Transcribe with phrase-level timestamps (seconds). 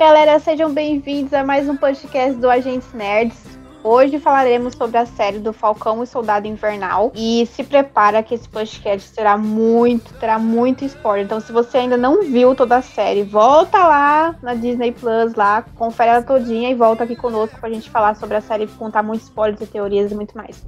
[0.00, 3.36] Galera, sejam bem-vindos a mais um podcast do Agentes Nerds.
[3.84, 7.12] Hoje falaremos sobre a série do Falcão e Soldado Invernal.
[7.14, 11.26] E se prepara que esse podcast terá muito, terá muito spoiler.
[11.26, 15.62] Então, se você ainda não viu toda a série, volta lá na Disney Plus, lá,
[15.76, 19.26] confere ela todinha e volta aqui conosco pra gente falar sobre a série, contar muitos
[19.26, 20.64] spoilers e teorias e muito mais.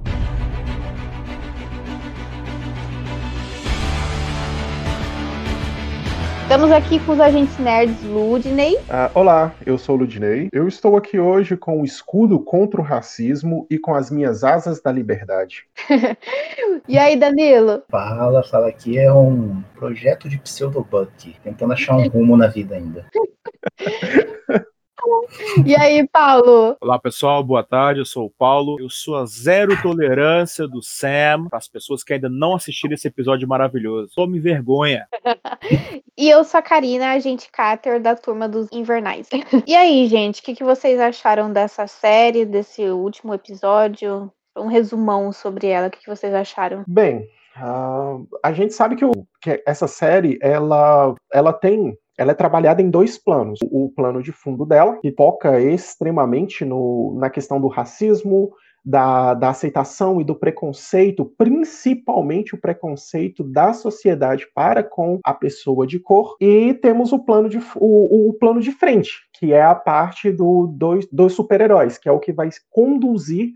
[6.52, 8.76] Estamos aqui com os agentes nerds Ludney.
[8.90, 10.50] Ah, olá, eu sou Ludney.
[10.52, 14.78] Eu estou aqui hoje com o escudo contra o racismo e com as minhas asas
[14.78, 15.64] da liberdade.
[16.86, 17.82] e aí, Danilo?
[17.90, 23.06] Fala, fala aqui é um projeto de pseudobuck, tentando achar um rumo na vida ainda.
[25.66, 26.76] E aí, Paulo?
[26.80, 28.00] Olá, pessoal, boa tarde.
[28.00, 28.78] Eu sou o Paulo.
[28.80, 33.08] Eu sou a zero tolerância do Sam para as pessoas que ainda não assistiram esse
[33.08, 34.12] episódio maravilhoso.
[34.14, 35.06] Tome vergonha.
[36.16, 39.28] e eu sou a Karina, agente Carter da turma dos Invernais.
[39.66, 44.30] e aí, gente, o que, que vocês acharam dessa série, desse último episódio?
[44.56, 46.84] Um resumão sobre ela, o que, que vocês acharam?
[46.86, 52.34] Bem, uh, a gente sabe que, o, que essa série ela, ela tem ela é
[52.34, 53.58] trabalhada em dois planos.
[53.64, 58.52] O plano de fundo dela, que foca extremamente no, na questão do racismo,
[58.84, 65.86] da, da, aceitação e do preconceito, principalmente o preconceito da sociedade para com a pessoa
[65.86, 66.36] de cor.
[66.40, 70.66] E temos o plano de, o, o plano de frente, que é a parte do,
[70.66, 73.52] dos, dos super-heróis, que é o que vai conduzir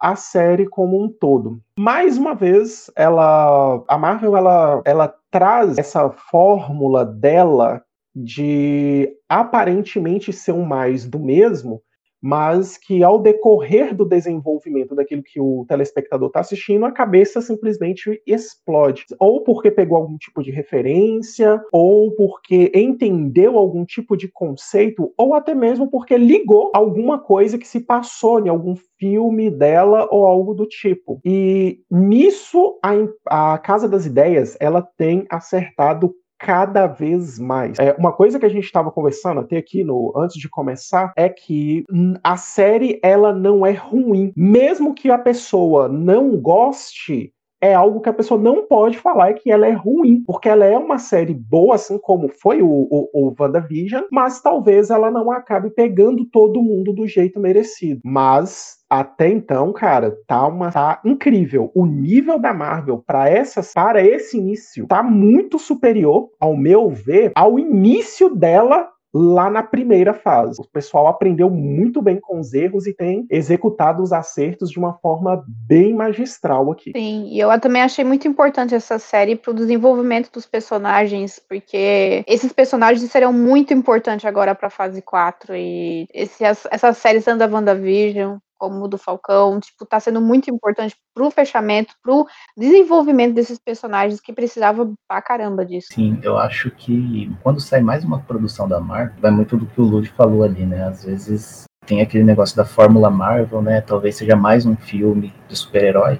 [0.00, 1.60] a série como um todo.
[1.78, 7.82] Mais uma vez, ela, a Marvel ela, ela traz essa fórmula dela
[8.14, 11.82] de aparentemente ser um mais do mesmo,
[12.26, 18.18] mas que ao decorrer do desenvolvimento daquilo que o telespectador está assistindo, a cabeça simplesmente
[18.26, 19.04] explode.
[19.20, 25.34] Ou porque pegou algum tipo de referência, ou porque entendeu algum tipo de conceito, ou
[25.34, 30.54] até mesmo porque ligou alguma coisa que se passou em algum filme dela ou algo
[30.54, 31.20] do tipo.
[31.22, 37.78] E nisso a, a Casa das Ideias ela tem acertado cada vez mais.
[37.78, 41.28] É, uma coisa que a gente estava conversando até aqui no antes de começar é
[41.28, 41.84] que
[42.22, 47.33] a série ela não é ruim, mesmo que a pessoa não goste
[47.64, 50.76] é algo que a pessoa não pode falar que ela é ruim, porque ela é
[50.76, 55.70] uma série boa, assim como foi o, o, o WandaVision, mas talvez ela não acabe
[55.70, 58.00] pegando todo mundo do jeito merecido.
[58.04, 61.70] Mas até então, cara, tá uma tá incrível.
[61.74, 67.32] O nível da Marvel para essa para esse início tá muito superior, ao meu ver,
[67.34, 70.60] ao início dela lá na primeira fase.
[70.60, 74.94] O pessoal aprendeu muito bem com os erros e tem executado os acertos de uma
[74.94, 76.90] forma bem magistral aqui.
[76.96, 82.24] Sim, e eu também achei muito importante essa série para o desenvolvimento dos personagens, porque
[82.26, 87.38] esses personagens serão muito importantes agora para a fase 4 e esse, essa série sendo
[87.38, 92.26] da WandaVision como o do Falcão, tipo, tá sendo muito importante pro fechamento, pro
[92.56, 95.88] desenvolvimento desses personagens que precisava pra caramba disso.
[95.92, 99.80] Sim, eu acho que quando sai mais uma produção da Marvel, vai muito do que
[99.80, 100.84] o Lud falou ali, né?
[100.86, 103.80] Às vezes tem aquele negócio da fórmula Marvel, né?
[103.80, 106.18] Talvez seja mais um filme de super-herói.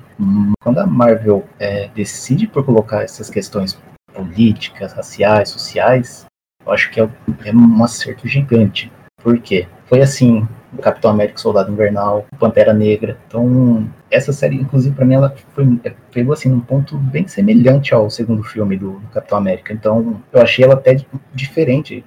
[0.63, 3.79] Quando a Marvel é, decide por colocar essas questões
[4.13, 6.27] políticas, raciais, sociais,
[6.65, 7.09] eu acho que é,
[7.45, 8.91] é um acerto gigante.
[9.23, 9.67] Por quê?
[9.87, 10.47] Foi assim
[10.83, 13.19] Capitão América, Soldado Invernal, Pantera Negra.
[13.27, 17.95] Então, essa série, inclusive, para mim, ela foi, é, pegou assim um ponto bem semelhante
[17.95, 19.73] ao segundo filme do, do Capitão América.
[19.73, 20.97] Então, eu achei ela até
[21.33, 22.05] diferente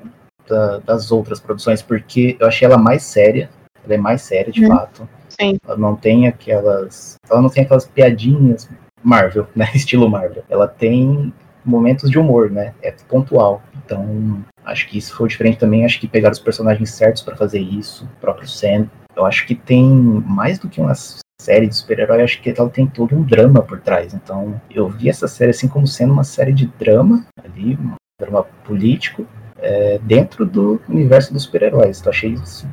[0.48, 3.50] da, das outras produções, porque eu achei ela mais séria.
[3.84, 4.68] Ela é mais séria, de hum.
[4.68, 5.08] fato.
[5.30, 5.58] Sim.
[5.66, 8.70] Ela não tem aquelas, ela não tem aquelas piadinhas
[9.04, 10.44] Marvel, né, estilo Marvel.
[10.50, 12.74] Ela tem momentos de humor, né?
[12.82, 13.62] É pontual.
[13.86, 15.86] Então, acho que isso foi diferente também.
[15.86, 18.06] Acho que pegaram os personagens certos para fazer isso.
[18.06, 18.88] O próprio Sam.
[19.16, 20.94] Eu acho que tem mais do que uma
[21.42, 24.14] série de super-herói, acho que ela tem todo um drama por trás.
[24.14, 28.44] Então, eu vi essa série assim como sendo uma série de drama ali, um drama
[28.64, 29.26] político,
[29.60, 32.00] é, dentro do universo dos super-heróis.
[32.00, 32.68] Então, achei isso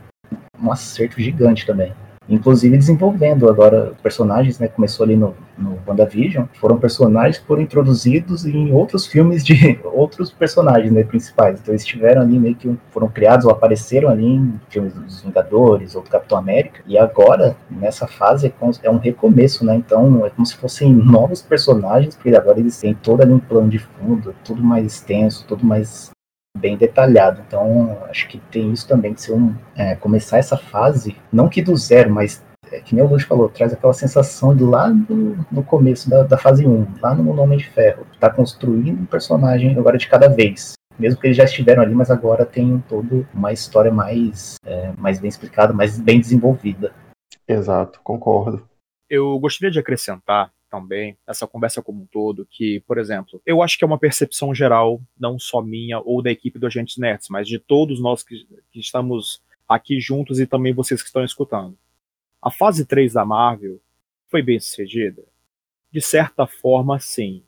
[0.60, 1.92] um acerto gigante também.
[2.28, 4.68] Inclusive desenvolvendo agora personagens, né?
[4.68, 10.30] Começou ali no, no WandaVision, foram personagens que foram introduzidos em outros filmes de outros
[10.30, 11.60] personagens né, principais.
[11.60, 15.94] Então eles estiveram ali meio que foram criados ou apareceram ali em filmes dos Vingadores
[15.94, 16.80] ou do Capitão América.
[16.86, 19.76] E agora, nessa fase, é, é um recomeço, né?
[19.76, 23.68] Então é como se fossem novos personagens, porque agora eles têm todo ali um plano
[23.68, 26.13] de fundo, tudo mais extenso, tudo mais
[26.56, 27.42] bem detalhado.
[27.46, 31.62] Então, acho que tem isso também de ser um é, começar essa fase, não que
[31.62, 35.46] do zero, mas é, que nem o Luz falou, traz aquela sensação de lá do,
[35.50, 39.76] no começo da, da fase 1, lá no Homem de Ferro, tá construindo um personagem
[39.76, 40.74] agora de cada vez.
[40.98, 45.18] Mesmo que eles já estiveram ali, mas agora tem todo uma história mais, é, mais
[45.18, 46.92] bem explicada, mais bem desenvolvida.
[47.48, 48.66] Exato, concordo.
[49.10, 53.78] Eu gostaria de acrescentar também, essa conversa como um todo, que, por exemplo, eu acho
[53.78, 57.46] que é uma percepção geral, não só minha ou da equipe do Agentes Nerds, mas
[57.46, 61.78] de todos nós que, que estamos aqui juntos e também vocês que estão escutando.
[62.42, 63.80] A fase 3 da Marvel
[64.28, 65.22] foi bem sucedida?
[65.92, 67.44] De certa forma, sim.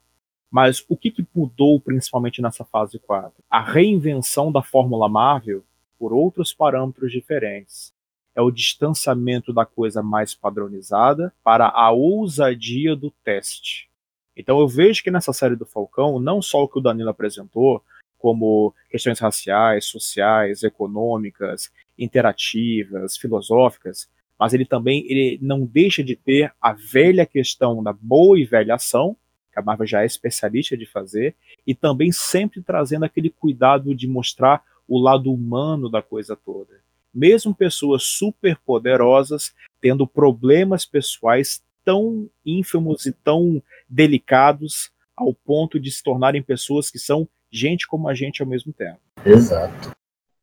[0.48, 3.42] Mas o que, que mudou principalmente nessa fase 4?
[3.50, 5.64] A reinvenção da fórmula Marvel
[5.98, 7.92] por outros parâmetros diferentes
[8.36, 13.88] é o distanciamento da coisa mais padronizada para a ousadia do teste.
[14.36, 17.82] Então eu vejo que nessa série do Falcão, não só o que o Danilo apresentou,
[18.18, 24.06] como questões raciais, sociais, econômicas, interativas, filosóficas,
[24.38, 28.74] mas ele também ele não deixa de ter a velha questão da boa e velha
[28.74, 29.16] ação,
[29.50, 31.34] que a Marvel já é especialista de fazer,
[31.66, 36.85] e também sempre trazendo aquele cuidado de mostrar o lado humano da coisa toda
[37.16, 45.90] mesmo pessoas super poderosas tendo problemas pessoais tão ínfimos e tão delicados ao ponto de
[45.90, 48.98] se tornarem pessoas que são gente como a gente ao mesmo tempo.
[49.24, 49.92] Exato.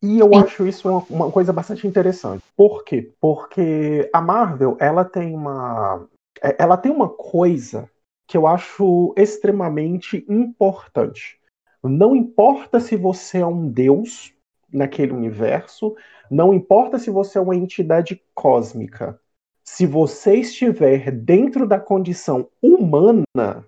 [0.01, 2.43] E eu acho isso uma, uma, coisa bastante interessante.
[2.57, 3.11] Por quê?
[3.21, 6.07] Porque a Marvel, ela tem uma
[6.41, 7.89] é, ela tem uma coisa
[8.27, 11.37] que eu acho extremamente importante.
[11.83, 14.32] Não importa se você é um deus
[14.73, 15.95] naquele universo,
[16.29, 19.19] não importa se você é uma entidade cósmica,
[19.63, 23.23] se você estiver dentro da condição humana,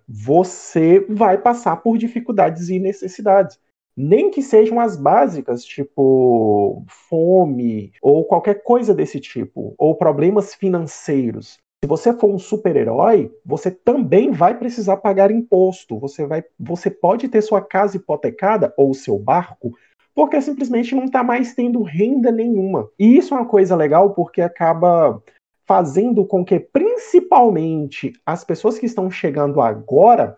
[0.08, 3.58] você vai passar por dificuldades e necessidades.
[3.96, 11.58] Nem que sejam as básicas, tipo fome ou qualquer coisa desse tipo, ou problemas financeiros.
[11.82, 15.98] Se você for um super-herói, você também vai precisar pagar imposto.
[16.00, 19.72] Você, vai, você pode ter sua casa hipotecada ou seu barco
[20.16, 22.90] porque simplesmente não está mais tendo renda nenhuma.
[22.98, 25.22] E isso é uma coisa legal porque acaba
[25.68, 30.38] fazendo com que, principalmente, as pessoas que estão chegando agora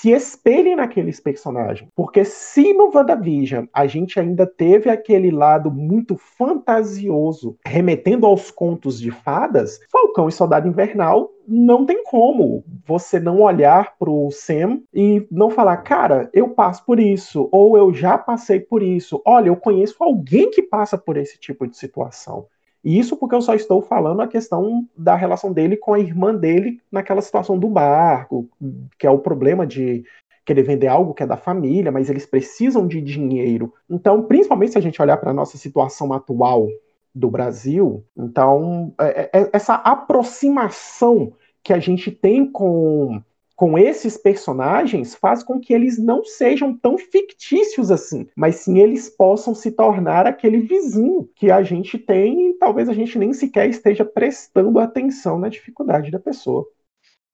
[0.00, 1.88] se espelhem naqueles personagens.
[1.94, 9.00] Porque se no WandaVision a gente ainda teve aquele lado muito fantasioso, remetendo aos contos
[9.00, 15.26] de fadas, Falcão e Soldado Invernal não tem como você não olhar pro Sam e
[15.30, 19.22] não falar, cara, eu passo por isso, ou eu já passei por isso.
[19.24, 22.46] Olha, eu conheço alguém que passa por esse tipo de situação.
[22.86, 26.32] E isso porque eu só estou falando a questão da relação dele com a irmã
[26.32, 28.48] dele naquela situação do barco,
[28.96, 30.04] que é o problema de
[30.44, 33.74] querer vender algo que é da família, mas eles precisam de dinheiro.
[33.90, 36.68] Então, principalmente se a gente olhar para a nossa situação atual
[37.12, 41.32] do Brasil, então é, é, essa aproximação
[41.64, 43.20] que a gente tem com
[43.56, 49.08] com esses personagens faz com que eles não sejam tão fictícios assim, mas sim eles
[49.08, 53.68] possam se tornar aquele vizinho que a gente tem e talvez a gente nem sequer
[53.68, 56.68] esteja prestando atenção na dificuldade da pessoa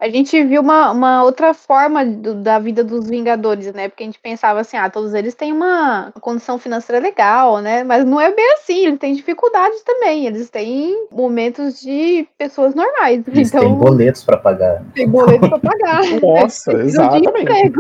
[0.03, 3.89] a gente viu uma, uma outra forma do, da vida dos Vingadores, né?
[3.89, 7.85] Porque a gente pensava assim, ah, todos eles têm uma condição financeira legal, né?
[7.85, 13.23] Mas não é bem assim, eles têm dificuldades também, eles têm momentos de pessoas normais.
[13.29, 14.83] Eles então, têm boletos para pagar.
[14.93, 16.03] Tem boletos para pagar.
[16.21, 17.73] Nossa, eles exatamente.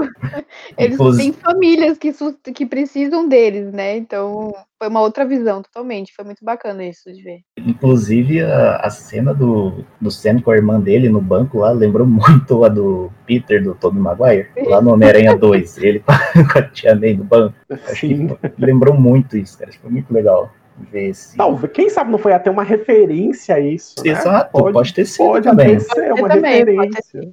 [0.78, 2.14] Eles têm famílias que,
[2.54, 3.96] que precisam deles, né?
[3.96, 6.12] Então, foi uma outra visão totalmente.
[6.12, 7.38] Foi muito bacana isso de ver.
[7.56, 12.04] Inclusive, a, a cena do, do Sam com a irmã dele no banco lá lembrou
[12.08, 15.78] muito a do Peter, do Tobey Maguire, lá no Homem-Aranha 2.
[15.78, 17.54] Ele com a tia May no banco.
[17.70, 19.70] Acho que lembrou muito isso, cara.
[19.80, 20.50] Foi muito legal
[20.90, 21.36] ver esse.
[21.36, 23.94] Talvez, quem sabe não foi até uma referência a isso.
[24.04, 24.10] Né?
[24.10, 25.78] Exato, pode, pode ter sido pode também.
[25.78, 27.32] Pode ser uma também, referência.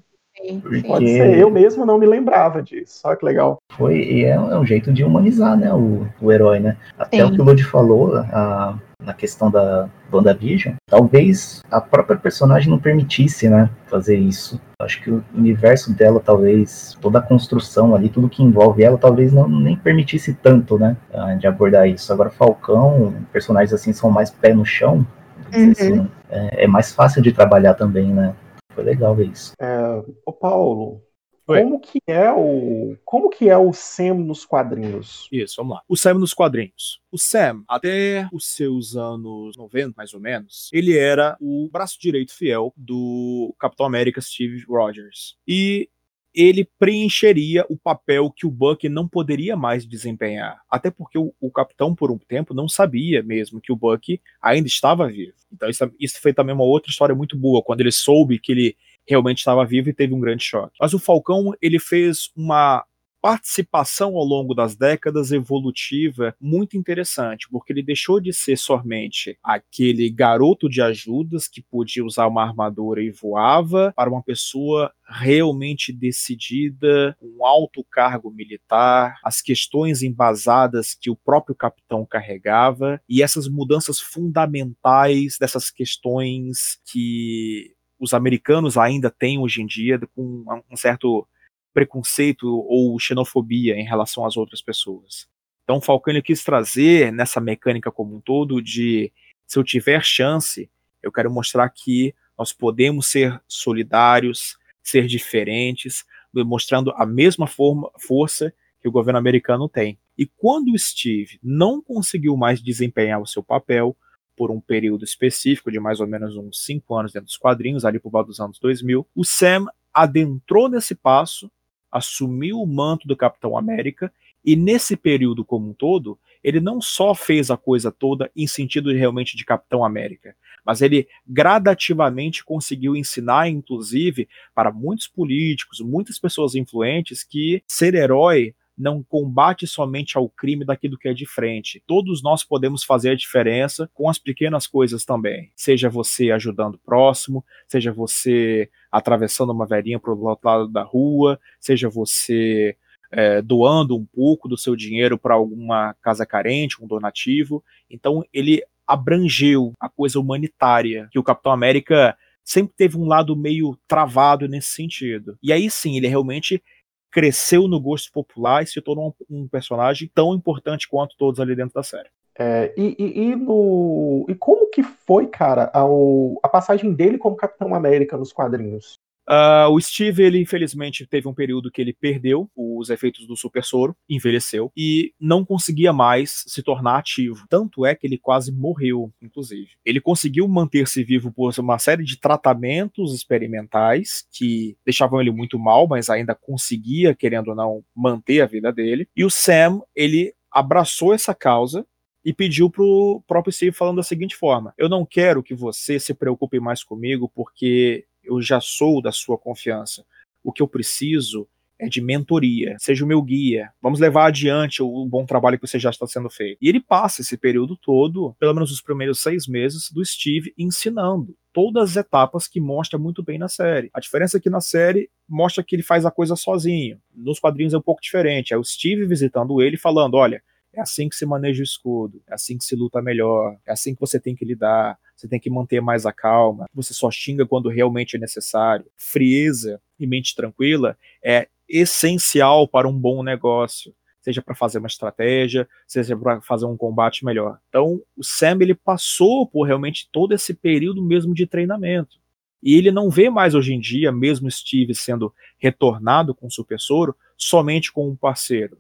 [0.62, 0.88] Porque...
[0.88, 3.02] Pode ser, eu mesmo não me lembrava disso.
[3.04, 3.62] Olha que legal.
[3.70, 6.78] Foi, e é, um é jeito de humanizar, né, o, o herói, né?
[6.98, 7.24] Até Sim.
[7.24, 12.80] o que o Lud falou a, na questão da WandaVision, talvez a própria personagem não
[12.80, 14.60] permitisse, né, fazer isso.
[14.82, 19.32] Acho que o universo dela, talvez, toda a construção ali, tudo que envolve ela, talvez
[19.32, 20.96] não nem permitisse tanto, né,
[21.38, 22.12] de abordar isso.
[22.12, 25.06] Agora, Falcão, personagens assim são mais pé no chão,
[25.54, 25.72] uhum.
[25.72, 28.34] assim, é, é mais fácil de trabalhar também, né?
[28.80, 29.54] Foi legal ver isso.
[29.60, 31.04] É, ô Paulo,
[31.48, 31.62] Oi.
[31.62, 35.28] como que é o como que é o Sam nos quadrinhos?
[35.30, 35.84] Isso, vamos lá.
[35.86, 37.02] O Sam nos quadrinhos.
[37.12, 42.34] O Sam, até os seus anos 90, mais ou menos, ele era o braço direito
[42.34, 45.36] fiel do Capitão América Steve Rogers.
[45.46, 45.90] E
[46.34, 50.62] ele preencheria o papel que o Buck não poderia mais desempenhar.
[50.70, 54.68] Até porque o, o, capitão, por um tempo, não sabia mesmo que o Buck ainda
[54.68, 55.34] estava vivo.
[55.52, 58.76] Então, isso, isso foi também uma outra história muito boa, quando ele soube que ele
[59.08, 60.78] realmente estava vivo e teve um grande choque.
[60.80, 62.86] Mas o Falcão, ele fez uma
[63.22, 70.10] participação ao longo das décadas evolutiva muito interessante, porque ele deixou de ser somente aquele
[70.10, 77.18] garoto de ajudas que podia usar uma armadura e voava, para uma pessoa realmente decidida,
[77.22, 84.00] um alto cargo militar, as questões embasadas que o próprio capitão carregava e essas mudanças
[84.00, 91.28] fundamentais dessas questões que os americanos ainda têm hoje em dia com um certo
[91.74, 95.28] preconceito ou xenofobia em relação às outras pessoas.
[95.64, 99.12] Então, Falcone quis trazer nessa mecânica como um todo de
[99.46, 100.70] se eu tiver chance,
[101.02, 108.54] eu quero mostrar que nós podemos ser solidários, ser diferentes, mostrando a mesma forma, força
[108.82, 110.00] que o governo americano tem.
[110.18, 113.96] E quando o Steve não conseguiu mais desempenhar o seu papel,
[114.40, 118.00] por um período específico de mais ou menos uns cinco anos dentro dos quadrinhos, ali
[118.00, 121.52] por volta dos anos 2000, o Sam adentrou nesse passo
[121.92, 124.12] assumiu o manto do Capitão América
[124.44, 128.92] e nesse período como um todo, ele não só fez a coisa toda em sentido
[128.92, 136.56] realmente de Capitão América, mas ele gradativamente conseguiu ensinar, inclusive, para muitos políticos, muitas pessoas
[136.56, 141.84] influentes, que ser herói não combate somente ao crime daquilo que é de frente.
[141.86, 145.52] Todos nós podemos fazer a diferença com as pequenas coisas também.
[145.54, 150.82] Seja você ajudando o próximo, seja você atravessando uma velhinha para o outro lado da
[150.82, 152.78] rua, seja você
[153.12, 157.62] é, doando um pouco do seu dinheiro para alguma casa carente, um donativo.
[157.90, 163.78] Então ele abrangeu a coisa humanitária que o Capitão América sempre teve um lado meio
[163.88, 165.38] travado nesse sentido.
[165.44, 166.64] E aí sim, ele realmente
[167.12, 171.56] cresceu no gosto popular e se tornou um, um personagem tão importante quanto todos ali
[171.56, 172.10] dentro da série.
[172.38, 177.36] É, e, e, e, no, e como que foi, cara, ao, a passagem dele como
[177.36, 178.99] Capitão América nos quadrinhos?
[179.30, 183.64] Uh, o Steve, ele infelizmente teve um período que ele perdeu os efeitos do super
[183.64, 187.46] soro, envelheceu e não conseguia mais se tornar ativo.
[187.48, 189.70] Tanto é que ele quase morreu, inclusive.
[189.86, 195.88] Ele conseguiu manter-se vivo por uma série de tratamentos experimentais que deixavam ele muito mal,
[195.88, 199.08] mas ainda conseguia, querendo ou não, manter a vida dele.
[199.16, 201.86] E o Sam, ele abraçou essa causa
[202.24, 206.14] e pediu pro próprio Steve falando da seguinte forma: Eu não quero que você se
[206.14, 210.06] preocupe mais comigo porque eu já sou da sua confiança.
[210.44, 211.48] O que eu preciso
[211.80, 215.80] é de mentoria, seja o meu guia, vamos levar adiante o bom trabalho que você
[215.80, 216.58] já está sendo feito.
[216.62, 221.36] E ele passa esse período todo, pelo menos os primeiros seis meses, do Steve ensinando
[221.54, 223.90] todas as etapas que mostra muito bem na série.
[223.94, 227.00] A diferença é que na série mostra que ele faz a coisa sozinho.
[227.16, 228.54] Nos quadrinhos é um pouco diferente.
[228.54, 230.44] É o Steve visitando ele falando: olha,
[230.74, 233.94] é assim que se maneja o escudo, é assim que se luta melhor, é assim
[233.94, 237.46] que você tem que lidar você tem que manter mais a calma, você só xinga
[237.46, 238.86] quando realmente é necessário.
[238.96, 245.68] Frieza e mente tranquila é essencial para um bom negócio, seja para fazer uma estratégia,
[245.86, 247.60] seja para fazer um combate melhor.
[247.68, 252.18] Então, o Sam ele passou por realmente todo esse período mesmo de treinamento.
[252.64, 256.80] E ele não vê mais hoje em dia, mesmo Steve sendo retornado com o Super
[256.80, 258.78] Soro, somente como um parceiro.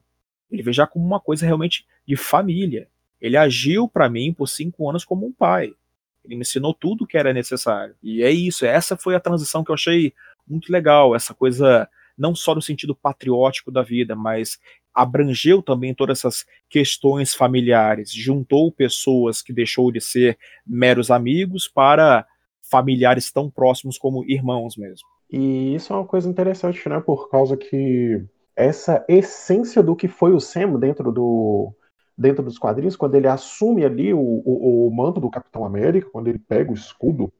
[0.51, 2.87] Ele vê já como uma coisa realmente de família.
[3.21, 5.73] Ele agiu para mim por cinco anos como um pai.
[6.23, 7.95] Ele me ensinou tudo que era necessário.
[8.01, 10.13] E é isso, essa foi a transição que eu achei
[10.47, 11.87] muito legal, essa coisa
[12.17, 14.59] não só no sentido patriótico da vida, mas
[14.93, 22.27] abrangeu também todas essas questões familiares, juntou pessoas que deixou de ser meros amigos para
[22.69, 25.07] familiares tão próximos como irmãos mesmo.
[25.31, 26.99] E isso é uma coisa interessante, né?
[26.99, 28.21] Por causa que
[28.59, 31.73] essa essência do que foi o Sam dentro do,
[32.17, 36.27] dentro dos quadrinhos, quando ele assume ali o, o, o, manto do Capitão América, quando
[36.27, 37.31] ele pega o escudo.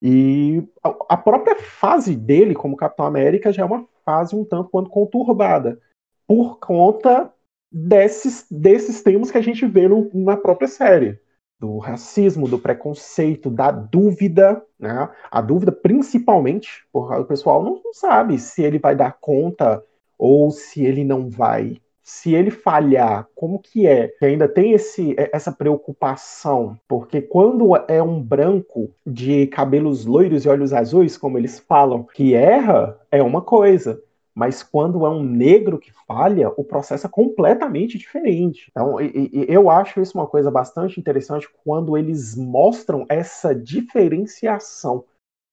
[0.00, 4.70] E a, a, própria fase dele como Capitão América já é uma fase um tanto
[4.70, 5.80] quanto conturbada,
[6.26, 7.32] por conta
[7.70, 11.20] desses, desses termos que a gente vê no, na própria série.
[11.58, 15.08] Do racismo, do preconceito, da dúvida, né?
[15.30, 19.82] A dúvida principalmente, porque o pessoal não sabe se ele vai dar conta
[20.24, 24.08] ou se ele não vai se ele falhar, como que é?
[24.08, 30.44] Que ainda tem esse, é, essa preocupação, porque quando é um branco de cabelos loiros
[30.44, 34.02] e olhos azuis, como eles falam, que erra, é uma coisa.
[34.34, 38.70] Mas quando é um negro que falha, o processo é completamente diferente.
[38.70, 45.04] Então, eu acho isso uma coisa bastante interessante quando eles mostram essa diferenciação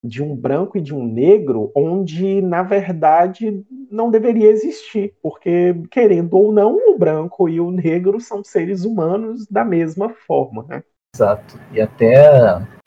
[0.04, 6.36] de um branco e de um negro, onde na verdade não deveria existir, porque querendo
[6.36, 10.84] ou não, o branco e o negro são seres humanos da mesma forma, né?
[11.16, 11.60] Exato.
[11.74, 12.28] E até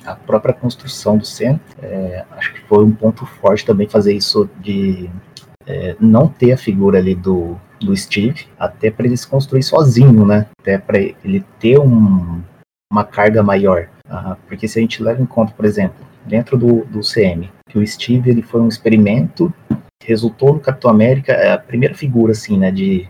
[0.05, 4.49] a própria construção do centro, é, acho que foi um ponto forte também fazer isso
[4.61, 5.11] de
[5.67, 10.25] é, não ter a figura ali do, do Steve, até para ele se construir sozinho,
[10.25, 10.47] né?
[10.61, 12.43] Até para ele ter um,
[12.91, 13.89] uma carga maior.
[14.07, 17.79] Uh, porque se a gente leva em conta, por exemplo, dentro do, do CM, que
[17.79, 19.53] o Steve ele foi um experimento,
[20.05, 23.09] resultou no Capitão América, é a primeira figura assim, né, de,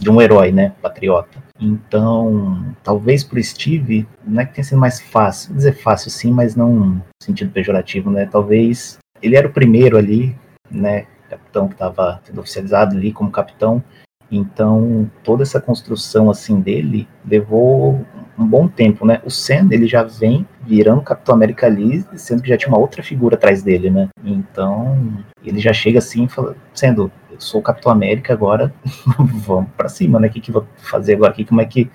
[0.00, 1.42] de um herói, né, patriota.
[1.60, 6.30] Então, talvez para o Steve, não é que tenha sido mais fácil, dizer fácil sim,
[6.30, 8.26] mas não no sentido pejorativo, né?
[8.26, 10.36] Talvez ele era o primeiro ali,
[10.70, 13.82] né, capitão que estava sendo oficializado ali como capitão.
[14.30, 18.04] Então, toda essa construção assim dele levou
[18.38, 19.20] um bom tempo, né?
[19.24, 23.02] O Sam, ele já vem virando Capitão América ali, sendo que já tinha uma outra
[23.02, 24.08] figura atrás dele, né?
[24.22, 28.72] Então, ele já chega assim, fala, sendo, eu sou o Capitão América agora,
[29.46, 30.28] vamos para cima, né?
[30.28, 31.32] O que que vou fazer agora?
[31.32, 31.90] Que, como é que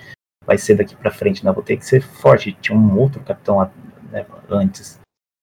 [0.45, 1.51] vai ser daqui para frente, né?
[1.51, 2.57] Vou ter que ser forte.
[2.59, 3.69] Tinha um outro capitão
[4.11, 4.99] né, antes.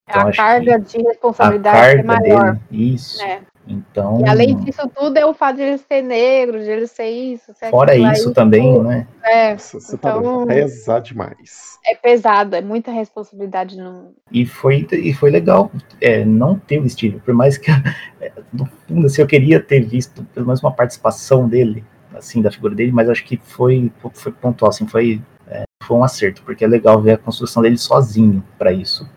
[0.09, 2.53] Então, a carga de responsabilidade a carga é maior.
[2.53, 3.23] Dele, isso.
[3.23, 3.41] É.
[3.71, 7.09] Então, e além disso tudo é o fato de ele ser negro, de ele ser
[7.09, 7.55] isso.
[7.55, 8.89] Ser fora isso aí, também, tudo.
[8.89, 9.07] né?
[9.23, 11.79] É, Você tá então, tá pesa demais.
[11.87, 13.77] É pesado, é muita responsabilidade.
[13.77, 14.13] No...
[14.33, 17.71] E, foi, e foi legal é, não ter o Steve, por mais que,
[18.53, 22.75] no fundo, assim, eu queria ter visto pelo menos uma participação dele, assim, da figura
[22.75, 26.69] dele, mas acho que foi, foi pontual, assim, foi, é, foi um acerto, porque é
[26.69, 29.09] legal ver a construção dele sozinho para isso.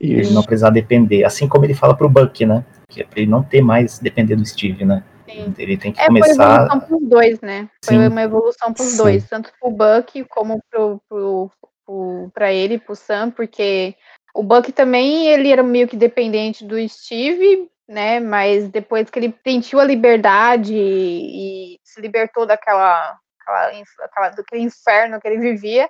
[0.00, 0.28] Isso.
[0.28, 1.24] Ele não precisar depender.
[1.24, 2.64] Assim como ele fala pro Buck, né?
[2.88, 5.02] Que é pra ele não ter mais depender do Steve, né?
[5.28, 5.54] Sim.
[5.58, 6.34] Ele tem que é, começar.
[6.34, 7.70] Foi uma evolução pros dois, né?
[7.84, 8.06] Foi Sim.
[8.06, 8.96] uma evolução pros Sim.
[8.96, 11.50] dois, tanto pro Buck como pro, pro,
[11.84, 13.96] pro, pra ele, pro Sam, porque
[14.34, 18.20] o Buck também ele era meio que dependente do Steve, né?
[18.20, 25.20] Mas depois que ele sentiu a liberdade e, se libertou daquela, aquela, aquela, daquele inferno
[25.20, 25.88] que ele vivia,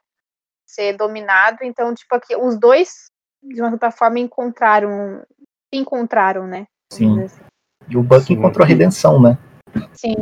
[0.64, 3.10] ser dominado, então, tipo, aqui, os dois
[3.42, 5.24] de uma certa forma, encontraram.
[5.72, 6.66] Se encontraram, né?
[6.92, 7.22] Sim.
[7.22, 7.40] Assim.
[7.88, 9.38] E o Buck encontrou a redenção, né?
[9.92, 10.14] Sim.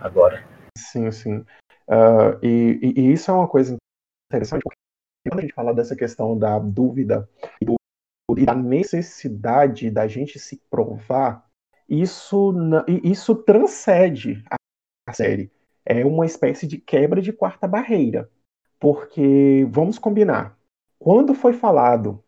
[0.00, 0.44] Agora.
[0.76, 1.44] Sim, sim.
[1.88, 3.76] Uh, e, e, e, isso é uma coisa
[4.30, 4.78] interessante, porque
[5.28, 7.28] quando a gente fala dessa questão da dúvida
[7.60, 7.74] e, do,
[8.38, 11.44] e da necessidade da gente se provar,
[11.88, 12.54] isso,
[13.02, 14.44] isso transcende
[15.06, 15.50] a série.
[15.84, 18.30] É uma espécie de quebra de quarta barreira.
[18.78, 20.56] Porque, vamos combinar,
[20.98, 22.22] quando foi falado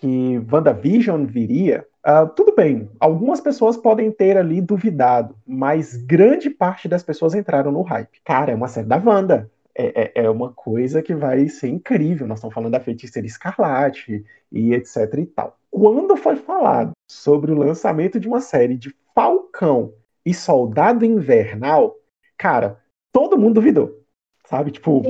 [0.00, 6.88] que WandaVision viria, uh, tudo bem, algumas pessoas podem ter ali duvidado, mas grande parte
[6.88, 8.20] das pessoas entraram no hype.
[8.24, 9.50] Cara, é uma série da Wanda.
[9.74, 12.26] É, é, é uma coisa que vai ser incrível.
[12.26, 15.56] Nós estamos falando da feiticeira escarlate e etc e tal.
[15.70, 19.92] Quando foi falado sobre o lançamento de uma série de Falcão
[20.26, 21.94] e Soldado Invernal,
[22.36, 22.80] cara,
[23.12, 24.02] todo mundo duvidou.
[24.46, 24.72] Sabe?
[24.72, 25.02] Tipo.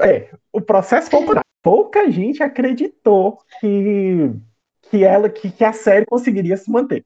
[0.00, 1.20] É, o processo foi
[1.64, 4.30] pouca gente acreditou que,
[4.82, 7.04] que ela que, que a série conseguiria se manter.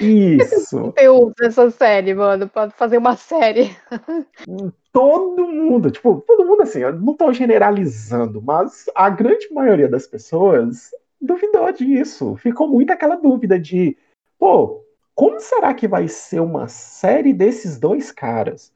[0.00, 0.78] Isso.
[0.92, 2.48] Conteúdo dessa série, mano.
[2.48, 3.70] Pode fazer uma série.
[4.92, 10.06] Todo mundo, tipo, todo mundo assim, eu não tô generalizando, mas a grande maioria das
[10.06, 12.34] pessoas duvidou disso.
[12.36, 13.94] Ficou muito aquela dúvida de,
[14.38, 14.82] pô,
[15.14, 18.72] como será que vai ser uma série desses dois caras?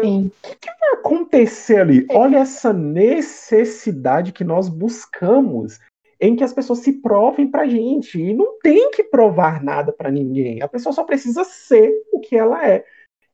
[0.00, 0.30] Sim.
[0.44, 2.06] O que, vai acontecer ali?
[2.10, 5.78] Olha essa necessidade que nós buscamos
[6.20, 8.20] em que as pessoas se provem pra gente.
[8.20, 10.62] E não tem que provar nada para ninguém.
[10.62, 12.84] A pessoa só precisa ser o que ela é.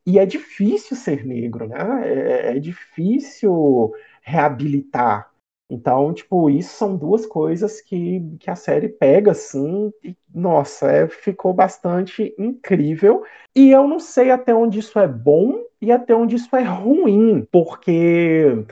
[0.06, 1.78] E é difícil ser negro, né?
[2.04, 5.32] É, é difícil reabilitar.
[5.68, 11.08] Então, tipo, isso são duas coisas que, que a série pega, assim, e, nossa, é,
[11.08, 13.24] ficou bastante incrível.
[13.54, 17.46] E eu não sei até onde isso é bom e até onde isso é ruim,
[17.50, 18.64] porque,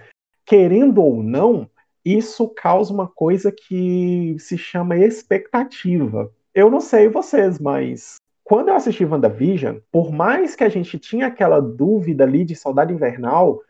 [0.44, 1.68] querendo ou não,
[2.04, 6.30] isso causa uma coisa que se chama expectativa.
[6.54, 11.26] Eu não sei vocês, mas quando eu assisti WandaVision, por mais que a gente tinha
[11.26, 13.60] aquela dúvida ali de Soldado Invernal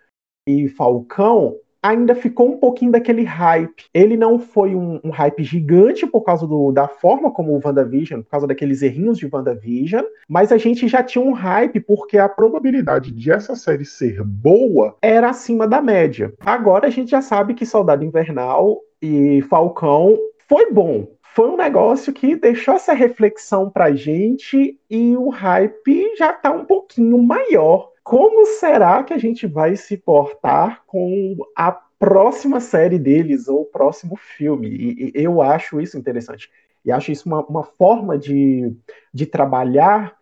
[0.47, 3.85] e Falcão, ainda ficou um pouquinho daquele hype.
[3.93, 8.23] Ele não foi um, um, hype gigante por causa do, da forma como o WandaVision,
[8.23, 12.27] por causa daqueles errinhos de WandaVision, mas a gente já tinha um hype porque a
[12.27, 16.33] probabilidade de essa série ser boa era acima da média.
[16.41, 20.17] Agora a gente já sabe que Soldado Invernal e Falcão
[20.49, 21.07] foi bom.
[21.35, 26.65] Foi um negócio que deixou essa reflexão pra gente e o hype já tá um
[26.65, 33.49] pouquinho maior como será que a gente vai se portar com a próxima série deles
[33.49, 34.69] ou o próximo filme?
[34.69, 36.51] E, e eu acho isso interessante.
[36.85, 38.77] E acho isso uma, uma forma de,
[39.13, 40.15] de trabalhar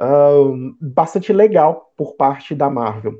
[0.00, 3.14] uh, bastante legal por parte da Marvel.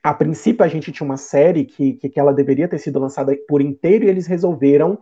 [0.00, 3.36] A princípio, a gente tinha uma série que, que, que ela deveria ter sido lançada
[3.48, 4.96] por inteiro e eles resolveram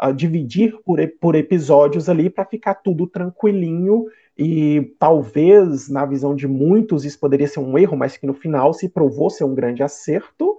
[0.00, 4.04] uh, dividir por, por episódios ali para ficar tudo tranquilinho
[4.36, 8.74] e talvez na visão de muitos isso poderia ser um erro, mas que no final
[8.74, 10.58] se provou ser um grande acerto.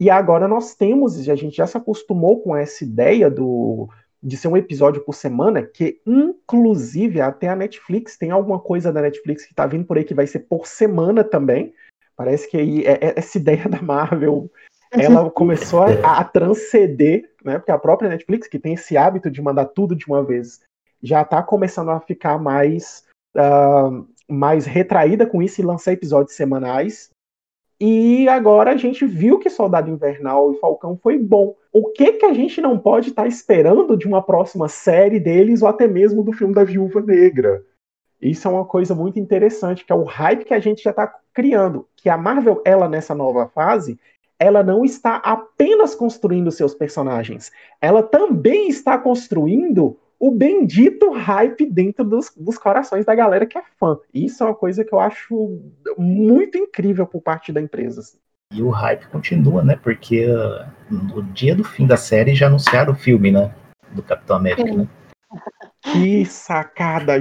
[0.00, 3.88] E agora nós temos, a gente já se acostumou com essa ideia do
[4.22, 9.02] de ser um episódio por semana, que inclusive até a Netflix tem alguma coisa da
[9.02, 11.74] Netflix que tá vindo por aí que vai ser por semana também.
[12.16, 14.48] Parece que aí é, é, essa ideia da Marvel
[14.92, 17.58] ela começou a, a, transcender, né?
[17.58, 20.60] Porque a própria Netflix, que tem esse hábito de mandar tudo de uma vez,
[21.02, 23.04] já está começando a ficar mais,
[23.36, 27.10] uh, mais retraída com isso e lançar episódios semanais.
[27.80, 31.56] E agora a gente viu que Soldado Invernal e Falcão foi bom.
[31.72, 35.62] O que que a gente não pode estar tá esperando de uma próxima série deles
[35.62, 37.64] ou até mesmo do filme da Viúva Negra?
[38.20, 41.12] Isso é uma coisa muito interessante, que é o hype que a gente já está
[41.34, 41.88] criando.
[41.96, 43.98] Que a Marvel, ela nessa nova fase,
[44.38, 52.04] ela não está apenas construindo seus personagens, ela também está construindo o bendito hype dentro
[52.04, 53.98] dos, dos, corações da galera que é fã.
[54.14, 55.60] Isso é uma coisa que eu acho
[55.98, 58.02] muito incrível por parte da empresa.
[58.02, 58.18] Assim.
[58.54, 59.74] E o hype continua, né?
[59.74, 63.52] Porque uh, no dia do fim da série já anunciaram o filme, né?
[63.90, 64.86] Do Capitão América, né?
[65.80, 67.18] Que sacada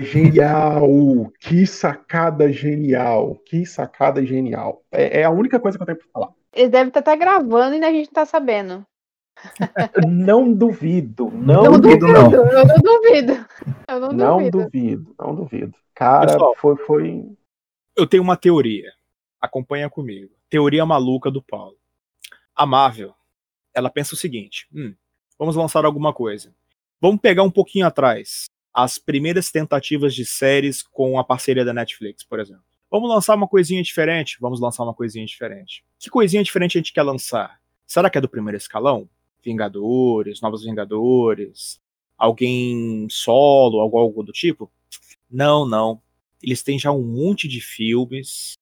[0.00, 1.30] genial!
[1.38, 3.34] Que sacada genial!
[3.44, 4.82] Que sacada genial!
[4.90, 6.32] É, é, a única coisa que eu tenho pra falar.
[6.54, 8.86] Eles devem estar gravando e a gente não tá sabendo.
[10.06, 12.32] Não duvido, não, não duvido, não.
[12.32, 13.46] Eu não duvido.
[13.88, 14.58] Eu não, não duvido.
[14.64, 15.74] duvido, não duvido.
[15.94, 17.24] Cara, Pessoal, foi, foi.
[17.96, 18.92] Eu tenho uma teoria.
[19.40, 20.30] Acompanha comigo.
[20.48, 21.76] Teoria maluca do Paulo.
[22.54, 23.14] A Marvel,
[23.74, 24.94] ela pensa o seguinte: hum,
[25.38, 26.54] vamos lançar alguma coisa.
[27.00, 32.22] Vamos pegar um pouquinho atrás as primeiras tentativas de séries com a parceria da Netflix,
[32.22, 32.62] por exemplo.
[32.90, 34.38] Vamos lançar uma coisinha diferente?
[34.40, 35.84] Vamos lançar uma coisinha diferente.
[35.98, 37.60] Que coisinha diferente a gente quer lançar?
[37.86, 39.08] Será que é do primeiro escalão?
[39.44, 41.80] Vingadores, Novos Vingadores,
[42.16, 44.70] alguém solo, algo, algo do tipo?
[45.30, 46.00] Não, não.
[46.42, 48.54] Eles têm já um monte de filmes,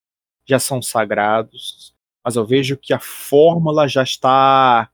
[0.45, 4.91] já são sagrados, mas eu vejo que a fórmula já está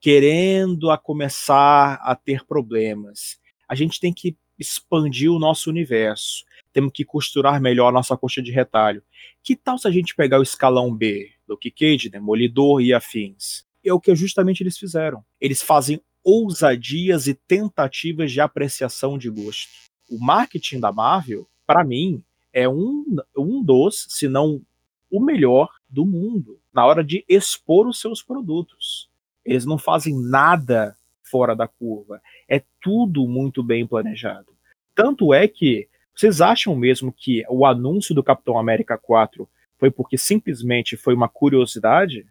[0.00, 3.38] querendo a começar a ter problemas.
[3.68, 6.44] A gente tem que expandir o nosso universo.
[6.72, 9.02] Temos que costurar melhor a nossa coxa de retalho.
[9.42, 13.64] Que tal se a gente pegar o escalão B, do Cage, Demolidor e afins?
[13.88, 15.24] É o que justamente eles fizeram.
[15.40, 19.70] Eles fazem ousadias e tentativas de apreciação de gosto.
[20.10, 23.04] O marketing da Marvel, para mim, é um,
[23.36, 24.62] um dos, se não
[25.10, 29.08] o melhor do mundo, na hora de expor os seus produtos.
[29.44, 32.20] Eles não fazem nada fora da curva.
[32.48, 34.54] É tudo muito bem planejado.
[34.94, 40.16] Tanto é que vocês acham mesmo que o anúncio do Capitão América 4 foi porque
[40.16, 42.26] simplesmente foi uma curiosidade?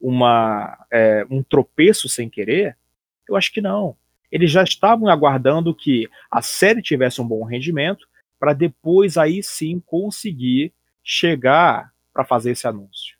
[0.00, 2.76] Uma, é, um tropeço sem querer?
[3.28, 3.96] Eu acho que não.
[4.30, 8.06] Eles já estavam aguardando que a série tivesse um bom rendimento
[8.38, 13.16] para depois aí sim conseguir chegar para fazer esse anúncio.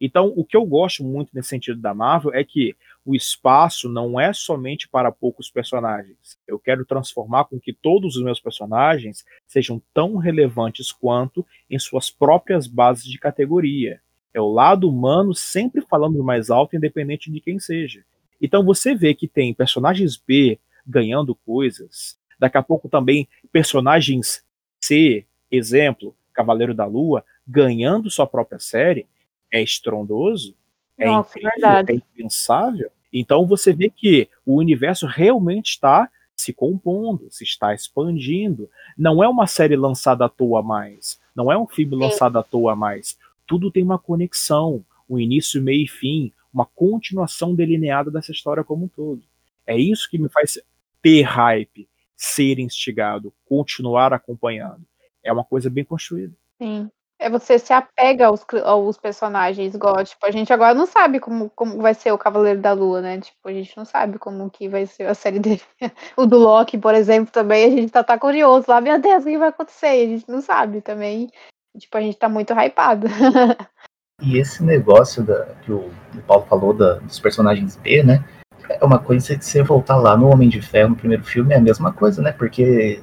[0.00, 4.20] Então, o que eu gosto muito nesse sentido da Marvel é que o espaço não
[4.20, 6.38] é somente para poucos personagens.
[6.46, 12.10] Eu quero transformar com que todos os meus personagens sejam tão relevantes quanto em suas
[12.10, 14.02] próprias bases de categoria.
[14.32, 18.04] É o lado humano sempre falando mais alto, independente de quem seja.
[18.40, 24.44] Então você vê que tem personagens B ganhando coisas, daqui a pouco também personagens
[24.80, 29.06] C, exemplo, Cavaleiro da Lua, ganhando sua própria série,
[29.50, 30.54] é estrondoso,
[30.98, 32.90] é, Nossa, incrível, é impensável.
[33.12, 38.68] Então você vê que o universo realmente está se compondo, se está expandindo.
[38.96, 42.76] Não é uma série lançada à toa mais, não é um filme lançado à toa
[42.76, 48.64] mais tudo tem uma conexão, um início, meio e fim, uma continuação delineada dessa história
[48.64, 49.22] como um todo.
[49.66, 50.58] É isso que me faz
[51.02, 54.82] ter hype, ser instigado, continuar acompanhando.
[55.22, 56.34] É uma coisa bem construída.
[56.60, 56.90] Sim.
[57.18, 61.48] É você se apega aos, aos personagens, igual, tipo, a gente agora não sabe como,
[61.50, 63.18] como vai ser o Cavaleiro da Lua, né?
[63.18, 65.62] Tipo, a gente não sabe como que vai ser a série dele.
[66.14, 69.26] o do Loki, por exemplo, também, a gente tá, tá curioso lá, meu Deus, o
[69.26, 69.86] que vai acontecer?
[69.86, 71.30] A gente não sabe também.
[71.78, 73.06] Tipo, a gente tá muito hypado.
[74.22, 78.24] e esse negócio da, que o, o Paulo falou da, dos personagens B, né?
[78.68, 81.58] É uma coisa que você voltar lá no Homem de Ferro, no primeiro filme, é
[81.58, 82.32] a mesma coisa, né?
[82.32, 83.00] Porque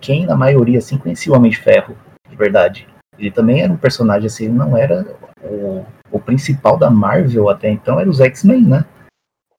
[0.00, 1.96] quem, na maioria, assim, conhecia o Homem de Ferro,
[2.28, 2.86] de verdade.
[3.18, 7.98] Ele também era um personagem, assim, não era o, o principal da Marvel até então,
[7.98, 8.84] era os X-Men, né?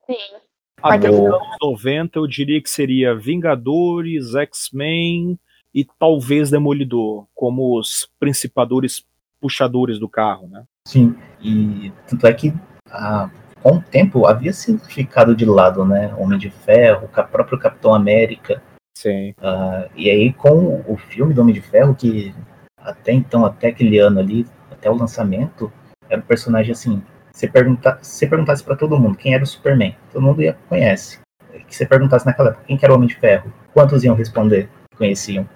[0.06, 0.38] Sim.
[0.82, 5.40] Até os anos 90, eu diria que seria Vingadores, X-Men,
[5.78, 9.06] e talvez Demolidor, como os principadores
[9.40, 10.64] puxadores do carro, né?
[10.88, 12.52] Sim, e tanto é que
[12.90, 13.30] ah,
[13.62, 16.12] com o tempo havia sido ficado de lado, né?
[16.18, 18.60] Homem de Ferro, o próprio Capitão América.
[18.98, 19.36] Sim.
[19.38, 22.34] Uh, e aí, com o filme do Homem de Ferro, que
[22.76, 25.72] até então, até aquele ano ali, até o lançamento,
[26.10, 27.04] era um personagem assim.
[27.32, 31.20] Se pergunta, se perguntasse para todo mundo quem era o Superman, todo mundo ia conhece.
[31.68, 34.68] Que você perguntasse naquela época quem era o Homem de Ferro, quantos iam responder?
[34.98, 35.48] Conheciam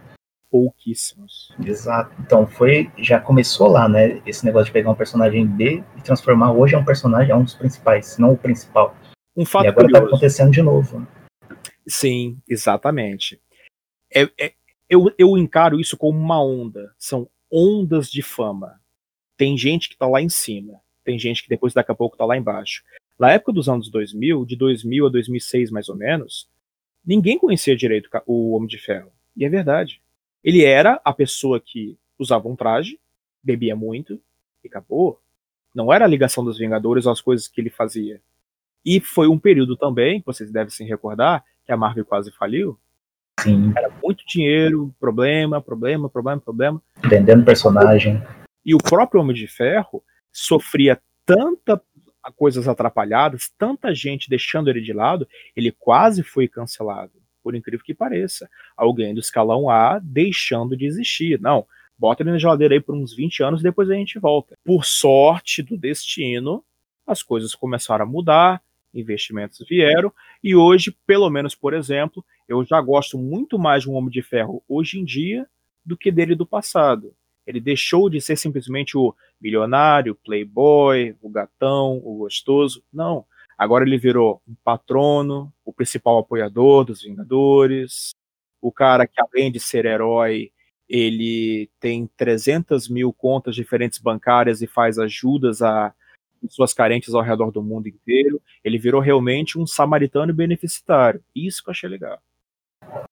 [0.51, 1.53] pouquíssimos.
[1.65, 2.13] Exato.
[2.19, 4.21] Então foi, já começou lá, né?
[4.25, 7.43] Esse negócio de pegar um personagem B e transformar hoje é um personagem, é um
[7.43, 8.95] dos principais, se não o principal.
[9.35, 10.03] Um fato e agora curioso.
[10.03, 11.07] tá acontecendo de novo.
[11.87, 13.39] Sim, exatamente.
[14.13, 14.53] É, é,
[14.89, 16.93] eu, eu encaro isso como uma onda.
[16.99, 18.79] São ondas de fama.
[19.37, 20.81] Tem gente que tá lá em cima.
[21.03, 22.83] Tem gente que depois daqui a pouco tá lá embaixo.
[23.17, 26.47] Na época dos anos 2000, de 2000 a 2006 mais ou menos,
[27.05, 29.11] ninguém conhecia direito o Homem de Ferro.
[29.35, 30.01] E é verdade.
[30.43, 32.99] Ele era a pessoa que usava um traje,
[33.43, 34.19] bebia muito
[34.63, 35.19] e acabou.
[35.73, 38.19] Não era a ligação dos Vingadores ou as coisas que ele fazia.
[38.83, 42.77] E foi um período também, vocês devem se recordar, que a Marvel quase faliu.
[43.39, 43.71] Sim.
[43.75, 46.81] Era muito dinheiro, problema, problema, problema, problema.
[47.07, 48.21] Vendendo personagem.
[48.65, 51.81] E o próprio Homem de Ferro sofria tanta
[52.35, 57.93] coisas atrapalhadas, tanta gente deixando ele de lado, ele quase foi cancelado por incrível que
[57.93, 58.49] pareça.
[58.75, 61.39] Alguém do escalão A deixando de existir.
[61.39, 61.65] Não,
[61.97, 64.57] bota ele na geladeira aí por uns 20 anos e depois a gente volta.
[64.63, 66.63] Por sorte do destino,
[67.05, 68.61] as coisas começaram a mudar,
[68.93, 70.11] investimentos vieram,
[70.43, 74.21] e hoje, pelo menos por exemplo, eu já gosto muito mais de um Homem de
[74.21, 75.47] Ferro hoje em dia
[75.85, 77.13] do que dele do passado.
[77.45, 82.83] Ele deixou de ser simplesmente o milionário, playboy, o gatão, o gostoso.
[82.93, 83.25] Não.
[83.61, 88.09] Agora ele virou um patrono, o principal apoiador dos Vingadores,
[88.59, 90.51] o cara que, além de ser herói,
[90.89, 95.93] ele tem 300 mil contas diferentes bancárias e faz ajudas a
[96.41, 98.41] pessoas carentes ao redor do mundo inteiro.
[98.63, 101.23] Ele virou realmente um samaritano beneficitário.
[101.35, 102.17] Isso que eu achei legal.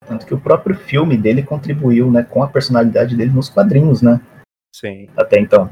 [0.07, 4.19] Tanto que o próprio filme dele contribuiu né, com a personalidade dele nos quadrinhos, né?
[4.75, 5.07] Sim.
[5.15, 5.71] Até então.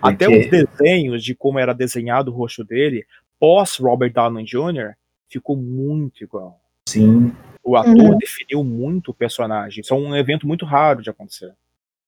[0.00, 0.24] Porque...
[0.24, 3.04] Até os desenhos de como era desenhado o rosto dele
[3.44, 4.94] pós Robert Downey Jr.
[5.28, 6.58] ficou muito igual.
[6.88, 7.30] Sim.
[7.62, 8.16] O ator uhum.
[8.16, 9.82] definiu muito o personagem.
[9.82, 11.52] Isso é um evento muito raro de acontecer.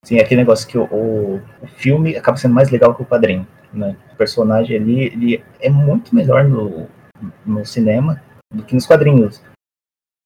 [0.03, 3.07] Sim, é aquele negócio que o, o, o, filme acaba sendo mais legal que o
[3.07, 3.47] quadrinho.
[3.71, 3.95] Né?
[4.15, 6.89] O personagem ali ele é muito melhor no,
[7.45, 9.43] no cinema do que nos quadrinhos.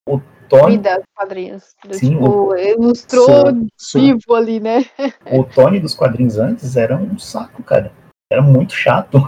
[0.09, 0.77] O Tony.
[0.77, 1.75] Vida quadrinhos.
[1.91, 3.53] Sim, tipo, o, ilustrou
[3.93, 4.85] vivo ali, né?
[5.33, 7.93] O Tony dos quadrinhos antes era um saco, cara.
[8.31, 9.19] Era muito chato.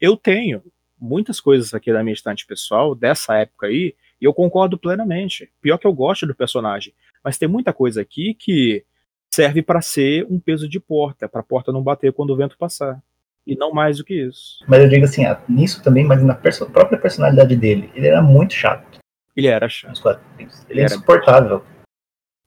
[0.00, 0.60] Eu tenho
[1.00, 5.50] muitas coisas aqui da minha estante pessoal, dessa época aí, e eu concordo plenamente.
[5.60, 8.84] Pior que eu gosto do personagem, mas tem muita coisa aqui que
[9.30, 12.56] serve para ser um peso de porta, para a porta não bater quando o vento
[12.58, 13.00] passar.
[13.46, 14.62] E não mais do que isso.
[14.68, 18.20] Mas eu digo assim, ah, nisso também, mas na perso própria personalidade dele, ele era
[18.20, 18.98] muito chato.
[19.34, 20.20] Ele era chato.
[20.38, 21.64] Ele, ele é insuportável.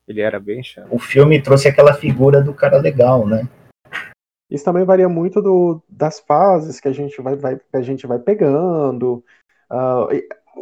[0.06, 0.86] Ele era bem chato.
[0.90, 3.48] O filme trouxe aquela figura do cara legal, né?
[4.52, 8.18] Isso também varia muito do, das fases que a gente vai, vai, a gente vai
[8.18, 9.24] pegando.
[9.70, 10.06] Uh,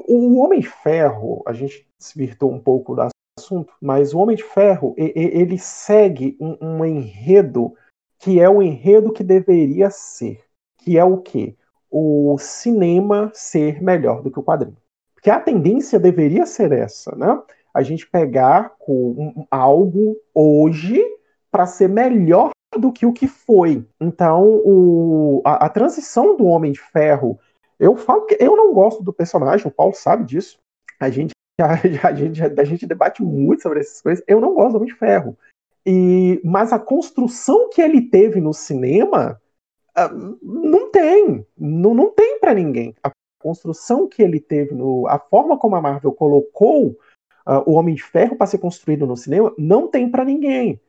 [0.06, 4.94] o Homem Ferro, a gente desvirtou um pouco do assunto, mas o Homem de Ferro,
[4.96, 7.74] ele segue um, um enredo
[8.16, 10.40] que é o enredo que deveria ser.
[10.78, 11.56] Que é o quê?
[11.90, 14.76] O cinema ser melhor do que o quadrinho.
[15.14, 17.42] Porque a tendência deveria ser essa, né?
[17.74, 21.04] A gente pegar com algo hoje
[21.50, 23.84] para ser melhor do que o que foi.
[24.00, 27.38] Então, o, a, a, transição do Homem de Ferro,
[27.78, 30.58] eu falo que eu não gosto do personagem, o Paulo sabe disso.
[30.98, 31.72] A gente, a,
[32.08, 34.24] a gente, a gente debate muito sobre essas coisas.
[34.26, 35.36] Eu não gosto do Homem de Ferro.
[35.84, 39.40] E, mas a construção que ele teve no cinema
[39.98, 41.44] uh, não tem.
[41.58, 42.94] Não, não tem para ninguém.
[43.02, 46.88] A construção que ele teve, no, a forma como a Marvel colocou
[47.46, 50.80] uh, o Homem de Ferro para ser construído no cinema, não tem para ninguém.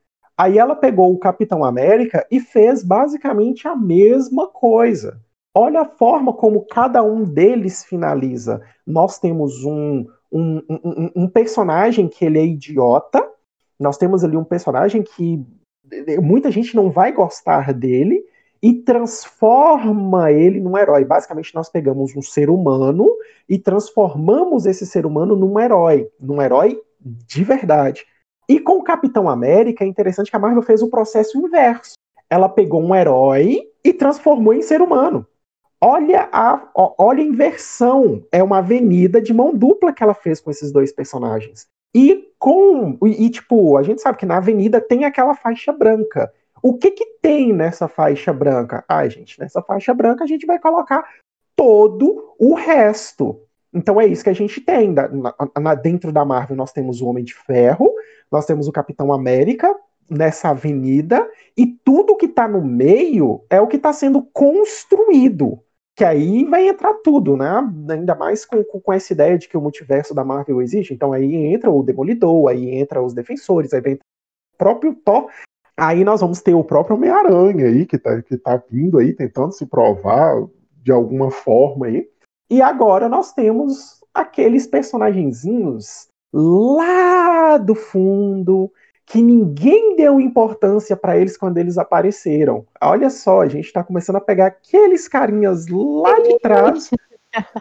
[0.42, 5.22] Aí ela pegou o Capitão América e fez basicamente a mesma coisa.
[5.54, 8.60] Olha a forma como cada um deles finaliza.
[8.84, 13.24] Nós temos um, um, um, um personagem que ele é idiota,
[13.80, 15.46] nós temos ali um personagem que
[16.20, 18.26] muita gente não vai gostar dele
[18.64, 21.06] e transforma ele num herói.
[21.06, 23.08] Basicamente, nós pegamos um ser humano
[23.48, 28.08] e transformamos esse ser humano num herói, num herói de verdade.
[28.52, 31.94] E com o Capitão América, é interessante que a Marvel fez o processo inverso.
[32.30, 35.26] Ela pegou um herói e transformou em ser humano.
[35.80, 38.22] Olha a, olha a inversão.
[38.30, 41.66] É uma avenida de mão dupla que ela fez com esses dois personagens.
[41.96, 42.98] E com.
[43.06, 46.30] E, tipo, a gente sabe que na avenida tem aquela faixa branca.
[46.62, 48.84] O que que tem nessa faixa branca?
[48.86, 51.08] Ai, gente, nessa faixa branca a gente vai colocar
[51.56, 53.40] todo o resto.
[53.74, 54.92] Então é isso que a gente tem.
[54.92, 55.10] Na,
[55.58, 57.90] na, dentro da Marvel, nós temos o Homem de Ferro,
[58.32, 59.76] nós temos o Capitão América
[60.10, 65.60] nessa avenida, e tudo que está no meio é o que está sendo construído.
[65.96, 67.50] Que aí vai entrar tudo, né?
[67.90, 70.94] Ainda mais com, com, essa ideia de que o multiverso da Marvel existe.
[70.94, 74.00] Então aí entra o Demolidor, aí entra os Defensores, aí vem o
[74.58, 75.30] próprio Thor.
[75.78, 79.52] Aí nós vamos ter o próprio Homem-Aranha aí, que tá, que tá vindo aí, tentando
[79.52, 80.46] se provar
[80.82, 82.08] de alguma forma aí.
[82.50, 88.72] E agora nós temos aqueles personagenzinhos lá do fundo
[89.06, 92.66] que ninguém deu importância para eles quando eles apareceram.
[92.82, 96.90] Olha só, a gente está começando a pegar aqueles carinhas lá de trás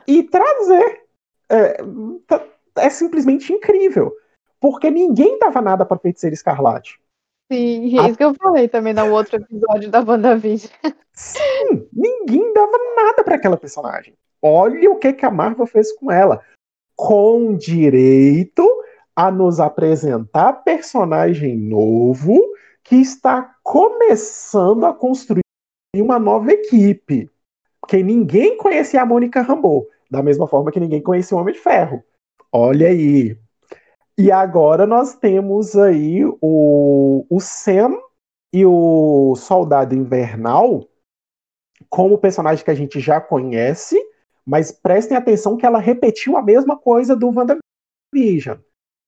[0.07, 1.03] e trazer.
[1.49, 1.83] É,
[2.27, 2.45] tá,
[2.77, 4.13] é simplesmente incrível.
[4.61, 7.01] Porque ninguém dava nada para Feiticeira Escarlate.
[7.51, 8.17] Sim, é isso a...
[8.17, 10.73] que eu falei também no outro episódio da WandaVision.
[11.13, 14.15] Sim, ninguém dava nada para aquela personagem.
[14.41, 16.45] Olha o que, que a Marvel fez com ela.
[17.03, 18.69] Com direito
[19.17, 22.39] a nos apresentar personagem novo
[22.85, 25.41] que está começando a construir
[25.97, 27.31] uma nova equipe.
[27.81, 31.61] Porque ninguém conhecia a Mônica Rambeau, da mesma forma que ninguém conhecia o Homem de
[31.61, 32.05] Ferro.
[32.53, 33.39] Olha aí.
[34.19, 37.97] E agora nós temos aí o, o Sam
[38.53, 40.87] e o Soldado Invernal
[41.89, 43.99] como personagem que a gente já conhece,
[44.51, 48.59] mas prestem atenção que ela repetiu a mesma coisa do WandaVision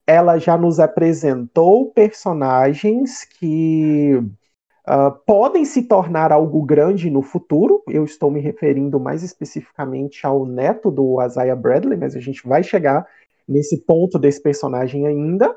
[0.07, 7.83] ela já nos apresentou personagens que uh, podem se tornar algo grande no futuro.
[7.89, 12.63] Eu estou me referindo mais especificamente ao neto do Isaiah Bradley, mas a gente vai
[12.63, 13.07] chegar
[13.47, 15.55] nesse ponto desse personagem ainda.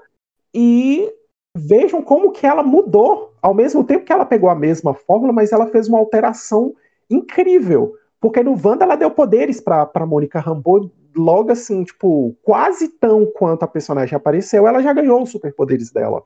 [0.54, 1.12] E
[1.56, 5.52] vejam como que ela mudou, ao mesmo tempo que ela pegou a mesma fórmula, mas
[5.52, 6.74] ela fez uma alteração
[7.10, 7.96] incrível.
[8.20, 13.64] Porque no Wanda ela deu poderes para Mônica Rambeau logo assim, tipo, quase tão quanto
[13.64, 16.24] a personagem apareceu, ela já ganhou os superpoderes dela.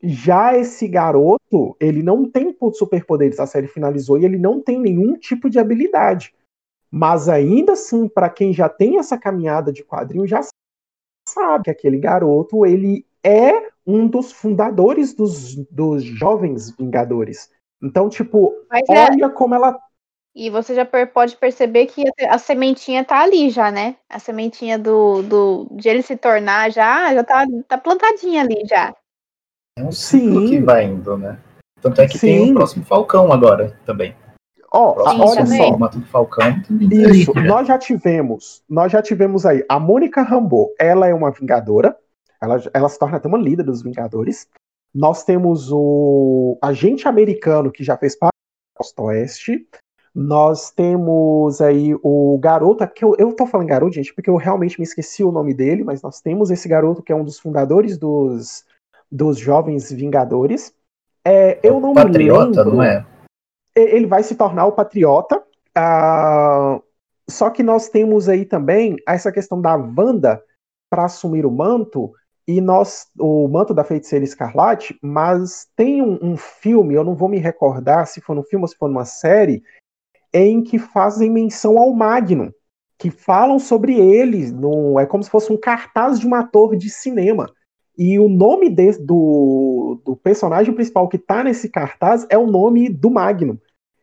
[0.00, 5.16] Já esse garoto, ele não tem superpoderes, a série finalizou e ele não tem nenhum
[5.16, 6.34] tipo de habilidade.
[6.90, 10.40] Mas ainda assim, para quem já tem essa caminhada de quadrinho, já
[11.28, 17.50] sabe que aquele garoto, ele é um dos fundadores dos, dos jovens Vingadores.
[17.82, 19.28] Então, tipo, Mas é olha é...
[19.28, 19.78] como ela
[20.38, 23.96] e você já pode perceber que a sementinha tá ali já, né?
[24.08, 28.94] A sementinha do, do de ele se tornar já, já tá, tá plantadinha ali já.
[29.76, 30.48] É um ciclo Sim.
[30.48, 31.40] que vai indo, né?
[31.82, 32.26] Tanto é que Sim.
[32.26, 34.14] tem o próximo Falcão agora também.
[34.72, 35.56] Ó, oh, olha só.
[35.56, 36.62] Formato do Falcão.
[36.80, 41.96] Isso, nós já tivemos, nós já tivemos aí a Mônica Rambeau, ela é uma vingadora,
[42.40, 44.46] ela, ela se torna até uma líder dos Vingadores.
[44.94, 49.66] Nós temos o agente americano que já fez parte do Costa Oeste.
[50.20, 54.76] Nós temos aí o garoto, que eu, eu tô falando garoto, gente, porque eu realmente
[54.80, 57.96] me esqueci o nome dele, mas nós temos esse garoto que é um dos fundadores
[57.96, 58.64] dos,
[59.08, 60.74] dos Jovens Vingadores.
[61.24, 62.74] É, eu não Patriota, me lembro.
[62.74, 63.06] não é?
[63.76, 65.40] Ele vai se tornar o Patriota.
[65.78, 66.82] Uh,
[67.30, 70.42] só que nós temos aí também essa questão da Wanda
[70.90, 72.12] para assumir o manto
[72.44, 77.28] e nós o manto da feiticeira escarlate, mas tem um, um, filme, eu não vou
[77.28, 79.62] me recordar se foi no filme ou se foi numa série,
[80.32, 82.50] em que fazem menção ao Magnum,
[82.98, 86.90] que falam sobre ele, no, é como se fosse um cartaz de um ator de
[86.90, 87.50] cinema.
[87.96, 92.88] E o nome de, do, do personagem principal que está nesse cartaz é o nome
[92.88, 93.58] do Magnum.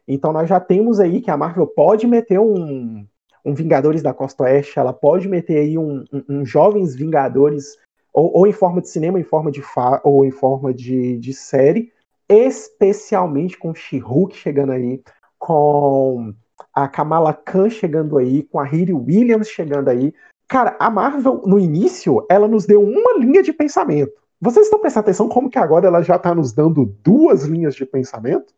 [0.08, 3.06] Então nós já temos aí que a Marvel pode meter um,
[3.44, 7.78] um Vingadores da Costa Oeste, ela pode meter aí um, um, um Jovens Vingadores,
[8.14, 9.62] ou, ou, em forma de cinema, em forma de
[10.04, 11.92] ou em forma de, de série,
[12.30, 15.02] especialmente com She-Hulk chegando aí,
[15.38, 16.34] com
[16.74, 20.14] a Kamala Khan chegando aí, com a Riri Williams chegando aí.
[20.48, 24.12] Cara, a Marvel, no início, ela nos deu uma linha de pensamento.
[24.40, 27.86] Vocês estão prestando atenção como que agora ela já está nos dando duas linhas de
[27.86, 28.54] pensamento?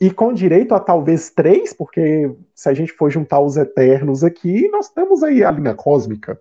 [0.00, 4.68] E com direito a talvez três, porque se a gente for juntar os Eternos aqui,
[4.68, 6.40] nós temos aí a linha cósmica.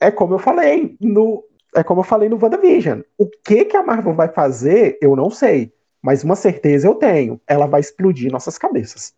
[0.00, 3.00] É como eu falei no, é como eu falei no WandaVision.
[3.18, 5.72] O que que a Marvel vai fazer, eu não sei.
[6.02, 7.40] Mas uma certeza eu tenho.
[7.46, 9.14] Ela vai explodir nossas cabeças.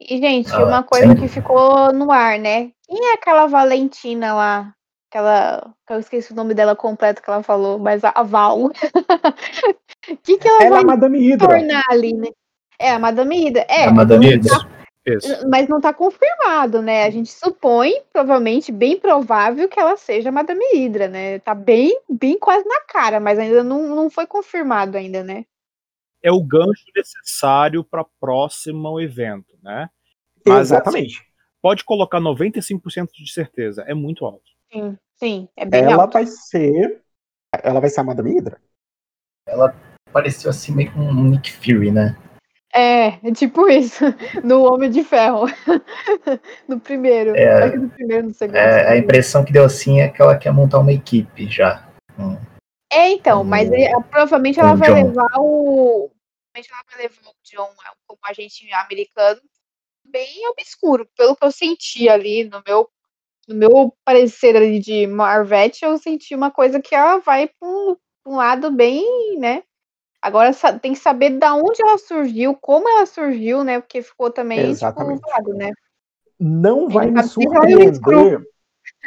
[0.00, 1.20] E, gente, ah, uma coisa sim.
[1.20, 2.70] que ficou no ar, né?
[2.86, 4.74] Quem é aquela Valentina lá?
[5.10, 5.74] Aquela.
[5.88, 8.66] Eu esqueci o nome dela completo que ela falou, mas a Val.
[8.66, 8.70] O
[10.22, 11.48] que, que ela, ela vai é a Madame Hydra.
[11.48, 12.28] tornar ali, né?
[12.78, 13.66] É, a Madame Hydra.
[13.68, 14.58] É, a Madame Hydra.
[14.58, 14.68] Tá,
[15.48, 17.04] mas não tá confirmado, né?
[17.04, 21.38] A gente supõe, provavelmente, bem provável que ela seja a Madame Hydra, né?
[21.40, 25.44] Tá bem, bem quase na cara, mas ainda não, não foi confirmado ainda, né?
[26.22, 29.88] É o gancho necessário para próximo evento, né?
[30.46, 31.18] Mas, Exatamente.
[31.18, 31.26] Assim,
[31.60, 33.82] pode colocar 95% de certeza.
[33.86, 34.50] É muito alto.
[34.72, 36.14] Sim, sim, é bem Ela alto.
[36.14, 37.02] vai ser.
[37.62, 38.58] Ela vai ser a Madame Hydra?
[39.46, 39.74] Ela
[40.12, 42.16] pareceu assim meio com um Nick Fury, né?
[42.72, 44.04] É, é tipo isso.
[44.44, 45.46] No Homem de Ferro.
[46.68, 47.34] no primeiro.
[47.34, 47.76] É.
[47.76, 48.56] No primeiro, no segundo.
[48.56, 51.88] É, a impressão que deu assim é que ela quer montar uma equipe já.
[52.90, 54.94] É, então, mas O- ele- provavelmente ela o vai John.
[54.94, 56.10] levar o.
[56.52, 59.40] Provavelmente ela vai levar o John é, como agente americano
[60.04, 61.08] bem obscuro.
[61.16, 62.88] Pelo que eu senti ali no meu,
[63.46, 67.96] no meu parecer ali de Marvete, eu senti uma coisa que ela vai para um,
[68.26, 69.62] um lado bem, né?
[70.20, 73.80] Agora tem que saber da onde ela surgiu, como ela surgiu, né?
[73.80, 75.20] Porque ficou também tipo, Exatamente.
[75.20, 75.70] zoado, né?
[76.38, 78.42] Não vai me surpreender.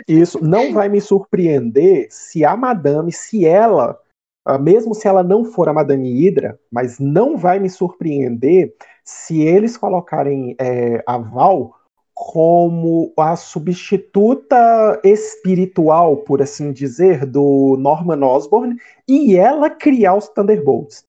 [0.07, 3.99] Isso, não vai me surpreender se a Madame, se ela,
[4.45, 9.41] ah, mesmo se ela não for a Madame Hydra, mas não vai me surpreender se
[9.41, 11.75] eles colocarem é, a Val
[12.13, 18.77] como a substituta espiritual, por assim dizer, do Norman Osborn
[19.07, 21.05] e ela criar os Thunderbolts.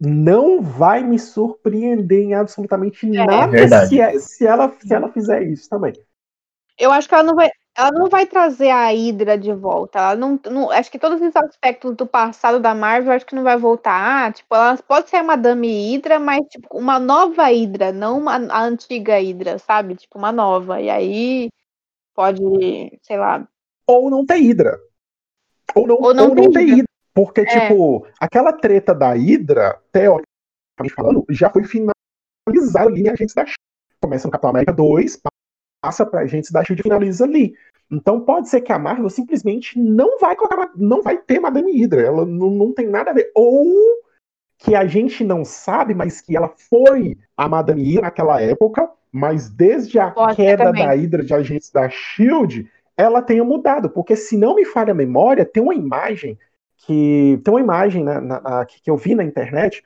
[0.00, 3.88] Não vai me surpreender em absolutamente nada verdade.
[3.88, 5.92] se, é- se ela, se ela fizer isso também.
[6.78, 9.98] Eu acho que ela não vai, ela não vai trazer a Hydra de volta.
[9.98, 13.42] Ela não, não- acho que todos os aspectos do passado da Marvel, acho que não
[13.42, 14.32] vai voltar.
[14.32, 18.62] Tipo, ela pode ser a Madame Hydra, mas tipo uma nova Hydra, não uma, a
[18.62, 19.96] antiga Hydra, sabe?
[19.96, 20.80] Tipo uma nova.
[20.80, 21.48] E aí
[22.14, 22.40] pode,
[23.02, 23.46] sei lá.
[23.86, 24.78] ou não ter Hydra.
[25.74, 26.74] Ou não, Ou não ou não ter ter Hydra.
[26.76, 26.84] Hydra.
[27.12, 27.44] Porque, É.
[27.68, 33.44] tipo, aquela treta da Hydra, teoricamente falando, já foi finalizada ali em Agentes da.
[34.00, 35.16] Começa no Capitão América 2,
[35.84, 37.54] passa pra Agentes da Shield finaliza ali.
[37.90, 42.00] Então pode ser que a Marvel simplesmente não vai colocar, não vai ter Madame Hydra.
[42.00, 43.30] Ela não, não tem nada a ver.
[43.34, 43.66] Ou
[44.58, 49.50] que a gente não sabe, mas que ela foi a Madame Hydra naquela época, mas
[49.50, 52.66] desde a Pode queda da Hydra de Agentes da Shield,
[52.96, 56.38] ela tenha mudado, porque se não me falha a memória, tem uma imagem
[56.78, 59.84] que tem uma imagem na- na- na- que eu vi na internet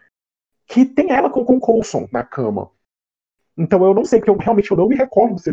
[0.67, 2.71] que tem ela com, com o Coulson na cama.
[3.57, 5.51] Então eu não sei, porque eu realmente eu não me recordo se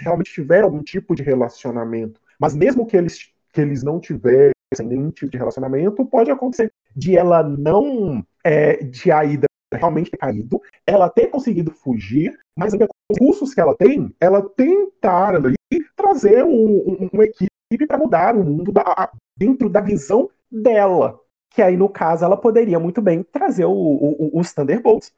[0.00, 2.20] se realmente tiveram algum tipo de relacionamento.
[2.38, 7.16] Mas mesmo que eles, que eles não tivessem nenhum tipo de relacionamento, pode acontecer de
[7.16, 12.84] ela não, é, de a Ida realmente ter caído, ela ter conseguido fugir, mas com
[12.84, 15.54] os recursos que ela tem, ela tentar ali
[15.94, 21.20] trazer um- um- uma equipe para mudar o mundo da- dentro da visão dela.
[21.50, 25.12] Que aí, no caso, ela poderia muito bem trazer o- o- os Thunderbolts.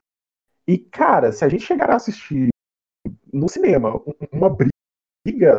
[0.66, 2.48] E, cara, se a gente chegar a assistir
[3.32, 4.71] no cinema um- uma briga,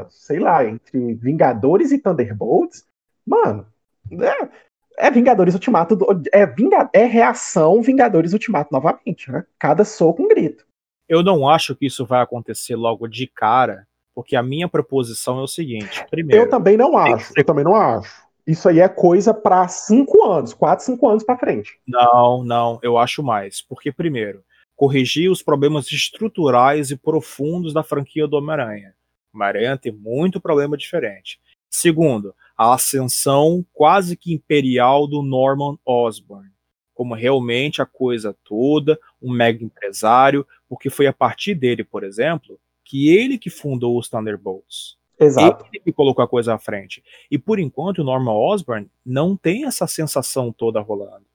[0.10, 2.86] sei lá, entre Vingadores e Thunderbolts,
[3.26, 3.66] mano,
[4.12, 5.98] é, é Vingadores Ultimato,
[6.32, 9.46] é, Vinga, é reação Vingadores Ultimato novamente, né?
[9.58, 10.66] Cada soco um grito.
[11.08, 15.44] Eu não acho que isso vai acontecer logo de cara, porque a minha proposição é
[15.44, 18.24] o seguinte: primeiro, Eu também não acho, eu também não acho.
[18.46, 21.80] Isso aí é coisa pra cinco anos, quatro, cinco anos pra frente.
[21.88, 23.62] Não, não, eu acho mais.
[23.62, 24.44] Porque, primeiro,
[24.76, 28.94] corrigir os problemas estruturais e profundos da franquia do Homem-Aranha.
[29.34, 31.40] Homem-Aranha tem muito problema diferente.
[31.70, 36.50] Segundo, a ascensão quase que imperial do Norman Osborn.
[36.94, 42.60] Como realmente a coisa toda, um mega empresário, porque foi a partir dele, por exemplo,
[42.86, 44.98] que ele que fundou os Thunderbolts.
[45.20, 45.66] Exato.
[45.72, 47.04] Ele que colocou a coisa à frente.
[47.32, 51.26] E por enquanto o Norman Osborn não tem essa sensação toda rolando.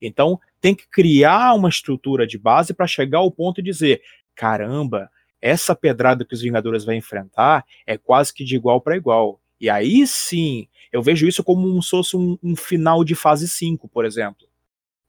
[0.00, 4.02] Então tem que criar uma estrutura de base para chegar ao ponto de dizer:
[4.34, 5.10] caramba,
[5.40, 9.40] essa pedrada que os Vingadores vão enfrentar é quase que de igual para igual.
[9.60, 13.48] E aí sim, eu vejo isso como um, se fosse um, um final de fase
[13.48, 14.46] 5, por exemplo.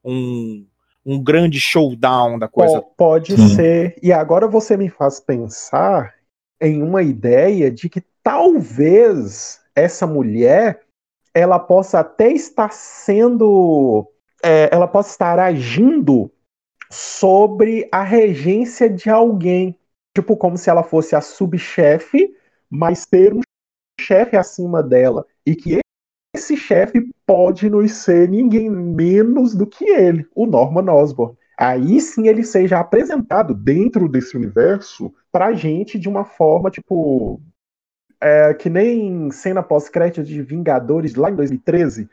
[0.04, 0.66] Um,
[1.06, 2.82] um grande showdown da coisa.
[2.82, 3.56] Po- Pode Sim.
[3.56, 3.96] ser.
[4.02, 6.14] E agora você me faz pensar
[6.62, 10.82] em uma ideia de que talvez essa mulher
[11.34, 14.08] ela possa até estar sendo.
[14.44, 16.32] é, ela possa estar agindo
[16.90, 19.76] sobre a regência de alguém.
[20.20, 22.36] Tipo, como se ela fosse a subchefe,
[22.70, 23.42] mas ter um
[24.00, 25.26] chefe acima dela.
[25.46, 25.80] E que
[26.36, 32.30] esse chefe pode não ser ninguém menos do que ele, o Norman Osborn aí sim
[32.30, 37.42] ele seja apresentado dentro desse universo pra gente de uma forma, tipo.
[38.22, 42.10] é, que nem cena pós-crédito de Vingadores lá em 2013,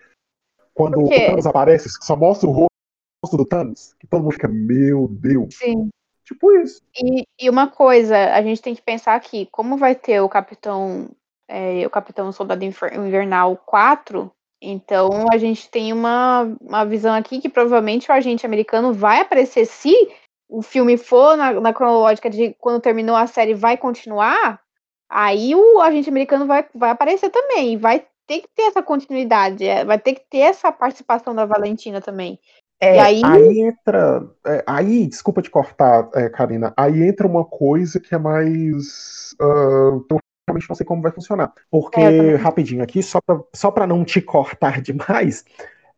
[0.74, 1.09] quando o?
[1.09, 5.54] Thanos aparece, só mostra o rosto do Thanos, que todo mundo fica, meu Deus.
[5.54, 5.88] Sim.
[6.27, 6.83] Tipo isso.
[6.97, 11.09] E, e uma coisa, a gente tem que pensar aqui, como vai ter o Capitão,
[11.49, 17.49] é, o Capitão Soldado Invernal 4, então a gente tem uma, uma visão aqui que
[17.49, 19.95] provavelmente o agente americano vai aparecer se
[20.49, 24.61] o filme for na, na cronológica de quando terminou a série vai continuar,
[25.09, 27.77] aí o agente americano vai, vai aparecer também.
[27.77, 32.01] Vai ter que ter essa continuidade, é, vai ter que ter essa participação da Valentina
[32.01, 32.39] também.
[32.81, 33.22] É, aí...
[33.24, 33.61] aí...
[33.61, 34.27] entra.
[34.47, 36.72] É, aí, desculpa te cortar, é, Karina.
[36.77, 39.35] Aí entra uma coisa que é mais.
[39.41, 40.18] Uh, eu
[40.49, 41.53] realmente não sei como vai funcionar.
[41.70, 45.45] Porque, é, rapidinho aqui, só pra, só pra não te cortar demais.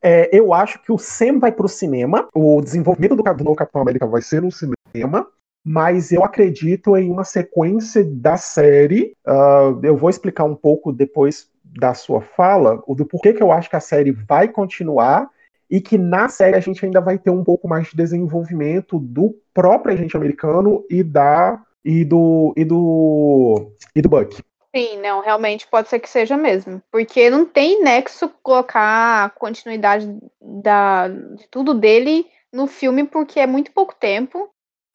[0.01, 3.83] É, eu acho que o Sam vai pro cinema, o desenvolvimento do, do novo Capitão
[3.83, 5.27] América vai ser no cinema,
[5.65, 9.13] mas eu acredito em uma sequência da série.
[9.27, 13.69] Uh, eu vou explicar um pouco depois da sua fala, do porquê que eu acho
[13.69, 15.29] que a série vai continuar
[15.71, 19.35] e que na série a gente ainda vai ter um pouco mais de desenvolvimento do
[19.53, 24.43] próprio agente americano e da e do e do e do Buck.
[24.75, 30.15] Sim, não, realmente pode ser que seja mesmo, porque não tem nexo colocar a continuidade
[30.41, 34.49] da de tudo dele no filme porque é muito pouco tempo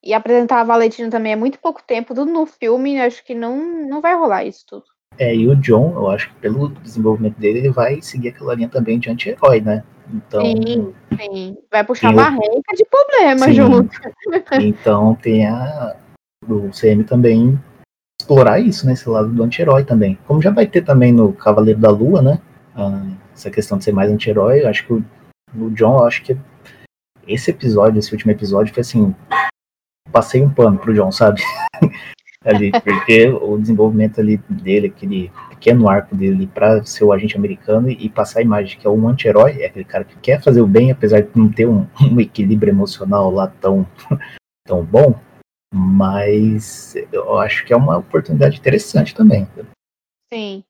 [0.03, 3.87] e apresentar a Valentina também é muito pouco tempo, tudo no filme, acho que não
[3.87, 4.83] não vai rolar isso tudo.
[5.17, 8.69] É, e o John, eu acho que pelo desenvolvimento dele, ele vai seguir aquela linha
[8.69, 9.83] também de anti-herói, né?
[10.11, 11.57] Então, sim, sim.
[11.71, 13.53] Vai puxar uma renca de problema sim.
[13.53, 13.99] junto.
[14.61, 15.95] Então tem a
[16.47, 17.59] o CM também
[18.19, 18.93] explorar isso, né?
[18.93, 20.17] Esse lado do anti-herói também.
[20.25, 22.41] Como já vai ter também no Cavaleiro da Lua, né?
[22.75, 25.05] Ah, essa questão de ser mais anti-herói, acho que o,
[25.55, 26.37] o John, acho que
[27.27, 29.15] esse episódio, esse último episódio, foi assim.
[30.11, 31.41] Passei um pano pro John, sabe?
[32.45, 37.89] ali, porque o desenvolvimento ali dele, aquele pequeno arco dele para ser o agente americano
[37.89, 40.67] e, passar a imagem que é um anti-herói, é aquele cara que quer fazer o
[40.67, 43.87] bem, apesar de não ter um, um equilíbrio emocional lá tão,
[44.67, 45.19] tão bom,
[45.73, 49.47] mas eu acho que é uma oportunidade interessante também.
[50.31, 50.63] Sim.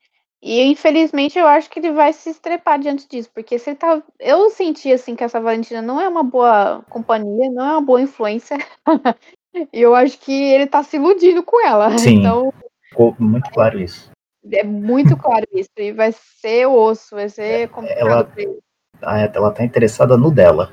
[0.45, 4.03] E infelizmente eu acho que ele vai se estrepar diante disso, porque se tá.
[4.19, 8.01] Eu senti assim que essa Valentina não é uma boa companhia, não é uma boa
[8.01, 8.57] influência.
[9.53, 11.97] E eu acho que ele tá se iludindo com ela.
[11.97, 12.19] Sim.
[12.19, 12.51] Então,
[12.89, 14.11] ficou muito claro isso.
[14.51, 15.69] É muito claro isso.
[15.77, 18.59] E vai ser osso, vai ser é, complicado ela, pra ele.
[19.01, 20.71] Ah, ela tá interessada no dela.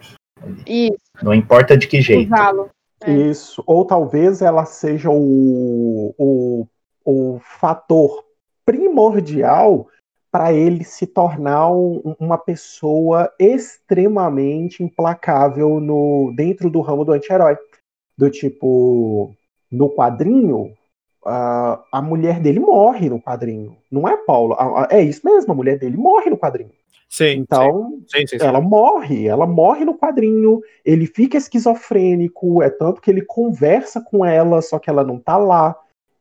[0.66, 0.97] Isso.
[1.22, 2.33] Não importa de que jeito.
[3.05, 3.12] É.
[3.12, 3.62] Isso.
[3.66, 6.66] Ou talvez ela seja o, o,
[7.05, 8.24] o fator
[8.64, 9.89] primordial
[10.31, 17.57] para ele se tornar um, uma pessoa extremamente implacável no dentro do ramo do anti-herói
[18.20, 19.34] do tipo,
[19.72, 20.74] no quadrinho,
[21.24, 23.78] a, a mulher dele morre no quadrinho.
[23.90, 24.52] Não é, Paulo?
[24.58, 26.70] A, a, é isso mesmo, a mulher dele morre no quadrinho.
[27.08, 27.38] Sim.
[27.38, 33.00] Então, sim, sim, sim, ela morre, ela morre no quadrinho, ele fica esquizofrênico, é tanto
[33.00, 35.74] que ele conversa com ela, só que ela não tá lá.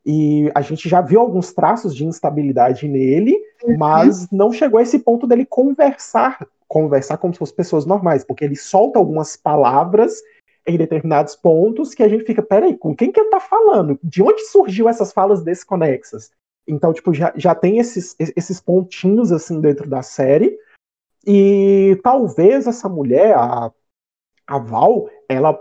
[0.06, 3.78] E a gente já viu alguns traços de instabilidade nele, uhum.
[3.78, 8.46] mas não chegou a esse ponto dele conversar, conversar como se fossem pessoas normais, porque
[8.46, 10.14] ele solta algumas palavras
[10.70, 14.00] em determinados pontos que a gente fica, peraí, com quem que ele tá falando?
[14.04, 16.32] De onde surgiu essas falas desconexas?
[16.68, 20.58] Então, tipo, já, já tem esses, esses pontinhos, assim, dentro da série,
[21.26, 23.72] e talvez essa mulher, a,
[24.48, 25.60] a Val, ela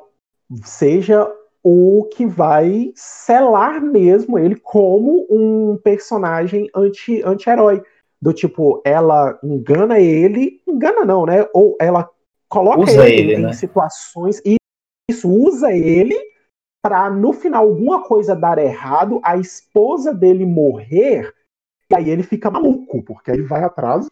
[0.64, 1.30] seja
[1.62, 7.76] o que vai selar mesmo ele como um personagem anti-herói.
[7.76, 7.86] Anti
[8.20, 11.48] do tipo, ela engana ele, engana não, né?
[11.54, 12.10] Ou ela
[12.48, 13.52] coloca Usa ele, ele em né?
[13.52, 14.57] situações e
[15.08, 16.16] isso usa ele
[16.82, 21.34] para no final alguma coisa dar errado, a esposa dele morrer,
[21.90, 24.08] e aí ele fica maluco, porque ele vai atrás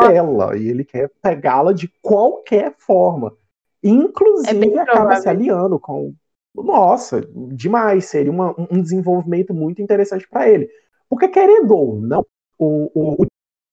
[0.00, 3.36] dela e ele quer pegá-la de qualquer forma.
[3.82, 6.14] Inclusive é acaba se aliando com.
[6.54, 7.20] Nossa,
[7.52, 10.70] demais, seria uma, um desenvolvimento muito interessante para ele.
[11.08, 12.24] Porque, querendo ou não,
[12.58, 13.26] o, o, o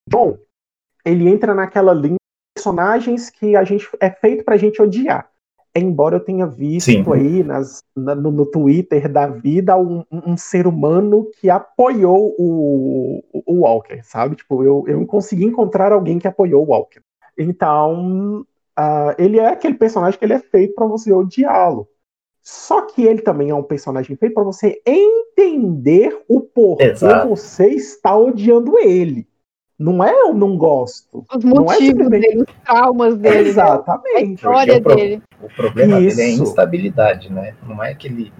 [0.09, 0.38] John
[1.05, 5.32] ele entra naquela linha de personagens que a gente é feito pra gente odiar
[5.76, 10.67] embora eu tenha visto aí nas, na, no, no, Twitter da vida um, um, ser
[10.67, 14.36] humano que apoiou o, o, Walker, sabe?
[14.36, 17.01] Tipo, eu, eu consegui encontrar alguém que apoiou o Walker.
[17.38, 18.45] Então,
[18.78, 21.88] uh, ele é aquele personagem que ele é feito para você odiá-lo.
[22.43, 27.30] Só que ele também é um personagem feito para você entender o porquê Exato.
[27.30, 29.28] você está odiando ele.
[29.82, 31.25] Não é eu não gosto.
[31.36, 32.27] Os motivos é simplesmente...
[32.27, 33.49] dele, os traumas dele.
[33.49, 34.15] Exatamente.
[34.15, 35.23] A história o dele.
[35.41, 36.17] O problema Isso.
[36.17, 37.55] dele é a instabilidade, né?
[37.67, 38.32] Não é que ele.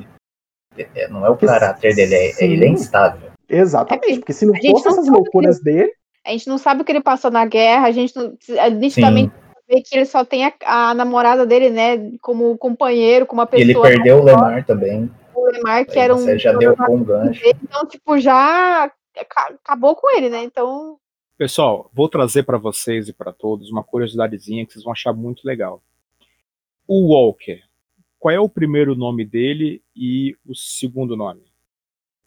[0.78, 3.32] É, não é o caráter dele, é, ele é instável.
[3.50, 5.94] Exatamente, porque se não fosse essas loucuras ele, dele.
[6.26, 8.38] A gente não sabe o que ele passou na guerra, a gente não.
[8.60, 9.32] A gente também
[9.68, 12.12] vê que ele só tem a, a, namorada dele, né?
[12.22, 13.64] Como companheiro, como uma pessoa.
[13.64, 15.12] Ele perdeu o Lemar também.
[15.34, 16.20] O Lemar, que Aí era um.
[16.20, 17.42] Você já deu com um gancho.
[17.64, 18.92] Então, tipo, já
[19.64, 20.44] acabou com ele, né?
[20.44, 20.98] Então
[21.46, 25.44] Pessoal, vou trazer para vocês e para todos uma curiosidadezinha que vocês vão achar muito
[25.44, 25.82] legal.
[26.88, 27.64] O Walker,
[28.20, 31.42] qual é o primeiro nome dele e o segundo nome?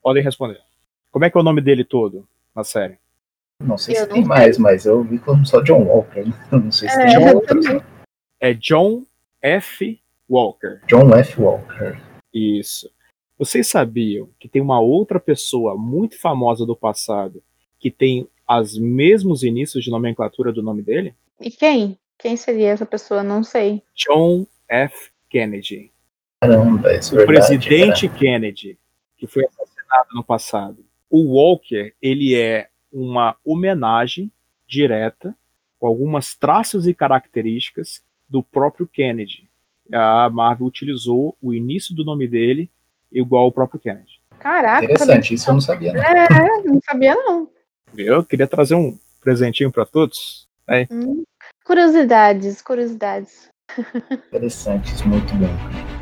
[0.02, 0.60] Podem responder.
[1.12, 2.98] Como é que é o nome dele todo na série?
[3.60, 4.28] Não sei Eu se não tem sei.
[4.28, 6.24] mais, mas eu vi como só John Walker.
[6.24, 6.32] né?
[6.50, 7.66] Não sei se É, tem outros.
[8.40, 9.04] É John
[9.40, 10.02] F.
[10.28, 10.80] Walker.
[10.88, 11.40] John F.
[11.40, 12.02] Walker.
[12.32, 12.90] Isso.
[13.38, 17.40] Vocês sabiam que tem uma outra pessoa muito famosa do passado
[17.78, 21.14] que tem os mesmos inícios de nomenclatura do nome dele?
[21.40, 21.98] E quem?
[22.18, 23.22] Quem seria essa pessoa?
[23.22, 23.82] Não sei.
[23.94, 25.10] John F.
[25.28, 25.90] Kennedy.
[26.40, 27.58] Caramba, isso o é verdade.
[27.58, 28.78] presidente Kennedy,
[29.16, 30.84] que foi assassinado no passado.
[31.10, 34.30] O Walker, ele é uma homenagem
[34.66, 35.34] direta,
[35.78, 39.48] com algumas traços e características do próprio Kennedy.
[39.92, 42.70] A Marvel utilizou o início do nome dele
[43.12, 44.20] igual ao próprio Kennedy.
[44.38, 45.92] Caraca, Interessante, isso eu não sabia.
[45.92, 46.02] Não.
[46.02, 47.48] É, não sabia não.
[47.96, 50.48] Eu queria trazer um presentinho para todos.
[50.90, 51.22] Hum.
[51.64, 53.48] Curiosidades, curiosidades.
[54.28, 55.94] Interessante, isso muito bom.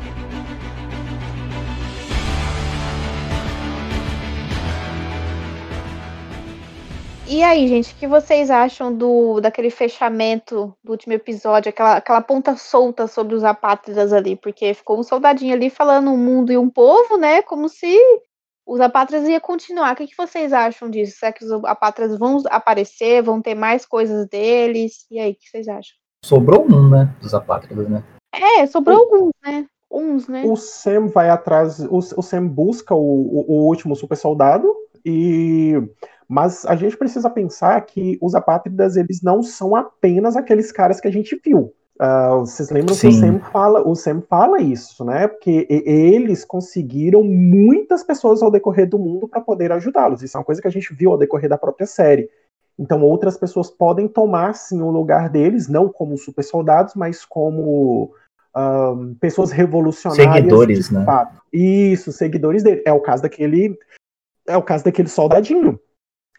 [7.27, 12.21] E aí, gente, o que vocês acham do daquele fechamento do último episódio, aquela, aquela
[12.21, 14.35] ponta solta sobre os apátridas ali?
[14.35, 17.41] Porque ficou um soldadinho ali falando um mundo e um povo, né?
[17.41, 17.97] Como se
[18.65, 19.93] os apátridas ia continuar.
[19.93, 21.17] O que, que vocês acham disso?
[21.19, 23.21] Será que os apátridas vão aparecer?
[23.21, 25.05] Vão ter mais coisas deles?
[25.11, 25.95] E aí, o que vocês acham?
[26.23, 27.13] Sobrou um, né?
[27.21, 28.03] Dos apátridas, né?
[28.33, 29.65] É, sobrou alguns, né?
[29.91, 30.43] Uns, né?
[30.45, 31.79] O Sam vai atrás.
[31.79, 34.73] O, o Sam busca o, o, o último super soldado
[35.05, 35.73] e.
[36.27, 41.07] Mas a gente precisa pensar que os apátridas eles não são apenas aqueles caras que
[41.07, 41.73] a gente viu.
[42.01, 43.19] Uh, vocês lembram que o Sim.
[43.19, 45.27] Sam, fala, o Sam fala isso, né?
[45.27, 50.23] Porque eles conseguiram muitas pessoas ao decorrer do mundo para poder ajudá-los.
[50.23, 52.29] Isso é uma coisa que a gente viu ao decorrer da própria série.
[52.79, 58.11] Então outras pessoas podem tomar sim o lugar deles, não como super soldados, mas como
[59.19, 60.35] pessoas revolucionárias.
[60.35, 61.05] Seguidores, de né?
[61.05, 61.41] fato.
[61.51, 62.81] Isso, seguidores dele.
[62.85, 63.77] É o caso daquele.
[64.47, 65.79] É o caso daquele soldadinho.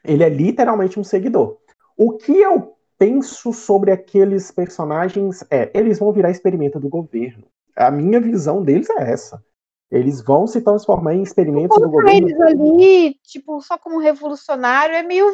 [0.05, 1.59] Ele é literalmente um seguidor.
[1.97, 7.45] O que eu penso sobre aqueles personagens é, eles vão virar experimento do governo.
[7.77, 9.43] A minha visão deles é essa.
[9.91, 12.29] Eles vão se transformar em experimentos do governo.
[12.29, 15.27] eles ali, tipo, só como revolucionário é meio,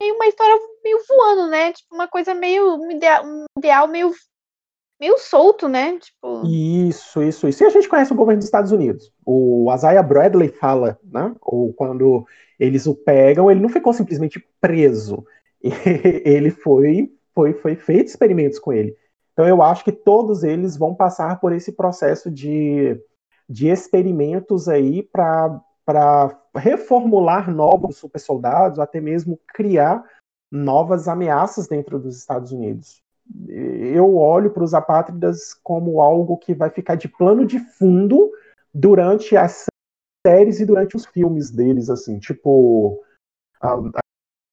[0.00, 1.72] meio uma história meio voando, né?
[1.72, 4.12] Tipo, uma coisa meio um idea- um ideal meio
[5.00, 5.98] meio solto, né?
[5.98, 7.62] Tipo, Isso, isso, isso.
[7.62, 9.10] E a gente conhece o governo dos Estados Unidos.
[9.24, 11.34] O Isaiah Bradley fala, né?
[11.40, 12.26] Ou quando
[12.58, 15.24] eles o pegam, ele não ficou simplesmente preso.
[16.24, 18.96] Ele foi, foi, foi feito experimentos com ele.
[19.32, 23.00] Então eu acho que todos eles vão passar por esse processo de,
[23.48, 25.62] de experimentos aí para
[26.54, 30.04] reformular novos super soldados, até mesmo criar
[30.50, 33.02] novas ameaças dentro dos Estados Unidos
[33.48, 38.30] eu olho para os apátridas como algo que vai ficar de plano de fundo
[38.74, 39.66] durante as
[40.26, 43.00] séries e durante os filmes deles, assim, tipo
[43.60, 44.00] a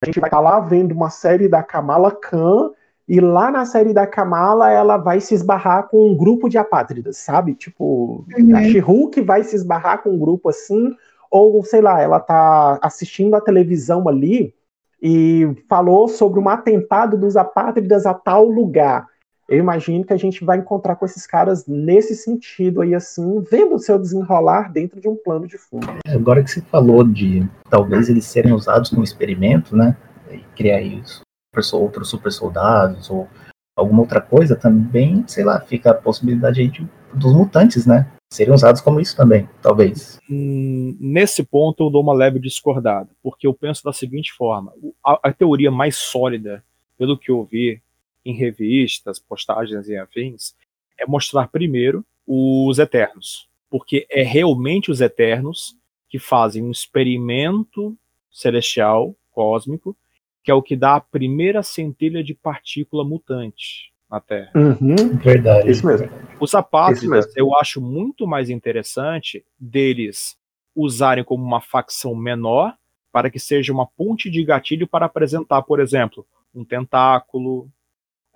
[0.07, 2.71] gente vai estar lá vendo uma série da Kamala Khan
[3.07, 7.17] e lá na série da Kamala ela vai se esbarrar com um grupo de apátridas,
[7.17, 7.53] sabe?
[7.53, 8.55] Tipo, Uhum.
[8.55, 10.93] a She-Hulk vai se esbarrar com um grupo assim,
[11.31, 14.53] ou sei lá, ela tá assistindo a televisão ali
[15.01, 19.07] e falou sobre um atentado dos apátridas a tal lugar.
[19.47, 23.75] Eu imagino que a gente vai encontrar com esses caras nesse sentido aí, assim, vendo
[23.75, 25.87] o seu desenrolar dentro de um plano de fundo.
[26.05, 29.95] Agora que você falou de talvez eles serem usados como experimento, né?
[30.29, 31.21] E criar aí os
[31.63, 33.27] super- outros super soldados ou
[33.73, 38.11] alguma outra coisa, também, sei lá, fica a possibilidade aí de, dos mutantes, né?
[38.33, 40.19] Serem usados como isso também, talvez.
[40.29, 44.73] Hum, nesse ponto eu dou uma leve discordada, porque eu penso da seguinte forma:
[45.05, 46.61] a, a teoria mais sólida,
[46.97, 47.81] pelo que eu vi
[48.27, 50.53] em revistas, postagens e afins,
[50.99, 55.77] é mostrar primeiro os Eternos, porque é realmente os Eternos
[56.09, 57.97] que fazem um experimento
[58.31, 59.95] celestial, cósmico,
[60.43, 64.51] que é o que dá a primeira centelha de partícula mutante na Terra.
[64.55, 65.69] Uhum, Verdade.
[65.69, 66.09] isso mesmo.
[66.39, 70.37] Os apátridas, eu acho muito mais interessante deles
[70.75, 72.73] usarem como uma facção menor
[73.11, 77.69] para que seja uma ponte de gatilho para apresentar, por exemplo, um tentáculo,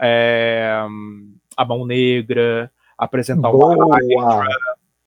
[0.01, 0.71] é,
[1.55, 4.45] a mão negra, apresentar uma Boa!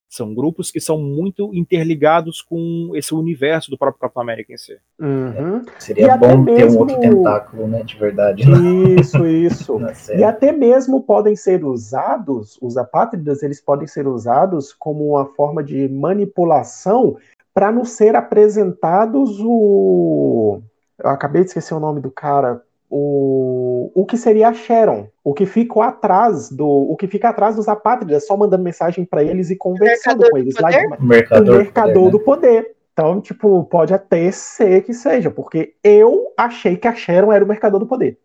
[0.09, 4.77] São grupos que são muito interligados com esse universo do próprio Capitão América em si.
[5.01, 5.61] Uhum.
[5.77, 7.83] E Seria até bom ter mesmo- um outro tentáculo, né?
[7.83, 8.45] De verdade.
[8.49, 8.59] Na,
[9.01, 9.81] Isso, isso.
[10.17, 15.65] E até mesmo podem ser usados, os apátridas, eles podem ser usados como uma forma
[15.65, 17.17] de manipulação
[17.53, 20.61] para não ser apresentados o.
[20.97, 22.63] Eu acabei de esquecer o nome do cara.
[22.97, 27.57] O, o que seria a Sharon, o que ficou atrás do, o que fica atrás
[27.57, 30.95] dos apátridas, só mandando mensagem para eles e conversando Mercador com eles lá de- O
[30.95, 31.57] o mercador.
[31.57, 32.11] mercador né?
[32.13, 32.77] do poder.
[32.93, 37.49] Então, tipo, pode até ser que seja, porque eu achei que a Sharon era o
[37.49, 38.17] mercador do poder.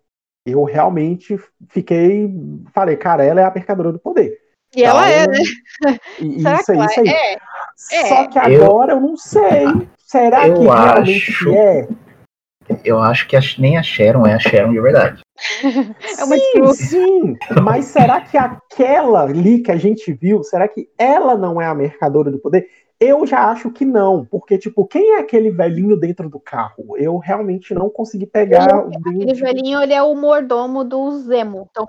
[0.45, 1.35] Eu realmente
[1.69, 2.31] fiquei.
[2.71, 4.37] Falei, cara, ela é a mercadora do poder.
[4.75, 5.39] E então, ela é, né?
[6.19, 7.07] E, isso aí, isso aí.
[7.09, 8.05] É, é.
[8.07, 9.65] Só que agora eu, eu não sei.
[9.97, 11.87] Será que realmente é?
[12.83, 15.21] Eu acho que a, nem a Sharon é a Sharon de verdade.
[15.63, 20.89] é uma sim, sim, mas será que aquela ali que a gente viu, será que
[20.97, 22.67] ela não é a mercadora do poder?
[22.99, 26.97] Eu já acho que não, porque, tipo, quem é aquele velhinho dentro do carro?
[26.97, 28.67] Eu realmente não consegui pegar.
[28.67, 31.69] Ele, aquele velhinho, ele é o mordomo do Zemo.
[31.71, 31.87] Então,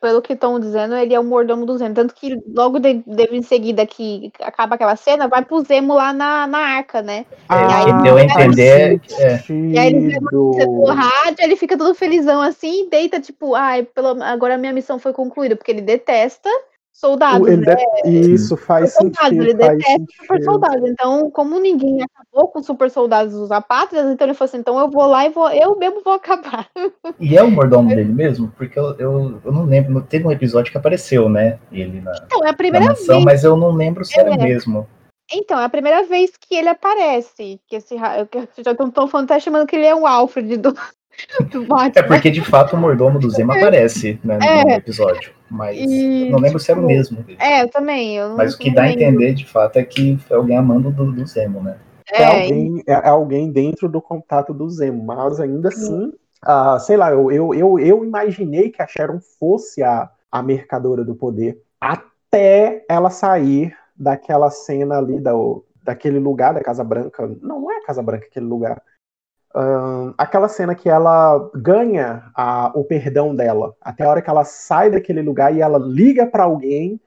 [0.00, 1.94] pelo que estão dizendo, ele é o mordomo do Zemo.
[1.94, 6.10] Tanto que logo de, de, em seguida que acaba aquela cena, vai pro Zemo lá
[6.10, 7.26] na, na arca, né?
[7.46, 9.00] Ah, e aí, deu a entender.
[9.18, 9.52] É.
[9.52, 14.22] E aí ele pega o rádio, ele fica todo felizão assim, deita, tipo, ai, pelo,
[14.22, 16.48] agora a minha missão foi concluída, porque ele detesta
[16.92, 17.46] soldados.
[17.48, 17.76] Ele né?
[18.04, 19.42] Isso faz sentido.
[19.42, 20.12] Ele faz detesta sentido.
[20.20, 20.90] super soldados.
[20.90, 24.90] Então, como ninguém acabou com super soldados dos apátridas, então ele falou assim: então eu
[24.90, 26.68] vou lá e vou, eu mesmo vou acabar.
[27.18, 28.52] E é o mordomo dele mesmo?
[28.56, 31.58] Porque eu, eu, eu não lembro, teve um episódio que apareceu, né?
[31.72, 33.24] Ele na, então, é a primeira mansão, vez.
[33.24, 34.22] mas eu não lembro se é.
[34.22, 34.86] era mesmo.
[35.32, 37.60] Então, é a primeira vez que ele aparece.
[37.68, 37.94] Que esse
[38.54, 40.74] que já estão falando, tá chamando que ele é o Alfred do,
[41.94, 44.64] é porque de fato o mordomo do Zemo aparece né, é.
[44.64, 45.32] no episódio.
[45.50, 47.24] Mas e, não lembro tipo, se era o tipo, mesmo.
[47.38, 48.16] É, eu também.
[48.16, 51.12] Eu mas o que dá a entender de fato é que é alguém amando do,
[51.12, 51.76] do Zemo, né?
[52.12, 56.12] É, é alguém, é alguém dentro do contato do Zemo, mas ainda assim,
[56.44, 61.04] uh, sei lá, eu, eu, eu, eu imaginei que a Sharon fosse a, a mercadora
[61.04, 65.32] do poder até ela sair daquela cena ali da,
[65.82, 67.26] daquele lugar da Casa Branca.
[67.42, 68.82] Não, não é a Casa Branca aquele lugar
[70.16, 74.90] aquela cena que ela ganha a, o perdão dela, até a hora que ela sai
[74.90, 77.00] daquele lugar e ela liga para alguém,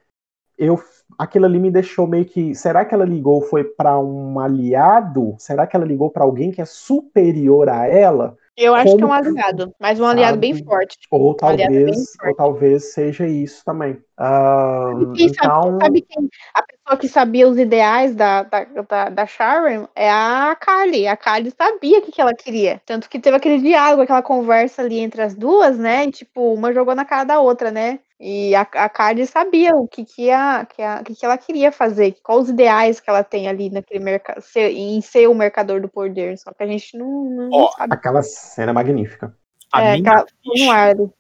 [0.58, 0.78] eu
[1.18, 5.36] aquilo ali me deixou meio que, será que ela ligou foi para um aliado?
[5.38, 8.36] Será que ela ligou para alguém que é superior a ela?
[8.56, 10.98] Eu acho Como, que é um aliado, mas um aliado bem forte.
[11.10, 13.94] Ou um talvez, ou talvez seja isso também.
[14.20, 15.80] Uh, então...
[15.80, 20.10] sabe, sabe quem, a pessoa que sabia os ideais da, da, da, da Sharon é
[20.10, 21.08] a Carly.
[21.08, 22.82] A Carly sabia o que, que ela queria.
[22.86, 26.06] Tanto que teve aquele diálogo, aquela conversa ali entre as duas, né?
[26.06, 28.00] E, tipo, uma jogou na cara da outra, né?
[28.20, 31.72] E a, a Cardi sabia o que, que, ia, que, a, que, que ela queria
[31.72, 35.90] fazer, quais os ideais que ela tem ali naquele mercado, em ser o mercador do
[35.90, 36.38] poder.
[36.38, 37.94] Só que a gente não, não oh, sabe.
[37.94, 39.36] Aquela cena é magnífica.
[39.72, 41.14] A, é, minha ficha,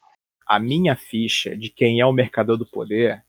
[0.47, 3.23] a minha ficha de quem é o mercador do poder,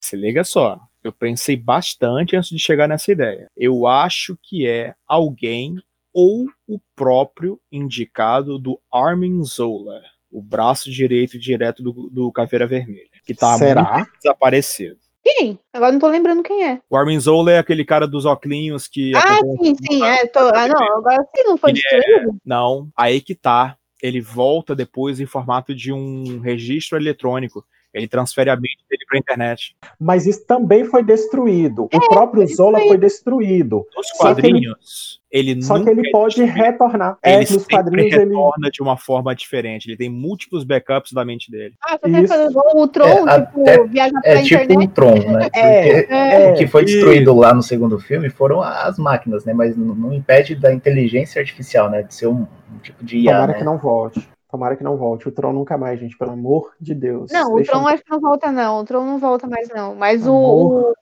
[0.00, 3.48] se liga só, eu pensei bastante antes de chegar nessa ideia.
[3.56, 5.76] Eu acho que é alguém
[6.12, 13.08] ou o próprio indicado do Armin Zola o braço direito direto do, do Caveira Vermelha,
[13.24, 13.96] que tá Será?
[13.96, 14.96] muito desaparecido.
[15.22, 15.58] Quem?
[15.72, 16.80] Agora não tô lembrando quem é.
[16.88, 19.14] O Armin Zola é aquele cara dos óculos que.
[19.14, 20.26] Ah, sim, sim, é.
[20.26, 20.38] Tô...
[20.38, 22.30] Ah, não, agora sim, não foi destruído.
[22.30, 22.32] É...
[22.44, 23.76] Não, aí que tá.
[24.02, 27.62] Ele volta depois em formato de um registro eletrônico.
[27.92, 29.76] Ele transfere a mente dele para a internet.
[29.98, 31.88] Mas isso também foi destruído.
[31.90, 32.88] É, o próprio Zola foi...
[32.88, 33.84] foi destruído.
[33.96, 37.18] Nos quadrinhos, ele Só que ele é pode retornar.
[37.22, 38.70] É, ele é, nos quadrinhos retorna ele...
[38.70, 39.88] de uma forma diferente.
[39.88, 41.74] Ele tem múltiplos backups da mente dele.
[41.82, 44.68] Ah, você tá o Tron, é, tipo, até, viaja pra é, internet.
[44.68, 45.48] tipo um Tron, né?
[45.52, 49.52] É, é, o que foi destruído lá no segundo filme foram as máquinas, né?
[49.52, 52.02] Mas não, não impede da inteligência artificial, né?
[52.02, 53.58] De ser um, um tipo de IA, Tomara né?
[53.58, 54.28] que não volte.
[54.50, 55.28] Tomara que não volte.
[55.28, 57.30] O Tron nunca mais, gente, pelo amor de Deus.
[57.30, 57.94] Não, Deixa o Tron eu...
[57.94, 58.80] acho que não volta, não.
[58.80, 59.94] O Tron não volta mais, não.
[59.94, 60.92] Mas o, o,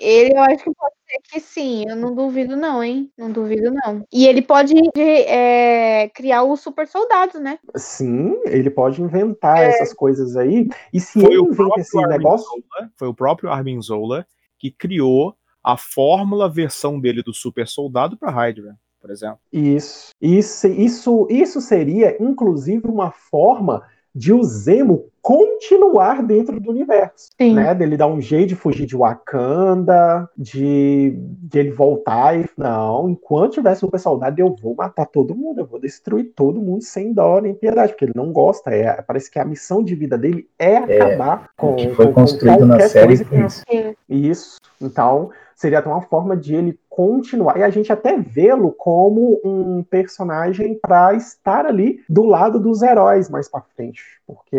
[0.00, 1.84] Ele eu acho que pode ser que sim.
[1.88, 3.10] Eu não duvido, não, hein?
[3.16, 4.04] Não duvido, não.
[4.12, 7.60] E ele pode é, criar os super soldados, né?
[7.76, 9.68] Sim, ele pode inventar é.
[9.68, 10.68] essas coisas aí.
[10.92, 12.46] E se foi ele inventa esse Armin negócio.
[12.46, 14.26] Zola, foi o próprio Armin Zola
[14.58, 19.38] que criou a fórmula versão dele do super soldado para Hydra por exemplo.
[19.52, 20.10] Isso.
[20.20, 23.82] Isso, isso, isso seria, inclusive, uma forma
[24.14, 27.54] de o Zemo continuar dentro do universo, Sim.
[27.54, 27.74] né?
[27.74, 33.54] Dele dar um jeito de fugir de Wakanda, de, de ele voltar e não, enquanto
[33.54, 37.40] tiver super saudade, eu vou matar todo mundo, eu vou destruir todo mundo sem dó
[37.40, 38.70] nem piedade, porque ele não gosta.
[38.70, 42.14] É, parece que a missão de vida dele é, é acabar com, que foi com,
[42.14, 43.14] construído com na série.
[43.14, 43.64] Isso.
[44.08, 44.56] isso.
[44.80, 49.84] Então, seria até uma forma de ele continuar e a gente até vê-lo como um
[49.84, 54.56] personagem para estar ali do lado dos heróis mais para frente, porque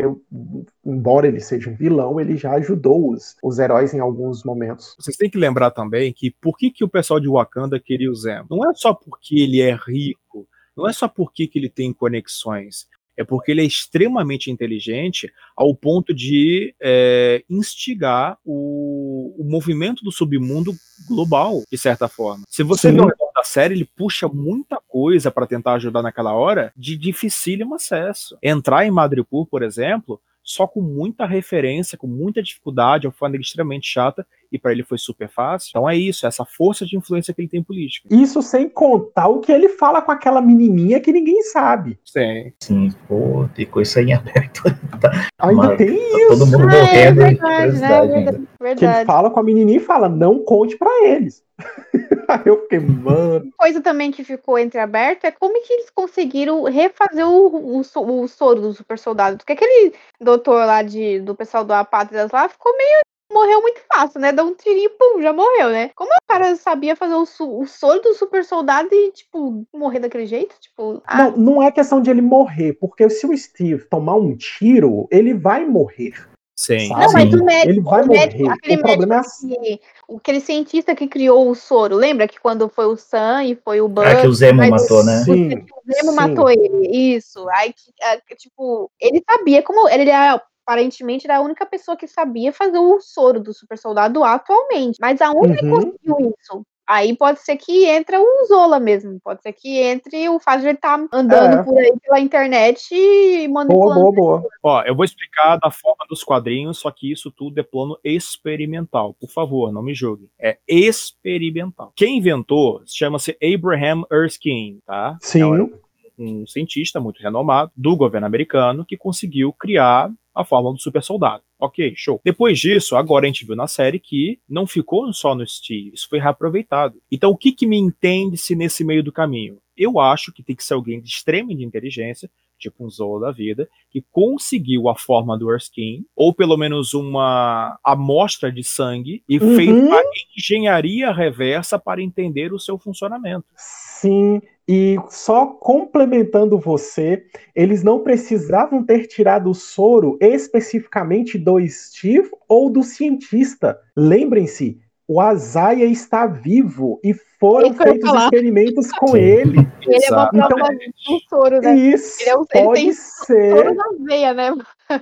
[0.86, 4.96] embora ele seja um vilão, ele já ajudou os, os heróis em alguns momentos.
[4.98, 8.16] Vocês têm que lembrar também que por que, que o pessoal de Wakanda queria o
[8.16, 8.48] Zemo?
[8.50, 12.88] Não é só porque ele é rico, não é só porque que ele tem conexões,
[13.20, 20.12] é porque ele é extremamente inteligente ao ponto de é, instigar o, o, movimento do
[20.12, 20.74] submundo
[21.06, 22.46] global, de certa forma.
[22.48, 22.96] Se você Sim.
[22.98, 28.38] vê da série, ele puxa muita coisa para tentar ajudar naquela hora de dificílimo acesso.
[28.42, 33.36] Entrar em Madripoor, por exemplo, só com muita referência, com muita dificuldade, é uma forma
[33.36, 35.70] extremamente chata, e para ele foi super fácil.
[35.70, 38.08] Então é isso, essa força de influência que ele tem política.
[38.12, 42.00] Isso sem contar o que ele fala com aquela menininha que ninguém sabe.
[42.06, 42.52] Sim.
[42.60, 44.64] Sim, pô, ficou isso aí em aberto.
[45.40, 46.30] Ainda Mas, tem tá isso.
[46.30, 47.58] Todo mundo Ah, é morrendo de verdade, né?
[47.58, 48.80] curiosidade Verdade.
[48.80, 51.44] Que ele fala com a menininha e fala, não conte pra eles.
[52.28, 53.52] Aí eu fiquei, mano.
[53.58, 58.62] coisa também que ficou entreaberto é como que eles conseguiram refazer o, o, o soro
[58.62, 59.38] do super soldado.
[59.38, 63.00] Porque aquele doutor lá de, do pessoal do Apátridas lá ficou meio.
[63.32, 64.32] Morreu muito fácil, né?
[64.32, 65.90] Dá um tirinho, pum, já morreu, né?
[65.96, 67.24] Como o cara sabia fazer o,
[67.62, 70.56] o soro do super soldado e, tipo, morrer daquele jeito?
[70.60, 74.36] Tipo, ah, Não, não é questão de ele morrer, porque se o Steve tomar um
[74.36, 76.14] tiro, ele vai morrer.
[76.56, 76.90] Sim.
[76.90, 77.02] Sabe?
[77.06, 78.54] Não, mas o médico, Ele vai o médico morrer.
[78.54, 79.48] aquele O problema é médico assim.
[79.50, 83.56] que, o- aquele cientista que criou o soro, lembra que quando foi o Sam e
[83.56, 85.24] foi o Buzz, Ah, que o Zemo matou, né?
[85.24, 86.16] Sim, o Zemo sim.
[86.18, 87.48] matou ele, isso.
[87.52, 92.08] Aí, que- é, tipo, ele sabia como, ele era, aparentemente era a única pessoa que
[92.08, 95.92] sabia fazer o soro do super soldado atualmente, mas aonde ele Uhum.
[96.02, 96.64] conseguiu isso?
[96.92, 100.70] Aí pode ser que entre o Zola mesmo, pode ser que entre o fato de
[100.70, 101.64] ele estar andando É.
[101.64, 104.50] por aí pela internet e Boa, manipulando boa, boa.
[104.64, 109.16] Ó, eu vou explicar da forma dos quadrinhos, só que isso tudo é plano experimental.
[109.20, 110.32] Por favor, não me julgue.
[110.40, 111.94] É experimental.
[111.96, 115.16] Quem inventou chama-se Abraham Erskine, tá?
[115.22, 115.42] Sim.
[115.44, 115.89] É
[116.20, 121.44] um, cientista muito renomado do governo americano que conseguiu criar a fórmula do super soldado.
[121.60, 122.22] Ok, show.
[122.24, 126.08] Depois disso, agora a gente viu na série que não ficou só no Steve, isso
[126.08, 127.02] foi reaproveitado.
[127.12, 129.58] Então, o que, que me entende-se nesse meio do caminho?
[129.76, 133.32] Eu acho que tem que ser alguém de extrema de inteligência, tipo um Zola da
[133.32, 139.40] vida, que conseguiu a forma do Erskine, ou pelo menos uma amostra de sangue, e
[139.40, 139.56] Uhum.
[139.56, 140.02] fez a
[140.38, 143.46] engenharia reversa para entender o seu funcionamento.
[143.56, 144.42] Sim,
[144.72, 147.24] e só complementando você,
[147.56, 153.80] eles não precisavam ter tirado o soro especificamente do Steve ou do cientista.
[153.98, 158.26] Lembrem-se, o Azaia está vivo e foram feitos falar.
[158.26, 159.18] experimentos com Sim.
[159.18, 159.68] ele.
[159.88, 161.76] Ele é uma Então- prova do soro, né?
[161.76, 163.56] Isso Ele é um- ele pode tem ser.
[163.58, 164.54] Soro na veia, né?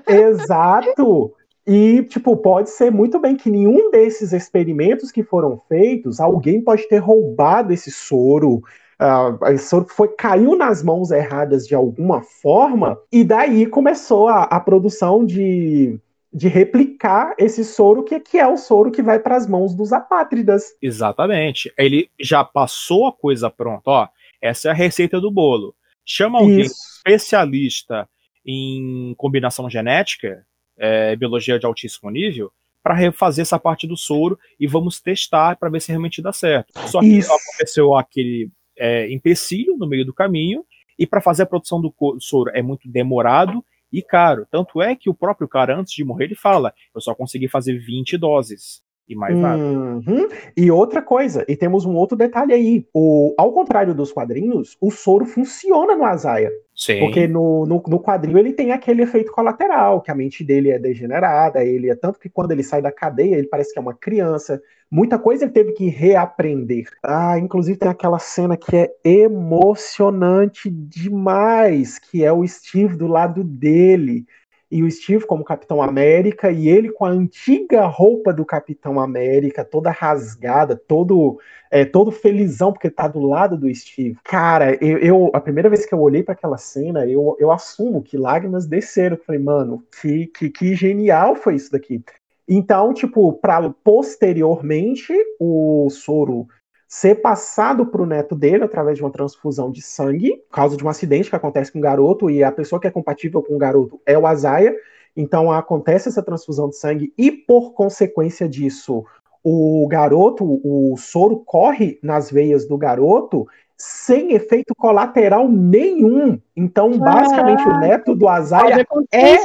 [0.08, 1.34] Exato.
[1.66, 6.88] E, tipo, pode ser muito bem que nenhum desses experimentos que foram feitos, alguém pode
[6.88, 8.62] ter roubado esse soro.
[9.00, 14.44] Ah, esse soro foi, caiu nas mãos erradas de alguma forma, e daí começou a,
[14.44, 16.00] a produção de,
[16.34, 19.94] de replicar esse soro, que, que é o soro que vai para as mãos dos
[19.94, 20.76] apátridas.
[20.82, 21.72] Exatamente.
[21.78, 23.90] Ele já passou a coisa pronta.
[23.90, 24.08] Ó,
[24.42, 25.76] essa é a receita do bolo.
[26.06, 26.76] Chama alguém Isso.
[26.98, 28.08] especialista
[28.46, 30.46] em combinação genética,
[30.78, 35.70] é, biologia de altíssimo nível, para refazer essa parte do soro e vamos testar para
[35.70, 36.72] ver se realmente dá certo.
[36.88, 37.30] Só que Isso.
[37.32, 40.64] aconteceu aquele é, empecilho no meio do caminho
[40.98, 44.46] e para fazer a produção do soro é muito demorado e caro.
[44.50, 47.78] Tanto é que o próprio cara, antes de morrer, ele fala: eu só consegui fazer
[47.78, 49.62] 20 doses e mais nada.
[49.62, 50.28] Uhum.
[50.56, 52.86] E outra coisa, e temos um outro detalhe aí.
[52.94, 56.52] O, ao contrário dos quadrinhos, o soro funciona no Azaia.
[56.78, 57.00] Sim.
[57.00, 60.78] Porque no, no, no quadrinho ele tem aquele efeito colateral, que a mente dele é
[60.78, 63.96] degenerada, ele é tanto que quando ele sai da cadeia, ele parece que é uma
[63.96, 64.62] criança.
[64.90, 66.88] Muita coisa ele teve que reaprender.
[67.02, 73.44] Ah, inclusive tem aquela cena que é emocionante demais, que é o Steve do lado
[73.44, 74.28] dele.
[74.70, 79.64] E o Steve como Capitão América, e ele com a antiga roupa do Capitão América,
[79.64, 81.40] toda rasgada, todo
[81.72, 84.18] é, todo felizão porque tá do lado do Steve.
[84.24, 88.02] Cara, eu, eu- a primeira vez que eu olhei para aquela cena, eu, eu assumo
[88.02, 89.18] que lágrimas desceram.
[89.18, 92.02] Falei, mano, que, que, que genial foi isso daqui.
[92.48, 96.48] Então, tipo, para posteriormente o soro
[96.88, 100.90] ser passado pro neto dele através de uma transfusão de sangue, por causa de um
[100.90, 104.00] acidente que acontece com o garoto, e a pessoa que é compatível com o garoto
[104.06, 104.74] é o Azaia.
[105.16, 109.04] Então acontece essa transfusão de sangue, e por consequência disso,
[109.44, 116.40] o garoto, o soro corre nas veias do garoto sem efeito colateral nenhum.
[116.56, 119.36] Então, basicamente, o neto do Azaia é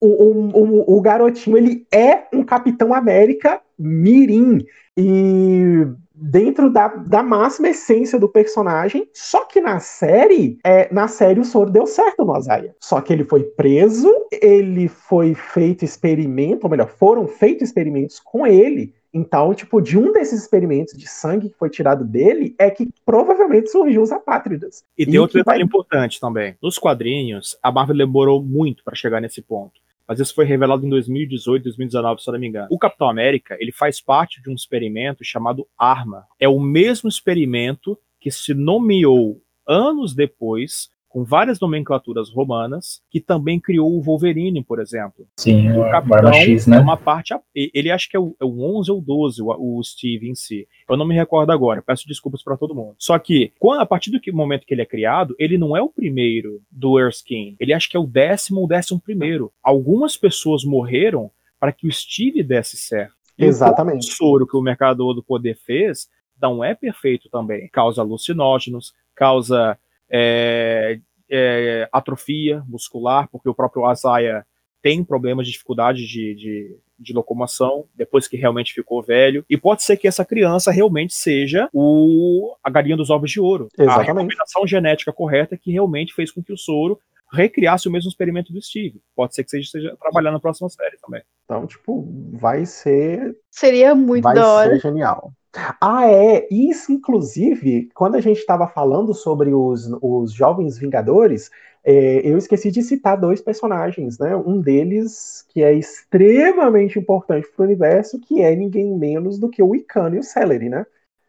[0.00, 4.64] o, o, o, o garotinho, ele é um Capitão América mirim.
[4.96, 5.86] E
[6.30, 11.44] dentro da, da máxima essência do personagem, só que na série, é, na série o
[11.44, 12.74] soro deu certo no Azaia.
[12.80, 18.46] Só que ele foi preso, ele foi feito experimento, ou melhor, foram feitos experimentos com
[18.46, 18.94] ele.
[19.12, 23.70] Então, tipo, de um desses experimentos de sangue que foi tirado dele, é que provavelmente
[23.70, 24.82] surgiu os apátridas.
[24.98, 26.56] E tem E outro que vai- detalhe importante também.
[26.60, 29.83] Nos quadrinhos, a Marvel demorou muito para chegar nesse ponto.
[30.06, 32.68] Mas isso foi revelado em 2018, 2019, se eu não me engano.
[32.70, 36.26] O Capitão América, ele faz parte de um experimento chamado ARMA.
[36.38, 43.60] É o mesmo experimento que se nomeou anos depois com várias nomenclaturas romanas, que também
[43.60, 45.28] criou o Wolverine, por exemplo.
[45.38, 46.78] Sim, o Capitão X, né?
[46.78, 47.32] é uma parte.
[47.54, 50.66] Ele acho que é o, é o 11 ou 12, o, o, Steve em si.
[50.90, 52.96] Eu não me recordo agora, peço desculpas para todo mundo.
[52.98, 55.80] Só que, quando, a partir do que, momento que ele é criado, ele não é
[55.80, 57.54] o primeiro do Erskine.
[57.60, 59.52] Ele acho que é o décimo ou décimo primeiro.
[59.62, 63.14] Algumas pessoas morreram para que o Steve desse certo.
[63.38, 64.10] E Exatamente.
[64.10, 66.08] O soro que o Mercador do Poder fez
[66.42, 67.68] não é perfeito também.
[67.68, 69.78] Causa alucinógenos, causa
[70.16, 74.46] é, é, atrofia muscular, porque o próprio Azaia
[74.80, 79.44] tem problemas de dificuldade de, de, de, locomoção depois que realmente ficou velho.
[79.50, 83.68] E pode ser que essa criança realmente seja o, a galinha dos ovos de ouro.
[83.76, 84.10] Exatamente.
[84.10, 87.00] A combinação genética correta que realmente fez com que o soro
[87.32, 89.00] recriasse o mesmo experimento do Steve.
[89.16, 91.22] Pode ser que seja, esteja trabalhando na próxima série também.
[91.44, 93.34] Então, tipo, vai ser.
[93.50, 94.68] Seria muito vai da hora.
[94.68, 95.32] Vai ser genial.
[95.80, 96.46] Ah, é.
[96.50, 101.50] Isso, inclusive, quando a gente estava falando sobre os, os Jovens Vingadores,
[101.84, 104.34] é, eu esqueci de citar dois personagens, né?
[104.34, 109.62] Um deles que é extremamente importante para o universo, que é ninguém menos do que
[109.62, 110.86] o Icano e o Celery, né?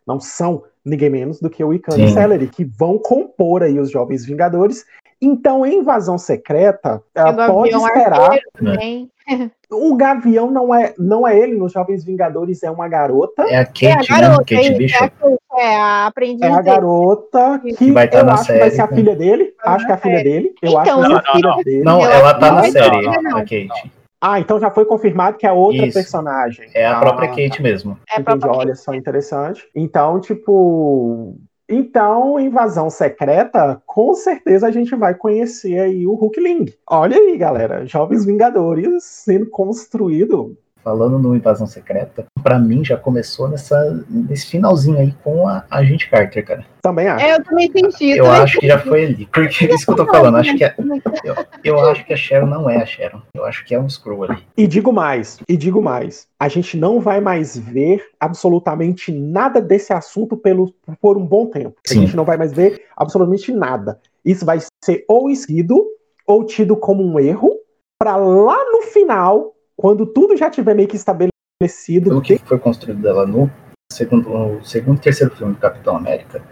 [0.08, 3.80] Não são ninguém menos do que o Icano e o Celery, que vão compor aí
[3.80, 4.86] os Jovens Vingadores.
[5.26, 8.38] Então, em Invasão Secreta, ela pode esperar.
[8.54, 9.10] Também.
[9.72, 13.42] O Gavião não é, não é ele nos Jovens Vingadores, é uma garota.
[13.50, 14.06] É a Kate, é a né?
[14.08, 14.62] garota, né?
[14.62, 15.12] Kate Bishop.
[15.58, 16.42] É a aprendiz.
[16.44, 18.88] É a garota que, que vai estar eu na acho série, que vai ser a
[18.88, 19.54] filha dele.
[19.64, 20.54] Acho que é a filha dele.
[20.62, 21.84] Eu então, acho que é a filha não, dele.
[21.84, 23.92] Não, ela tá na série, a Kate.
[24.22, 25.98] Ah, então já foi confirmado que é outra Isso.
[25.98, 26.70] personagem.
[26.76, 27.98] É a ah, própria Kate mesmo.
[28.08, 29.68] É Entendi, olha só, interessante.
[29.76, 31.36] Então, tipo,
[31.68, 36.72] então, invasão secreta, com certeza a gente vai conhecer aí o Hulkling.
[36.88, 40.56] Olha aí, galera, Jovens Vingadores sendo construído
[40.86, 46.08] falando no Invasão Secreta, para mim já começou nessa, nesse finalzinho aí com a Agente
[46.08, 46.66] Carter, cara.
[46.80, 47.26] Também acho.
[47.26, 48.12] É, eu também senti.
[48.12, 49.26] Eu também acho que já foi ali.
[49.26, 50.38] Porque é isso que eu tô falando.
[50.38, 50.76] Acho que é,
[51.24, 53.20] eu, eu acho que a Sharon não é a Sharon.
[53.34, 54.38] Eu acho que é um Screw ali.
[54.56, 56.28] E digo mais, e digo mais.
[56.40, 60.72] A gente não vai mais ver absolutamente nada desse assunto pelo,
[61.02, 61.76] por um bom tempo.
[61.84, 61.98] Sim.
[61.98, 64.00] A gente não vai mais ver absolutamente nada.
[64.24, 65.84] Isso vai ser ou esquido
[66.28, 67.52] ou tido como um erro
[67.98, 72.10] para lá no final quando tudo já tiver meio que estabelecido.
[72.10, 73.50] Pelo que foi construído dela no
[73.92, 76.44] segundo, no segundo e terceiro filme do Capitão América,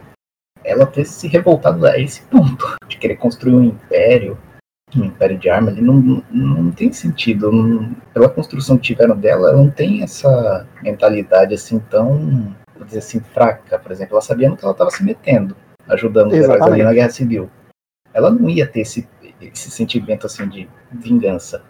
[0.63, 4.37] ela ter se revoltado a esse ponto, de querer construir um império,
[4.95, 7.51] um império de arma, ele não, não, não tem sentido.
[7.51, 12.99] Não, pela construção que tiveram dela, ela não tem essa mentalidade assim tão, vou dizer
[12.99, 13.79] assim, fraca.
[13.79, 15.55] Por exemplo, ela sabia no que ela estava se metendo,
[15.87, 17.49] ajudando os heróis ali na Guerra Civil.
[18.13, 19.09] Ela não ia ter esse,
[19.41, 21.63] esse sentimento assim de vingança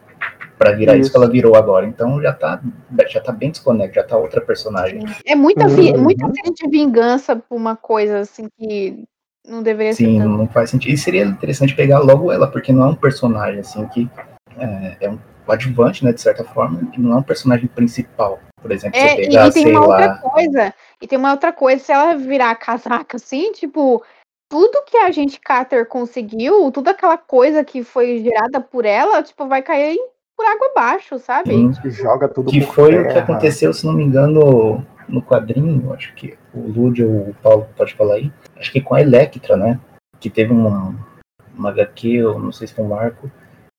[0.64, 1.02] para virar isso.
[1.02, 1.12] isso.
[1.12, 1.86] que ela virou agora.
[1.86, 2.62] Então já tá,
[3.10, 5.04] já tá bem desconecto, já tá outra personagem.
[5.26, 6.02] É muita, uhum.
[6.02, 9.04] muita de vingança por uma coisa assim que
[9.46, 10.24] não deveria Sim, ser.
[10.24, 10.94] Sim, não faz sentido.
[10.94, 14.10] E seria interessante pegar logo ela, porque não é um personagem assim que
[14.58, 18.40] é, é um adjuvante, né, de certa forma, que não é um personagem principal.
[18.62, 19.96] Por exemplo, é, você pegar, e tem sei uma lá...
[19.96, 20.74] outra coisa.
[21.02, 24.02] E tem uma outra coisa, se ela virar casaca assim, tipo,
[24.50, 29.46] tudo que a gente Carter conseguiu, toda aquela coisa que foi gerada por ela, tipo,
[29.48, 30.00] vai cair
[30.36, 31.52] por água abaixo, sabe?
[31.52, 33.04] Sim, joga tudo Que foi terra.
[33.04, 37.36] o que aconteceu, se não me engano, no quadrinho, acho que o Lúdio ou o
[37.36, 39.80] Paulo pode falar aí, acho que com a Electra, né?
[40.20, 40.96] Que teve uma,
[41.56, 43.32] uma HQ, eu não sei se foi um arco,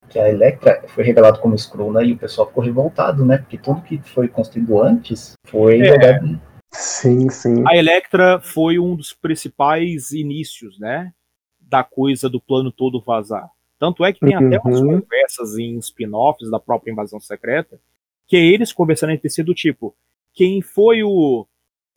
[0.09, 2.05] que a Electra foi revelado como Skrull, né?
[2.05, 3.39] E o pessoal ficou revoltado, né?
[3.39, 5.87] Porque tudo que foi construído antes foi é.
[5.87, 6.41] jogado.
[6.71, 7.65] Sim, sim.
[7.67, 11.13] A Electra foi um dos principais inícios, né?
[11.61, 13.49] Da coisa do plano todo vazar.
[13.85, 14.47] Tanto é que tem uhum.
[14.47, 15.03] até umas uhum.
[15.03, 17.79] conversas em spin-offs da própria Invasão Secreta,
[18.27, 19.95] que é eles conversando entre si do tipo,
[20.33, 21.47] quem foi o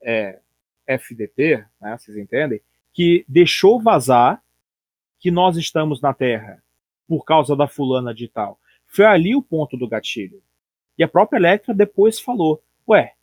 [0.03, 0.37] é,
[0.85, 2.59] FDP, né, vocês entendem,
[2.91, 4.43] que deixou vazar
[5.17, 6.61] que nós estamos na Terra
[7.07, 8.59] por causa da fulana de tal.
[8.85, 10.43] Foi ali o ponto do gatilho.
[10.97, 13.13] E a própria Electra depois falou, ué,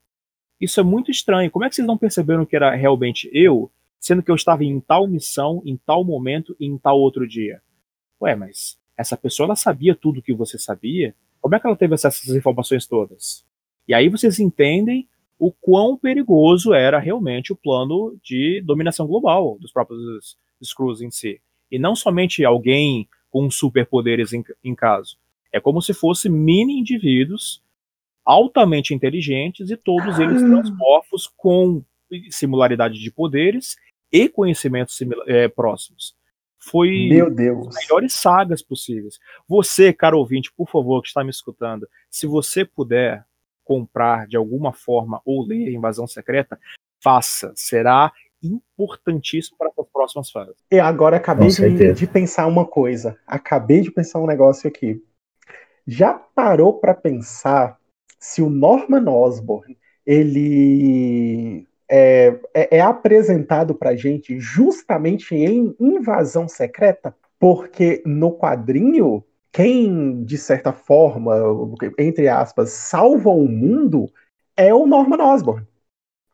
[0.59, 4.23] isso é muito estranho, como é que vocês não perceberam que era realmente eu, sendo
[4.23, 7.61] que eu estava em tal missão, em tal momento e em tal outro dia?
[8.25, 11.15] Ué, mas essa pessoa ela sabia tudo o que você sabia?
[11.41, 13.45] Como é que ela teve acesso a essas informações todas?
[13.87, 15.07] E aí vocês entendem
[15.39, 21.39] o quão perigoso era realmente o plano de dominação global dos próprios Skrulls em si.
[21.71, 25.19] E não somente alguém com superpoderes em, em caso.
[25.53, 27.63] É como se fossem mini indivíduos
[28.25, 31.83] altamente inteligentes e todos eles transmorfos com
[32.31, 33.77] similaridade de poderes
[34.11, 36.14] e conhecimentos é, próximos.
[36.71, 37.69] Foi Meu Deus.
[37.69, 39.19] as melhores sagas possíveis.
[39.47, 43.25] Você, caro ouvinte, por favor, que está me escutando, se você puder
[43.63, 46.59] comprar de alguma forma ou ler Invasão Secreta,
[47.03, 47.53] faça.
[47.55, 48.13] Será
[48.43, 50.57] importantíssimo para as próximas fases.
[50.71, 53.19] E agora acabei de, de, pensar uma coisa.
[53.27, 55.03] Acabei de pensar um negócio aqui.
[55.87, 57.79] Já parou para pensar
[58.19, 67.15] se o Norman Osborn ele é, é, é apresentado para gente justamente em Invasão Secreta?
[67.39, 69.25] Porque no quadrinho
[69.55, 71.37] quem, de certa forma,
[71.97, 74.11] entre aspas, salva o mundo
[74.57, 75.65] é o Norman Osborn.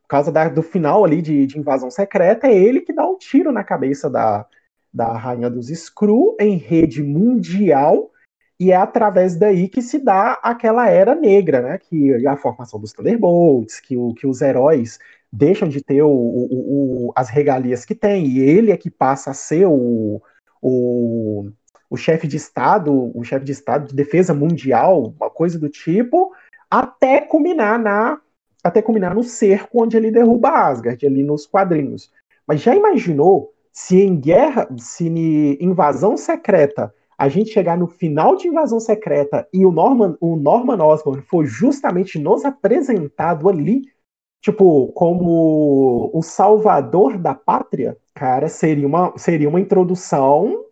[0.03, 3.19] Por causa da, do final ali de, de, Invasão Secreta, é ele que dá um
[3.19, 4.47] tiro na cabeça da,
[4.93, 8.11] da Rainha dos Skrull em rede mundial,
[8.59, 11.79] e é através daí que se dá aquela era negra, né?
[11.79, 14.99] Que a formação dos Thunderbolts, que, o, que os heróis
[15.33, 19.31] deixam de ter o, o, o, as regalias que têm, e ele é que passa
[19.31, 20.21] a ser o,
[20.61, 21.51] o
[21.91, 26.33] o chefe de Estado, o chefe de Estado de defesa mundial, uma coisa do tipo,
[26.71, 28.21] até culminar na
[28.63, 32.13] até culminar no cerco onde ele derruba Asgard, ali nos quadrinhos.
[32.47, 38.37] Mas já imaginou se em guerra, se em invasão secreta, a gente chegar no final
[38.37, 43.83] de invasão secreta e o Norman, o Norman Osborn for justamente nos apresentado ali,
[44.41, 50.65] tipo, como o salvador da pátria, cara, seria uma, seria uma introdução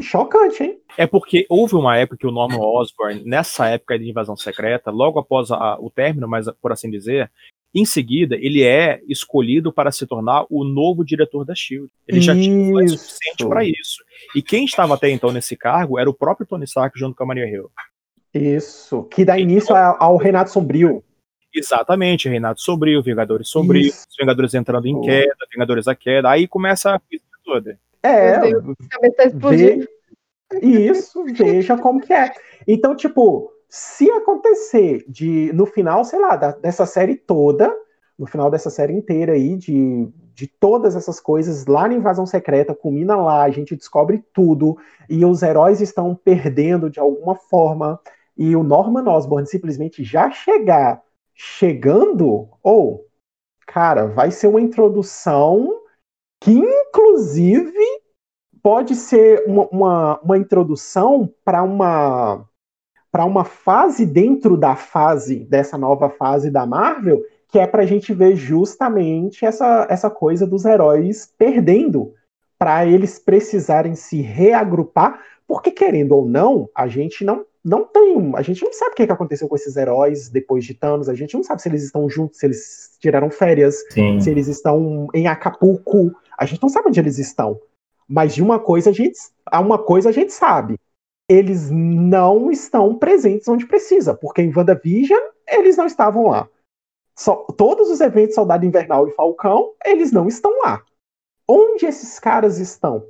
[0.00, 0.78] Chocante, hein?
[0.96, 5.18] É porque houve uma época que o Norman Osborn, nessa época de invasão secreta, logo
[5.18, 7.30] após a, o término, mas por assim dizer,
[7.74, 11.90] em seguida, ele é escolhido para se tornar o novo diretor da Shield.
[12.06, 14.02] Ele já tinha o suficiente para isso.
[14.34, 17.26] E quem estava até então nesse cargo era o próprio Tony Stark junto com a
[17.26, 17.70] Maria Hill.
[18.32, 21.02] Isso, que dá início então, ao Renato Sombrio.
[21.54, 26.94] Exatamente, Renato Sombrio, Vingadores Sombrio, os Vingadores entrando em queda, Vingadores a queda, aí começa
[26.94, 27.78] a coisa toda.
[28.02, 28.38] É,
[29.34, 29.88] Vê,
[30.62, 32.32] isso, veja como que é.
[32.66, 37.74] Então, tipo, se acontecer de, no final, sei lá, da, dessa série toda,
[38.18, 42.74] no final dessa série inteira aí, de, de todas essas coisas, lá na Invasão Secreta,
[42.74, 44.76] culmina lá, a gente descobre tudo,
[45.08, 48.00] e os heróis estão perdendo de alguma forma,
[48.36, 51.02] e o Norman Osborn simplesmente já chegar,
[51.38, 53.06] chegando, ou,
[53.64, 55.72] cara, vai ser uma introdução
[56.40, 57.72] que, inclusive,
[58.60, 62.44] pode ser uma, uma, uma introdução para uma
[63.10, 67.86] para uma fase dentro da fase dessa nova fase da Marvel, que é para a
[67.86, 72.12] gente ver justamente essa, essa coisa dos heróis perdendo,
[72.58, 78.40] para eles precisarem se reagrupar, porque querendo ou não, a gente não não tem, a
[78.40, 81.42] gente não sabe o que, aconteceu com esses heróis depois de Thanos, a gente não
[81.42, 84.20] sabe se eles estão juntos, se eles tiraram férias, Sim.
[84.20, 87.60] se eles estão em Acapulco, a gente não sabe onde eles estão.
[88.08, 89.18] Mas de uma coisa a gente,
[89.52, 90.78] uma coisa a gente sabe.
[91.28, 96.48] Eles não estão presentes onde precisa, porque em WandaVision eles não estavam lá.
[97.14, 100.82] Só, todos os eventos Soldado Invernal e Falcão, eles não estão lá.
[101.46, 103.04] Onde esses caras estão?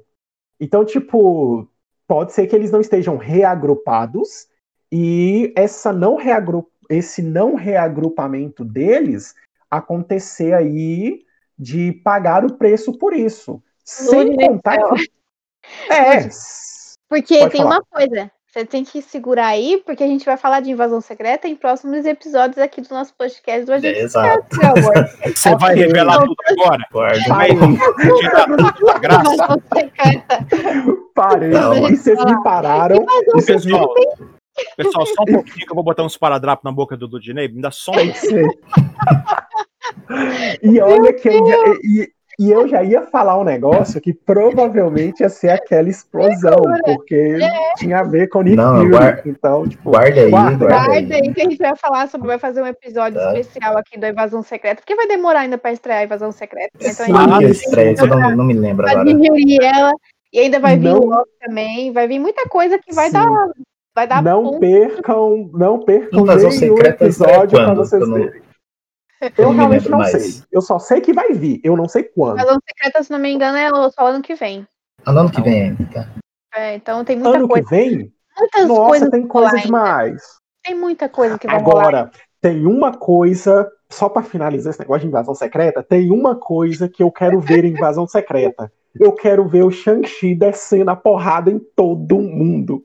[0.59, 1.69] Então, tipo,
[2.09, 4.49] pode ser que eles não estejam reagrupados
[4.91, 9.35] e essa não reagru esse não reagrupamento deles
[9.71, 11.23] acontecer aí
[11.59, 13.63] de pagar o preço por isso.
[13.85, 15.11] Sem contar que...
[15.93, 16.27] É.
[17.11, 17.77] Porque Pode tem falar.
[17.77, 18.31] uma coisa.
[18.51, 22.07] Você tem que segurar aí, porque a gente vai falar de invasão secreta em próximos
[22.07, 24.57] episódios aqui do nosso podcast do Agente é, Exato.
[25.37, 26.83] Você vai revelar então, tudo agora?
[26.91, 27.21] Vai.
[27.29, 27.51] Vai.
[29.01, 29.63] Graça.
[31.15, 31.51] Parei.
[31.51, 33.05] Não, vocês me pararam.
[33.35, 33.67] Vocês
[34.77, 37.49] pessoal, só um pouquinho que eu vou botar uns paradrapos na boca do Dudinei.
[37.49, 37.97] Me dá só um.
[40.63, 45.29] e olha que eu, e, e eu já ia falar um negócio que provavelmente ia
[45.29, 47.75] ser aquela explosão, porque é.
[47.77, 51.11] tinha a ver com Nick Não, guarda, então, tipo, guarda aí, guarda, guarda aí.
[51.15, 51.35] aí.
[51.35, 53.37] que a gente vai falar sobre, vai fazer um episódio tá.
[53.37, 56.71] especial aqui da Invasão Secreta, porque vai demorar ainda para estrear a Invasão Secreta.
[56.81, 56.91] Né?
[56.91, 59.11] Então, Sim, a estreia, eu não, não me lembro agora.
[59.11, 59.93] ela,
[60.33, 63.15] e ainda vai vir o Loki também, vai vir muita coisa que vai Sim.
[63.15, 63.49] dar
[63.97, 64.61] vai dar não ponto.
[64.61, 68.48] percam, não percam nenhum episódio para vocês verem.
[69.37, 70.11] Eu realmente não mais.
[70.13, 70.43] sei.
[70.53, 71.61] Eu só sei que vai vir.
[71.65, 72.39] Eu não sei quando.
[72.39, 74.67] Razão Secreta, se não me engano, é só ano que vem.
[75.07, 76.09] Ano que vem ainda, tá?
[76.55, 77.61] É, então tem muita ano coisa.
[77.61, 78.13] Ano que vem?
[78.39, 80.23] Muitas Nossa, coisas tem coisa demais.
[80.65, 82.11] Tem muita coisa que vai Agora, rolar.
[82.41, 87.03] tem uma coisa, só para finalizar esse negócio de invasão secreta, tem uma coisa que
[87.03, 88.71] eu quero ver em invasão secreta.
[88.99, 92.85] Eu quero ver o Shang-Chi descendo a porrada em todo mundo.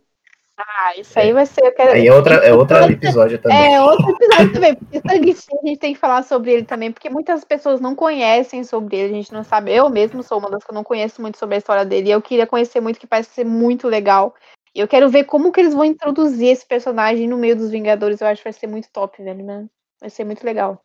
[0.58, 1.66] Ah, isso aí vai ser.
[1.66, 1.92] Eu quero...
[1.94, 3.74] Aí é, outra, é outro episódio também.
[3.74, 7.10] É, outro episódio também, porque sangue a gente tem que falar sobre ele também, porque
[7.10, 9.74] muitas pessoas não conhecem sobre ele, a gente não sabe.
[9.74, 12.12] Eu mesmo sou uma das que eu não conheço muito sobre a história dele, e
[12.12, 14.36] eu queria conhecer muito, que parece ser muito legal.
[14.76, 18.22] E eu quero ver como que eles vão introduzir esse personagem no meio dos Vingadores,
[18.22, 19.66] eu acho que vai ser muito top, velho, né?
[20.00, 20.82] Vai ser muito legal.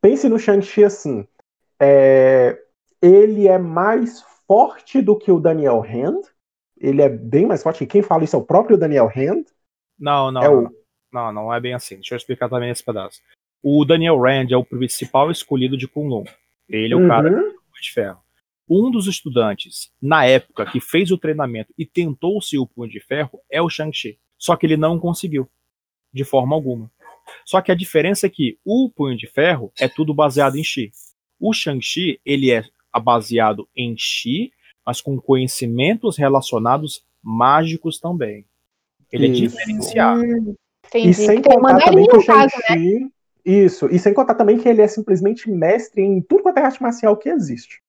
[0.00, 1.28] Pense no Shang-Chi assim.
[1.78, 2.58] É,
[3.00, 6.22] ele é mais forte do que o Daniel Hand.
[6.80, 7.84] Ele é bem mais forte.
[7.86, 9.44] Quem fala isso é o próprio Daniel Hand.
[9.98, 10.70] Não, não, É não, o-
[11.12, 11.96] não, não é bem assim.
[11.96, 13.20] Deixa eu explicar também esse pedaço.
[13.62, 16.24] O Daniel Rand é o principal escolhido de Kunlun.
[16.68, 17.54] Ele é o cara Uhum.
[17.80, 18.20] de ferro.
[18.68, 23.00] Um dos estudantes, na época, que fez o treinamento e tentou ser o Punho de
[23.00, 24.18] Ferro é o Shang-Chi.
[24.38, 25.50] Só que ele não conseguiu,
[26.12, 26.90] de forma alguma.
[27.44, 30.92] Só que a diferença é que o Punho de Ferro é tudo baseado em Chi.
[31.38, 32.64] O Shang-Chi, ele é
[33.02, 34.52] baseado em Chi,
[34.90, 38.44] mas com conhecimentos relacionados mágicos também.
[39.12, 39.56] Ele é Isso.
[39.56, 40.20] diferenciado.
[40.20, 41.14] Hum, E entendi.
[41.14, 42.48] sem Tem o contar também que o caso, né?
[42.66, 43.12] Shang-Chi.
[43.46, 46.82] Isso, e sem contar também que ele é simplesmente mestre em tudo quanto é arte
[46.82, 47.80] marcial que existe.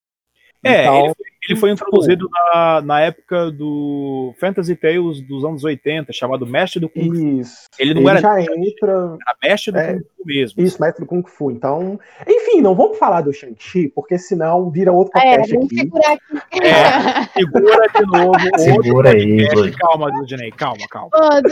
[0.63, 1.15] É, Então, ele,
[1.51, 6.89] ele foi introduzido na, na época do Fantasy Tales dos anos 80, chamado Mestre do
[6.89, 7.39] Kung Fu.
[7.41, 7.67] Isso.
[7.79, 8.91] Ele não Ele era, já entra.
[8.91, 10.63] era Mestre do é, Kung Fu mesmo.
[10.63, 11.51] Isso, mestre do Kung Fu.
[11.51, 15.79] Então, enfim, não vamos falar do Shang-Chi, porque senão vira outro É, podcast vamos aqui.
[15.81, 16.63] segurar aqui.
[16.63, 17.23] É.
[17.39, 18.33] Segura de novo.
[18.57, 19.77] Segura aí, podcast.
[19.79, 21.09] Calma, Dudinei, calma, calma.
[21.13, 21.49] Mano,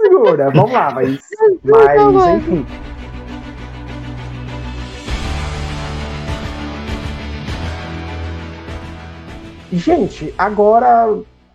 [0.00, 1.20] Segura, vamos lá, mas.
[1.64, 2.66] Mas, enfim.
[9.78, 11.06] Gente, agora,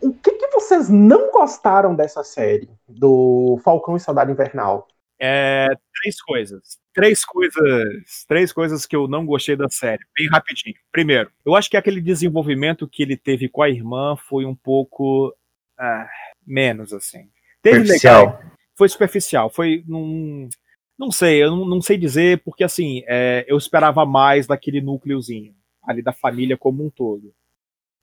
[0.02, 2.70] o que, que vocês não gostaram dessa série?
[2.88, 4.88] Do Falcão e Soldado Invernal?
[5.20, 5.68] É,
[6.02, 6.80] três coisas.
[6.94, 8.26] Três coisas.
[8.28, 10.04] Três coisas que eu não gostei da série.
[10.18, 10.76] Bem rapidinho.
[10.92, 15.34] Primeiro, eu acho que aquele desenvolvimento que ele teve com a irmã foi um pouco.
[15.78, 16.08] ah,
[16.46, 17.30] menos, assim.
[17.62, 18.42] Teve legal, Superficial.
[18.78, 20.48] foi superficial, foi num,
[20.98, 25.54] não sei, eu não, não sei dizer porque assim, é, eu esperava mais daquele núcleozinho
[25.84, 27.34] ali da família como um todo.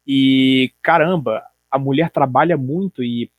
[0.06, 3.30] E caramba, a mulher trabalha muito e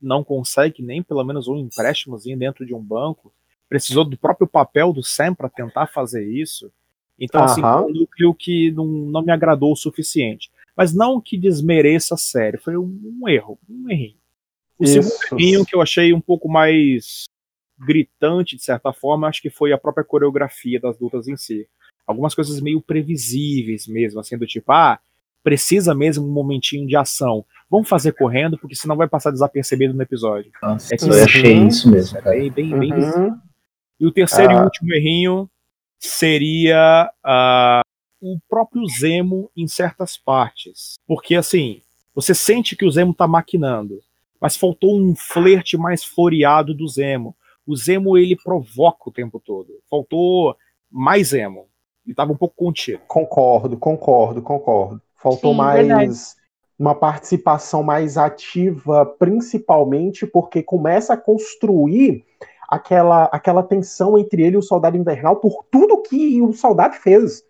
[0.00, 3.32] não consegue nem pelo menos um empréstimozinho dentro de um banco.
[3.68, 6.72] Precisou do próprio papel do Sam para tentar fazer isso.
[7.18, 7.82] Então, assim, Aham.
[7.82, 10.50] foi um núcleo que não, não me agradou o suficiente.
[10.76, 14.16] Mas não que desmereça a série, foi um, um erro, um errinho.
[14.78, 15.34] O segundo Isso.
[15.34, 17.24] errinho que eu achei um pouco mais
[17.76, 21.68] gritante, de certa forma, acho que foi a própria coreografia das lutas em si.
[22.06, 25.00] Algumas coisas meio previsíveis mesmo, assim, do tipo, ah,
[25.42, 27.44] precisa mesmo um momentinho de ação.
[27.70, 30.50] Vamos fazer correndo, porque senão vai passar desapercebido no episódio.
[30.62, 31.20] Nossa, É que eu sim.
[31.22, 32.36] achei isso mesmo, cara.
[32.36, 32.92] Bem, bem, bem.
[32.92, 33.38] Uhum.
[34.00, 34.64] E o terceiro e Ah.
[34.64, 35.50] último errinho
[35.98, 37.80] seria ah,
[38.20, 40.94] o próprio Zemo em certas partes.
[41.06, 41.82] Porque, assim,
[42.14, 44.00] você sente que o Zemo tá maquinando,
[44.40, 47.36] mas faltou um flerte mais floreado do Zemo.
[47.66, 49.68] O Zemo, ele provoca o tempo todo.
[49.90, 50.56] Faltou
[50.90, 51.66] mais Zemo.
[52.06, 53.00] Ele tava um pouco contido.
[53.06, 55.02] Concordo, concordo, concordo.
[55.18, 56.14] Faltou Sim, mais verdade.
[56.78, 62.24] uma participação mais ativa, principalmente porque começa a construir
[62.68, 67.42] aquela, aquela tensão entre ele e o Soldado Invernal por tudo que o soldado fez.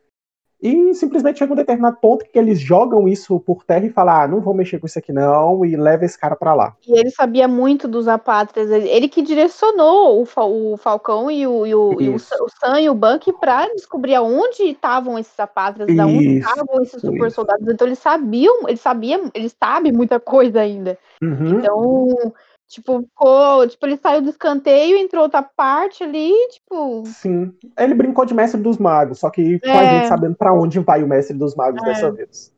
[0.60, 4.28] E simplesmente chega um determinado ponto que eles jogam isso por terra e falam: ah,
[4.28, 6.74] não vou mexer com isso aqui não, e leva esse cara pra lá.
[6.86, 8.70] E ele sabia muito dos apátridas.
[8.70, 12.80] Ele, que direcionou o, Fa- o Falcão e o, e o, e o, o Sam
[12.80, 17.30] e o Bucky pra descobrir aonde estavam esses apátridas, da onde Isso, estavam esses super
[17.30, 17.68] soldados.
[17.68, 20.98] Então eles sabiam, ele sabia, ele sabe muita coisa ainda.
[21.22, 21.59] Uhum.
[21.59, 22.32] Então,
[22.68, 27.56] tipo, ficou, tipo, ele saiu do escanteio, entrou outra parte ali, tipo, Sim.
[27.78, 29.88] Ele brincou de mestre dos magos, só que com a É.
[29.88, 31.86] gente sabendo pra onde vai o mestre dos magos É.
[31.86, 32.52] dessa vez.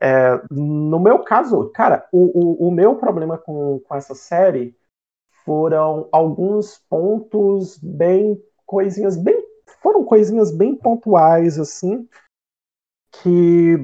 [0.00, 4.76] É, no meu caso, cara, o, o, o meu problema com, com essa série
[5.44, 8.40] foram alguns pontos bem.
[8.64, 9.44] coisinhas bem.
[9.82, 12.08] foram coisinhas bem pontuais, assim.
[13.10, 13.76] Que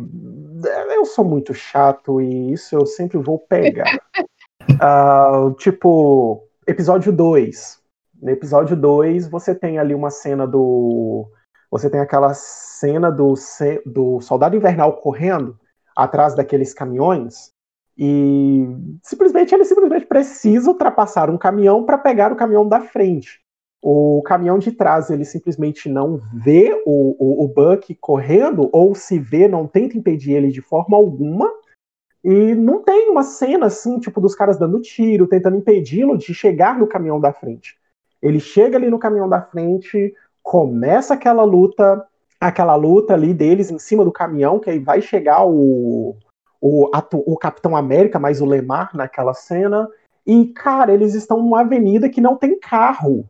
[0.95, 3.85] eu sou muito chato e isso eu sempre vou pegar.
[4.81, 7.81] Ah, tipo, episódio 2.
[8.23, 11.29] No episódio 2, você tem ali uma cena do.
[11.71, 13.35] Você tem aquela cena do,
[13.85, 15.59] do soldado invernal correndo
[15.97, 17.53] atrás daqueles caminhões.
[17.97, 18.67] E
[19.03, 23.41] simplesmente ele simplesmente precisa ultrapassar um caminhão para pegar o caminhão da frente.
[23.83, 29.19] O caminhão de trás ele simplesmente não vê o, o, o Buck correndo, ou se
[29.19, 31.51] vê, não tenta impedir ele de forma alguma.
[32.25, 36.79] E não tem uma cena assim, tipo, dos caras dando tiro, tentando impedi-lo de chegar
[36.79, 37.77] no caminhão da frente.
[38.23, 42.03] Ele chega ali no caminhão da frente, começa aquela luta,
[42.41, 46.17] aquela luta ali deles em cima do caminhão, que aí vai chegar o,
[46.59, 49.87] o, o Capitão América, mais o Lemar naquela cena.
[50.27, 53.29] E, cara, eles estão numa avenida que não tem carro.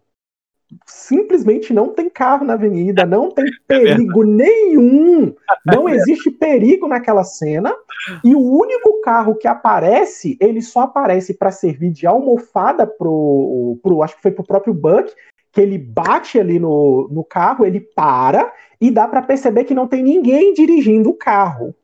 [0.86, 5.34] Simplesmente não tem carro na avenida, não tem perigo nenhum.
[5.64, 7.74] Não existe perigo naquela cena.
[8.22, 14.02] E o único carro que aparece, ele só aparece para servir de almofada pro, pro.
[14.02, 15.12] Acho que foi pro próprio Buck,
[15.52, 19.86] que ele bate ali no, no carro, ele para, e dá para perceber que não
[19.86, 21.74] tem ninguém dirigindo o carro.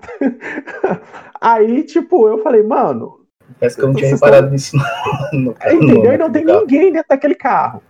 [1.40, 3.20] Aí, tipo, eu falei, mano.
[3.60, 4.76] Parece que eu não tinha reparado nisso.
[5.32, 6.12] No, no, entendeu?
[6.12, 7.82] E não tem ninguém dentro daquele carro.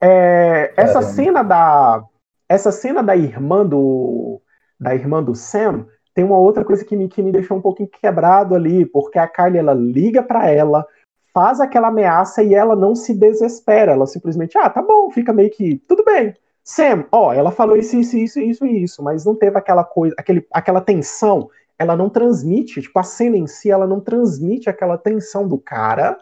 [0.00, 2.02] É, essa cena da.
[2.48, 4.40] Essa cena da irmã do.
[4.78, 7.88] Da irmã do Sam tem uma outra coisa que me, que me deixou um pouquinho
[7.88, 10.86] quebrado ali, porque a Kylie ela liga para ela,
[11.32, 15.50] faz aquela ameaça e ela não se desespera, ela simplesmente, ah, tá bom, fica meio
[15.50, 16.34] que, tudo bem.
[16.64, 20.14] Sam, ó, ela falou isso, isso, isso, isso e isso, mas não teve aquela coisa,
[20.18, 21.48] aquele, aquela tensão,
[21.78, 26.18] ela não transmite, tipo, a cena em si, ela não transmite aquela tensão do cara,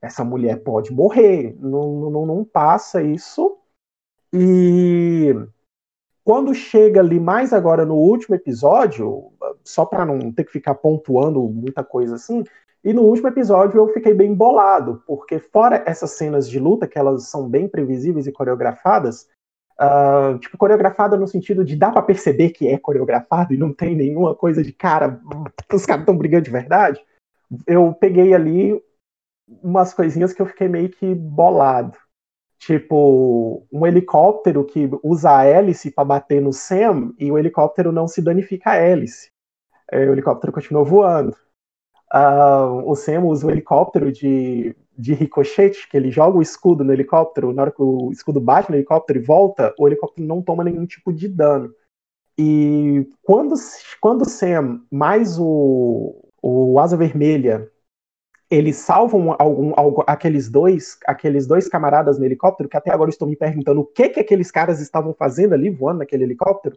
[0.00, 3.58] essa mulher pode morrer, não, não, não passa isso.
[4.32, 5.34] E
[6.24, 9.32] quando chega ali mais agora no último episódio,
[9.64, 12.44] só para não ter que ficar pontuando muita coisa assim,
[12.84, 16.98] e no último episódio eu fiquei bem bolado, porque fora essas cenas de luta, que
[16.98, 19.26] elas são bem previsíveis e coreografadas,
[19.80, 23.96] uh, tipo, coreografada no sentido de dá para perceber que é coreografado e não tem
[23.96, 25.20] nenhuma coisa de cara,
[25.72, 27.04] os caras estão brigando de verdade,
[27.66, 28.80] eu peguei ali
[29.62, 31.96] umas coisinhas que eu fiquei meio que bolado
[32.58, 38.08] tipo um helicóptero que usa a hélice para bater no Sam e o helicóptero não
[38.08, 39.30] se danifica a hélice.
[39.90, 41.34] É, o helicóptero continua voando.
[42.12, 46.92] Uh, o Sam usa o helicóptero de, de ricochete, que ele joga o escudo no
[46.92, 50.64] helicóptero, na hora que o escudo bate no helicóptero e volta, o helicóptero não toma
[50.64, 51.72] nenhum tipo de dano.
[52.36, 53.54] E quando,
[54.00, 57.70] quando o Sam mais o, o Asa Vermelha
[58.50, 63.28] eles salvam algum, algum, aqueles dois aqueles dois camaradas no helicóptero, que até agora estou
[63.28, 66.76] me perguntando o que que aqueles caras estavam fazendo ali voando naquele helicóptero.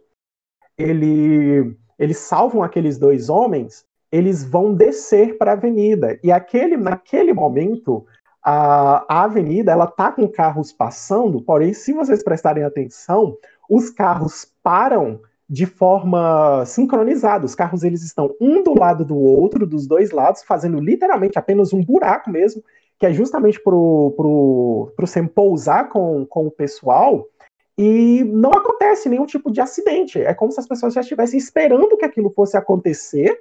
[0.76, 6.18] Ele, eles salvam aqueles dois homens, eles vão descer para a avenida.
[6.22, 8.04] E aquele, naquele momento,
[8.42, 13.36] a, a avenida ela tá com carros passando, porém, se vocês prestarem atenção,
[13.68, 15.20] os carros param
[15.52, 17.44] de forma sincronizada.
[17.44, 21.74] Os carros eles estão um do lado do outro, dos dois lados, fazendo literalmente apenas
[21.74, 22.64] um buraco mesmo,
[22.98, 27.28] que é justamente para o Sam pousar com, com o pessoal.
[27.76, 30.18] E não acontece nenhum tipo de acidente.
[30.22, 33.38] É como se as pessoas já estivessem esperando que aquilo fosse acontecer,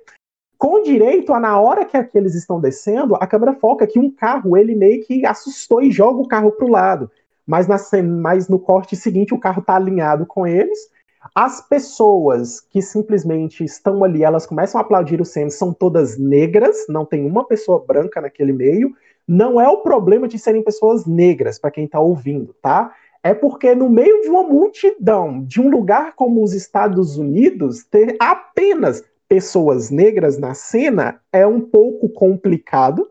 [0.57, 4.57] com direito a, na hora que aqueles estão descendo, a câmera foca que um carro
[4.57, 7.09] ele meio que assustou e joga o carro para o lado.
[7.47, 10.91] Mas, na, mas no corte seguinte, o carro está alinhado com eles
[11.35, 16.85] as pessoas que simplesmente estão ali, elas começam a aplaudir o Sam, são todas negras,
[16.89, 18.95] não tem uma pessoa branca naquele meio.
[19.27, 22.93] Não é o problema de serem pessoas negras, para quem está ouvindo, tá?
[23.23, 28.18] É porque no meio de uma multidão, de um lugar como os Estados Unidos, ter
[28.19, 33.07] apenas pessoas negras na cena é um pouco complicado.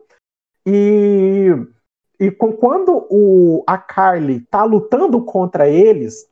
[0.65, 1.47] E,
[2.19, 6.29] e quando o, a Carly tá lutando contra eles,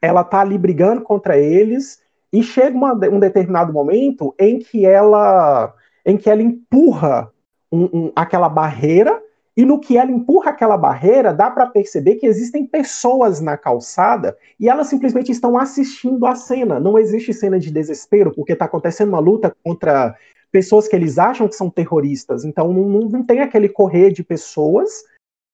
[0.00, 2.00] ela tá ali brigando contra eles
[2.32, 7.30] e chega uma, um determinado momento em que ela em que ela empurra
[7.70, 9.20] um, um, aquela barreira
[9.56, 14.36] e no que ela empurra aquela barreira dá para perceber que existem pessoas na calçada
[14.58, 16.78] e elas simplesmente estão assistindo a cena.
[16.78, 20.14] Não existe cena de desespero porque está acontecendo uma luta contra
[20.50, 22.44] pessoas que eles acham que são terroristas.
[22.44, 24.88] Então não, não tem aquele correr de pessoas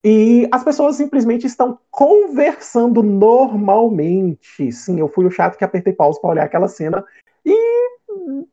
[0.05, 4.71] e as pessoas simplesmente estão conversando normalmente.
[4.71, 7.03] Sim, eu fui o chato que apertei pausa para olhar aquela cena
[7.45, 7.89] e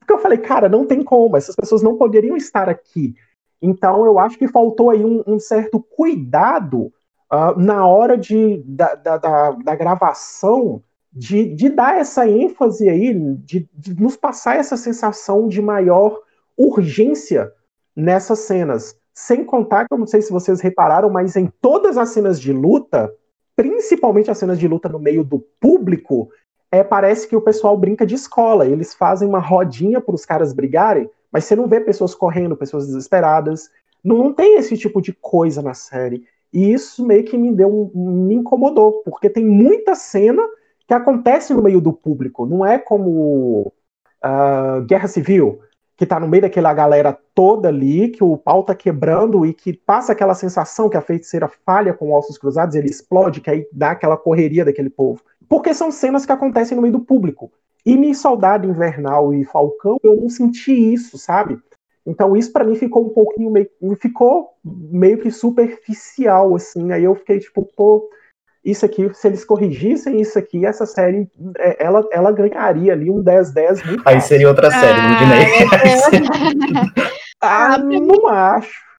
[0.10, 3.14] eu falei, cara, não tem como, essas pessoas não poderiam estar aqui.
[3.62, 6.92] Então eu acho que faltou aí um, um certo cuidado
[7.32, 13.14] uh, na hora de, da, da, da, da gravação de, de, dar essa ênfase aí,
[13.40, 16.18] de, de nos passar essa sensação de maior
[16.58, 17.52] urgência
[17.94, 18.96] nessas cenas.
[19.14, 22.54] Sem contar que eu não sei se vocês repararam, mas em todas as cenas de
[22.54, 23.14] luta,
[23.56, 26.30] principalmente as cenas de luta no meio do público,
[26.72, 28.66] é, parece que o pessoal brinca de escola.
[28.66, 32.88] Eles fazem uma rodinha para os caras brigarem, mas você não vê pessoas correndo, pessoas
[32.88, 33.70] desesperadas.
[34.04, 36.24] Não, não, tem esse tipo de coisa na série.
[36.54, 40.42] E isso meio que me deu me incomodou, porque tem muita cena
[40.88, 42.46] que acontece no meio do público.
[42.46, 43.72] Não é como
[44.24, 45.62] uh, Guerra Civil,
[45.98, 49.74] que tá no meio daquela galera toda ali, que o pau tá quebrando e que
[49.74, 53.92] passa aquela sensação que a feiticeira falha com ossos cruzados, ele explode, que aí dá
[53.92, 55.22] aquela correria daquele povo.
[55.48, 57.52] Porque são cenas que acontecem no meio do público.
[57.86, 61.60] E em Soldado Invernal e Falcão, eu não senti isso, sabe?
[62.06, 63.70] Então isso para mim ficou um pouquinho meio,
[64.00, 66.92] ficou meio que superficial assim.
[66.92, 68.10] Aí eu fiquei tipo, pô,
[68.64, 71.28] isso aqui, se eles corrigissem isso aqui, essa série,
[71.58, 75.46] é, ela, ela ganharia ali um 10-10 muito Aí seria outra série, ah, Ludinei.
[77.42, 78.92] ah, não acho.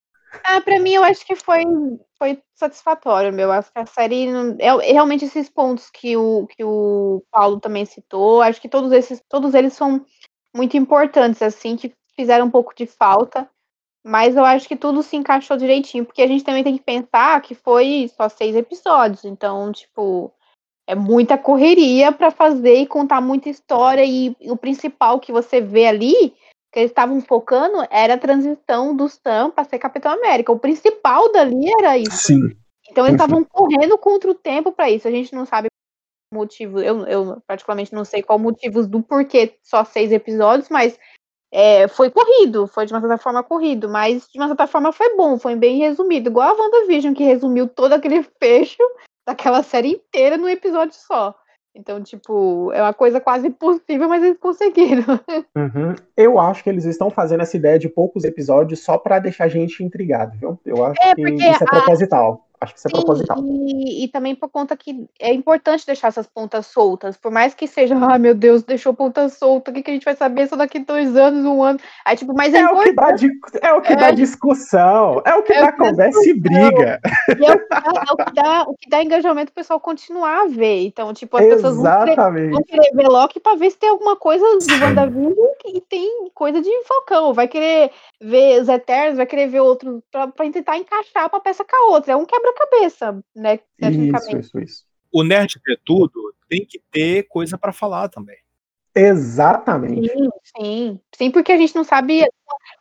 [0.44, 1.62] Ah, pra mim eu acho que foi,
[2.18, 3.52] foi satisfatório, meu.
[3.52, 4.26] Acho que a série.
[4.58, 9.22] É, realmente esses pontos que o, que o Paulo também citou, acho que todos esses,
[9.28, 10.04] todos eles são
[10.54, 13.48] muito importantes, assim, que fizeram um pouco de falta.
[14.04, 17.40] Mas eu acho que tudo se encaixou direitinho, porque a gente também tem que pensar
[17.40, 19.24] que foi só seis episódios.
[19.24, 20.32] Então, tipo,
[20.86, 24.04] é muita correria para fazer e contar muita história.
[24.04, 26.34] E, e o principal que você vê ali
[26.72, 30.50] que eles estavam focando era a transição do Sam para ser Capitão América.
[30.50, 32.16] O principal dali era isso.
[32.16, 32.56] Sim.
[32.90, 35.06] Então eles estavam correndo contra o tempo para isso.
[35.06, 35.68] A gente não sabe
[36.32, 36.80] o motivo.
[36.80, 40.98] Eu, eu particularmente não sei qual motivos do porquê só seis episódios, mas
[41.52, 45.14] é, foi corrido, foi de uma certa forma corrido, mas de uma certa forma foi
[45.14, 48.82] bom, foi bem resumido, igual a WandaVision, que resumiu todo aquele fecho
[49.26, 51.34] daquela série inteira num episódio só.
[51.74, 55.04] Então, tipo, é uma coisa quase impossível, mas eles conseguiram.
[55.54, 55.94] Uhum.
[56.16, 59.48] Eu acho que eles estão fazendo essa ideia de poucos episódios só para deixar a
[59.48, 60.58] gente intrigado, viu?
[60.64, 62.46] Eu acho é, que isso é proposital.
[62.62, 63.38] Acho que isso é proposital.
[63.44, 67.16] E, e, também por conta que é importante deixar essas pontas soltas.
[67.16, 70.04] Por mais que seja, ah, meu Deus, deixou ponta solta, o que, que a gente
[70.04, 71.80] vai saber só daqui dois anos, um ano?
[72.04, 73.08] Aí, tipo, mas é, é o que dá
[73.60, 77.00] É o que é, dá discussão, é o que é dá conversa e briga.
[77.40, 79.80] E é, o que dá, é o que dá, o que dá engajamento o pessoal
[79.80, 80.84] continuar a ver.
[80.84, 84.14] Então, tipo, as pessoas vão querer, vão querer ver Loki pra ver se tem alguma
[84.14, 85.34] coisa de WandaVision
[85.66, 87.34] e tem coisa de Falcão.
[87.34, 87.90] Vai querer
[88.20, 91.94] ver os Eternos, vai querer ver outro pra, pra tentar encaixar uma peça com a
[91.94, 92.12] outra.
[92.12, 93.60] É um quebra quebra-cabeça, né?
[93.78, 94.84] Isso, isso, isso.
[95.12, 98.38] O nerd ter tudo tem que ter coisa para falar também.
[98.94, 100.10] Exatamente.
[100.10, 101.00] Sim, sim.
[101.14, 102.26] Sim, porque a gente não sabe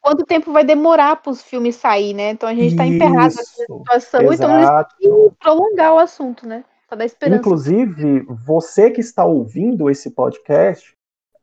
[0.02, 2.31] quanto tempo vai demorar para os filmes sair, né?
[2.31, 4.34] Então a gente está emperrado nessa situação, exato.
[4.34, 6.65] então a gente tem que prolongar o assunto, né?
[7.06, 7.39] Esperança.
[7.39, 10.93] Inclusive, você que está ouvindo esse podcast,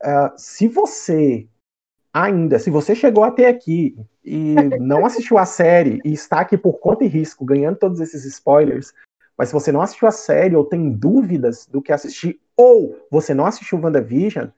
[0.03, 1.47] uh, se você
[2.13, 6.79] ainda, se você chegou até aqui e não assistiu a série e está aqui por
[6.79, 8.93] conta e risco, ganhando todos esses spoilers,
[9.37, 13.33] mas se você não assistiu a série ou tem dúvidas do que assistir, ou você
[13.33, 14.49] não assistiu WandaVision,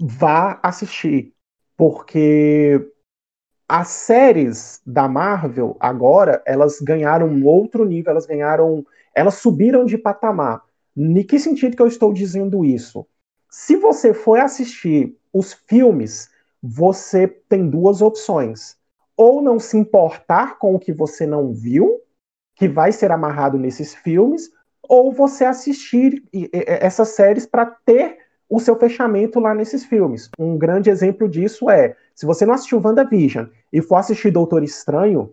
[0.00, 1.34] vá assistir.
[1.76, 2.88] Porque
[3.68, 8.86] as séries da Marvel agora, elas ganharam um outro nível, elas ganharam.
[9.14, 10.62] Elas subiram de patamar.
[10.96, 13.06] Em que sentido que eu estou dizendo isso?
[13.50, 16.30] Se você for assistir os filmes
[16.62, 18.76] você tem duas opções.
[19.16, 22.00] Ou não se importar com o que você não viu,
[22.56, 24.50] que vai ser amarrado nesses filmes,
[24.82, 26.22] ou você assistir
[26.52, 28.18] essas séries para ter
[28.48, 30.28] o seu fechamento lá nesses filmes.
[30.38, 35.32] Um grande exemplo disso é, se você não assistiu WandaVision e for assistir Doutor Estranho,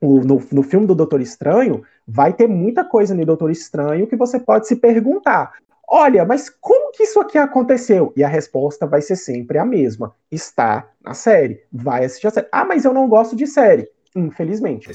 [0.00, 4.38] no, no filme do Doutor Estranho, vai ter muita coisa no Doutor Estranho que você
[4.38, 5.54] pode se perguntar.
[5.88, 8.12] Olha, mas como que isso aqui aconteceu?
[8.16, 10.14] E a resposta vai ser sempre a mesma.
[10.30, 11.62] Está na série.
[11.72, 12.48] Vai assistir a série.
[12.50, 13.88] Ah, mas eu não gosto de série.
[14.14, 14.88] Infelizmente.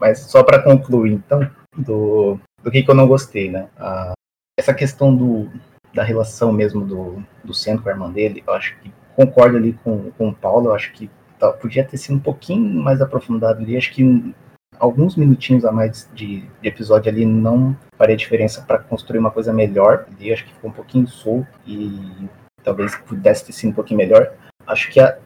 [0.00, 3.68] Mas só para concluir, então, do, do que, que eu não gostei, né?
[3.76, 4.12] Ah,
[4.58, 5.50] essa questão do,
[5.92, 9.72] da relação mesmo do, do centro com a irmã dele, eu acho que concordo ali
[9.82, 13.62] com, com o Paulo, eu acho que tá, podia ter sido um pouquinho mais aprofundado
[13.62, 13.76] ali.
[13.76, 14.34] Acho que
[14.78, 19.52] alguns minutinhos a mais de, de episódio ali não faria diferença para construir uma coisa
[19.52, 20.06] melhor.
[20.18, 22.28] E acho que ficou um pouquinho solto e
[22.62, 24.32] talvez pudesse ter sido um pouquinho melhor.
[24.66, 25.18] Acho que a,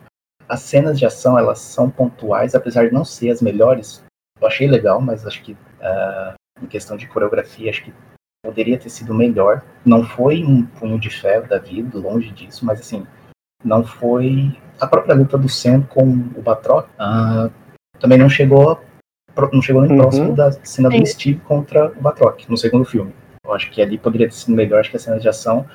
[0.48, 4.04] as cenas de ação elas são pontuais, apesar de não ser as melhores.
[4.40, 7.94] Eu achei legal, mas acho que uh, em questão de coreografia, acho que
[8.44, 9.62] poderia ter sido melhor.
[9.84, 13.06] Não foi um punho de ferro da vida, longe disso, mas assim,
[13.64, 16.04] não foi a própria luta do Sam com
[16.34, 16.88] o Batroc.
[16.90, 17.52] Uh,
[17.98, 18.80] também não chegou
[19.52, 19.98] não chegou nem uhum.
[19.98, 21.00] próximo da cena Sim.
[21.00, 23.12] do Steve contra o Batroc, no segundo filme.
[23.44, 25.66] Eu acho que ali poderia ter sido melhor, acho que a cena de ação.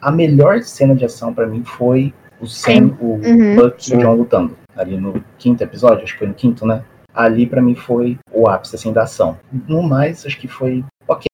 [0.00, 3.56] A melhor cena de ação para mim foi o Sam, o uhum.
[3.56, 4.56] Buck e o John lutando.
[4.76, 6.84] Ali no quinto episódio, acho que foi no quinto, né?
[7.12, 9.38] Ali para mim foi o ápice assim, da ação.
[9.66, 11.26] No mais, acho que foi ok.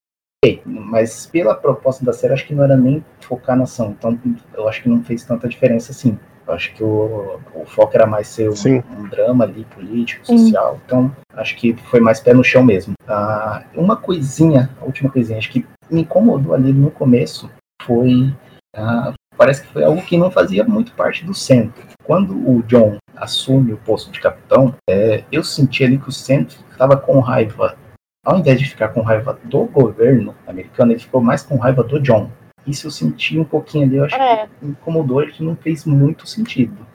[0.65, 3.95] Mas pela proposta da série, acho que não era nem focar na ação.
[3.99, 4.19] Então
[4.55, 6.19] eu acho que não fez tanta diferença assim.
[6.47, 10.75] Eu acho que o, o foco era mais ser um, um drama ali, político, social.
[10.75, 10.81] Sim.
[10.85, 12.95] Então, acho que foi mais pé no chão mesmo.
[13.09, 17.51] Ah, uma coisinha, a última coisinha, acho que me incomodou ali no começo
[17.83, 18.33] foi.
[18.77, 21.83] Ah, parece que foi algo que não fazia muito parte do centro.
[22.05, 26.59] Quando o John assume o posto de capitão, é, eu senti ali que o centro
[26.71, 27.77] estava com raiva.
[28.25, 32.01] Ao invés de ficar com raiva do governo americano, ele ficou mais com raiva do
[32.01, 32.31] John.
[32.67, 34.47] Isso eu senti um pouquinho ali, eu acho é.
[34.47, 36.87] que incomodou, que não fez muito sentido,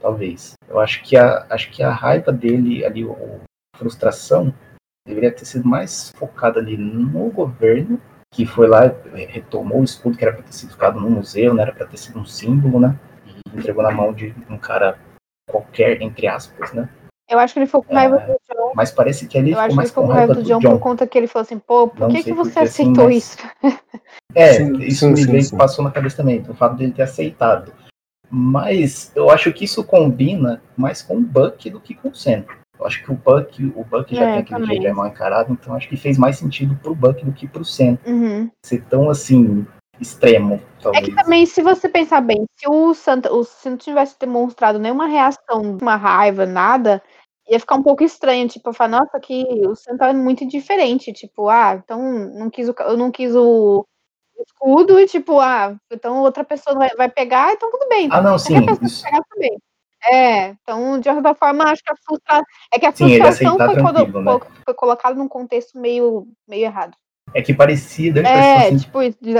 [0.00, 0.54] talvez.
[0.68, 4.52] Eu acho que a, acho que a raiva dele ali, a frustração,
[5.06, 8.00] deveria ter sido mais focada ali no governo,
[8.32, 11.56] que foi lá, retomou o escudo que era para ter sido ficado no museu, não
[11.56, 12.98] né, era para ter sido um símbolo, né?
[13.26, 14.98] E entregou na mão de um cara
[15.48, 16.88] qualquer, entre aspas, né?
[17.28, 18.72] Eu acho que ele ficou com raiva é, do John.
[18.74, 20.78] Mas parece que ele Eu acho que ele ficou com raiva do John, John, por
[20.80, 23.38] conta que ele falou assim, pô, por que, que você assim, aceitou assim, isso?
[24.34, 25.56] É, sim, isso sim, me sim, sim.
[25.56, 27.72] passou na cabeça também, o fato dele ter aceitado.
[28.30, 32.44] Mas eu acho que isso combina mais com o Buck do que com o Sam.
[32.78, 35.52] Eu acho que o Buck, o Buck já é, tem aquele jeito de mal encarado,
[35.52, 37.98] então acho que fez mais sentido pro Buck do que pro Sam.
[38.06, 38.50] Uhum.
[38.64, 39.66] Ser tão assim,
[40.00, 40.60] extremo.
[40.80, 41.04] Talvez.
[41.04, 44.78] É que também, se você pensar bem, se o Santa, o, se não tivesse demonstrado
[44.78, 47.02] nenhuma reação, uma raiva, nada,
[47.48, 51.12] ia ficar um pouco estranho, tipo, eu falar, nossa, que o Santa é muito diferente,
[51.12, 53.86] tipo, ah, então não quis o, eu não quis o
[54.38, 58.08] escudo e tipo, ah, então outra pessoa vai, vai pegar, então tudo bem.
[58.10, 58.54] Ah, não, sim.
[58.82, 59.02] Isso...
[59.02, 59.58] Pegar também.
[60.12, 62.44] É, então, de outra forma, acho que a frustração.
[62.72, 64.40] É que a frustração foi, quando, né?
[64.64, 66.96] foi colocada num contexto meio, meio errado.
[67.34, 68.98] É que parecia, deu É, assim, tipo,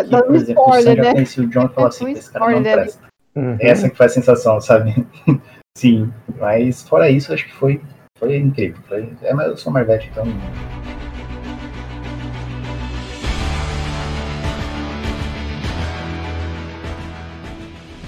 [0.09, 1.13] dando spoiler, né?
[1.13, 3.09] conhecia o John e falou assim, esse cara não presta.
[3.35, 3.57] Uhum.
[3.61, 5.07] Essa que foi a sensação, sabe?
[5.77, 7.81] Sim, mas fora isso, acho que foi,
[8.19, 8.81] foi incrível.
[8.87, 10.25] Foi, é, mas eu sou Marvete, então...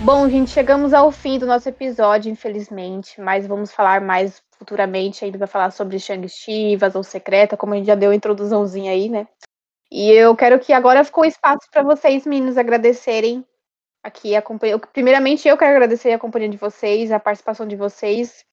[0.02, 5.24] Bom, gente, chegamos ao fim do nosso episódio, infelizmente, mas vamos falar mais futuramente.
[5.24, 9.08] Ainda vai falar sobre Shang-Chi, Invasão Secreta, como a gente já deu a introduçãozinha aí,
[9.08, 9.28] né?
[9.90, 13.44] E eu quero que agora ficou espaço para vocês, meninos, agradecerem
[14.02, 14.78] aqui a companhia.
[14.78, 18.44] Primeiramente, eu quero agradecer a companhia de vocês, a participação de vocês.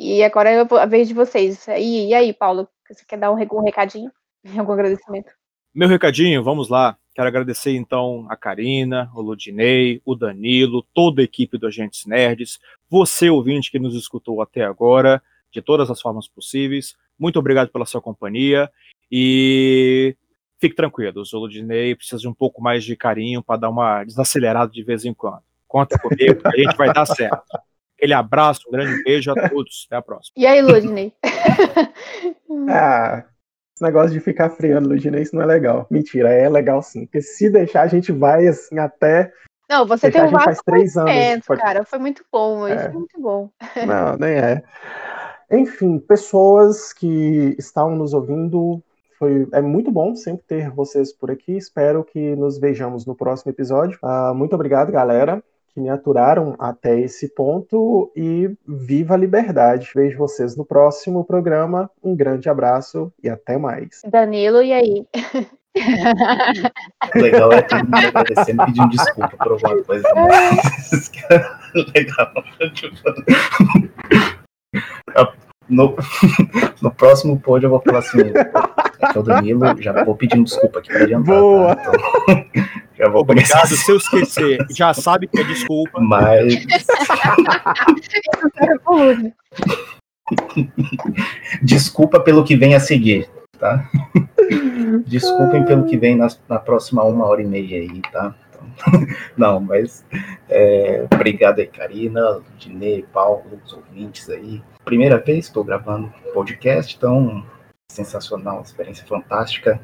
[0.00, 1.66] E agora é a vez de vocês.
[1.66, 4.12] E, e aí, Paulo, você quer dar um, um recadinho?
[4.56, 5.32] Algum agradecimento?
[5.74, 6.96] Meu recadinho, vamos lá.
[7.16, 12.60] Quero agradecer então a Karina, o Ludinei, o Danilo, toda a equipe do Agentes Nerds,
[12.88, 15.20] você ouvinte que nos escutou até agora,
[15.50, 16.94] de todas as formas possíveis.
[17.18, 18.70] Muito obrigado pela sua companhia
[19.10, 20.16] e
[20.60, 24.70] fique tranquilo, o Ludinei precisa de um pouco mais de carinho para dar uma desacelerada
[24.70, 25.42] de vez em quando.
[25.66, 27.42] Conta comigo, a gente vai dar certo.
[27.98, 29.86] Aquele abraço, um grande beijo a todos.
[29.88, 30.32] Até a próxima.
[30.36, 31.12] E aí, Ludinei?
[32.70, 33.24] ah,
[33.74, 35.84] esse negócio de ficar freando Ludinei, isso não é legal.
[35.90, 37.06] Mentira, é legal sim.
[37.06, 39.32] Porque se deixar, a gente vai assim até.
[39.68, 41.44] Não, você tem um faz três anos.
[41.44, 41.60] Pode...
[41.60, 42.76] Cara, foi muito bom, é.
[42.76, 43.50] isso foi muito bom.
[43.84, 44.62] Não, nem é.
[45.50, 48.80] Enfim, pessoas que estavam nos ouvindo,
[49.18, 51.56] foi, é muito bom sempre ter vocês por aqui.
[51.56, 53.98] Espero que nos vejamos no próximo episódio.
[54.04, 55.42] Uh, muito obrigado, galera,
[55.78, 59.92] que me aturaram até esse ponto e viva a liberdade.
[59.94, 61.88] Vejo vocês no próximo programa.
[62.02, 64.02] Um grande abraço e até mais.
[64.10, 65.06] Danilo, e aí?
[67.14, 70.08] Legal é todo mundo agradecendo pedindo desculpa por alguma coisa.
[70.14, 70.24] Né?
[71.94, 72.32] Legal.
[75.70, 75.94] No,
[76.80, 78.20] no próximo pod eu vou falar assim,
[79.02, 81.34] aqui é o Danilo, já vou pedindo desculpa aqui pra adiantar.
[81.34, 81.40] Tá?
[81.40, 81.76] Boa!
[81.76, 81.92] Tá?
[81.92, 82.44] Então,
[82.98, 83.76] já vou Obrigado, começar.
[83.76, 86.00] se eu esquecer, já sabe que é desculpa.
[86.00, 86.66] Mas...
[91.62, 93.88] desculpa pelo que vem a seguir, tá?
[95.06, 98.34] Desculpem pelo que vem na, na próxima uma hora e meia aí, tá?
[99.36, 100.04] Não, mas
[100.48, 104.60] é, obrigado aí, Karina, Dinei, Paulo, os ouvintes aí.
[104.84, 107.44] Primeira vez que estou gravando podcast, então
[107.90, 109.80] sensacional, experiência fantástica.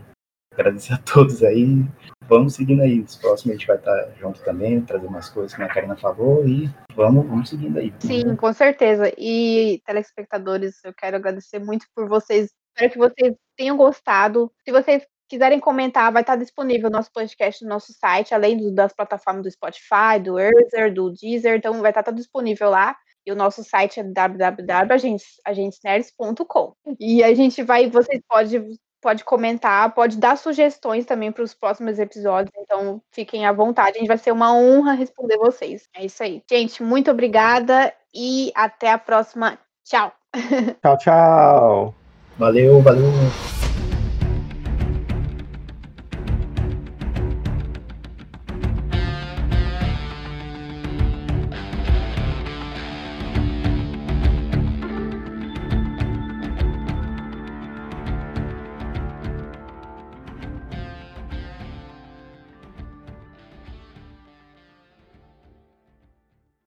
[0.54, 1.84] Agradecer a todos aí.
[2.28, 3.00] Vamos seguindo aí.
[3.00, 6.46] Nos próximos a gente vai estar junto também, trazer mais coisas que a Karina falou
[6.46, 7.92] e vamos, vamos seguindo aí.
[7.98, 9.12] Sim, com certeza.
[9.18, 12.50] E telespectadores, eu quero agradecer muito por vocês.
[12.74, 14.50] Espero que vocês tenham gostado.
[14.64, 18.94] Se vocês quiserem comentar, vai estar disponível o nosso podcast no nosso site, além das
[18.94, 22.94] plataformas do Spotify, do Erzer, do Deezer, então vai estar tudo disponível lá.
[23.26, 26.74] E o nosso site é www.agentesnerds.com.
[27.00, 31.98] E a gente vai, vocês podem pode comentar, pode dar sugestões também para os próximos
[31.98, 35.86] episódios, então fiquem à vontade, a gente vai ser uma honra responder vocês.
[35.94, 36.42] É isso aí.
[36.50, 39.58] Gente, muito obrigada e até a próxima.
[39.84, 40.10] Tchau.
[40.80, 41.94] Tchau, tchau.
[42.38, 43.53] Valeu, valeu.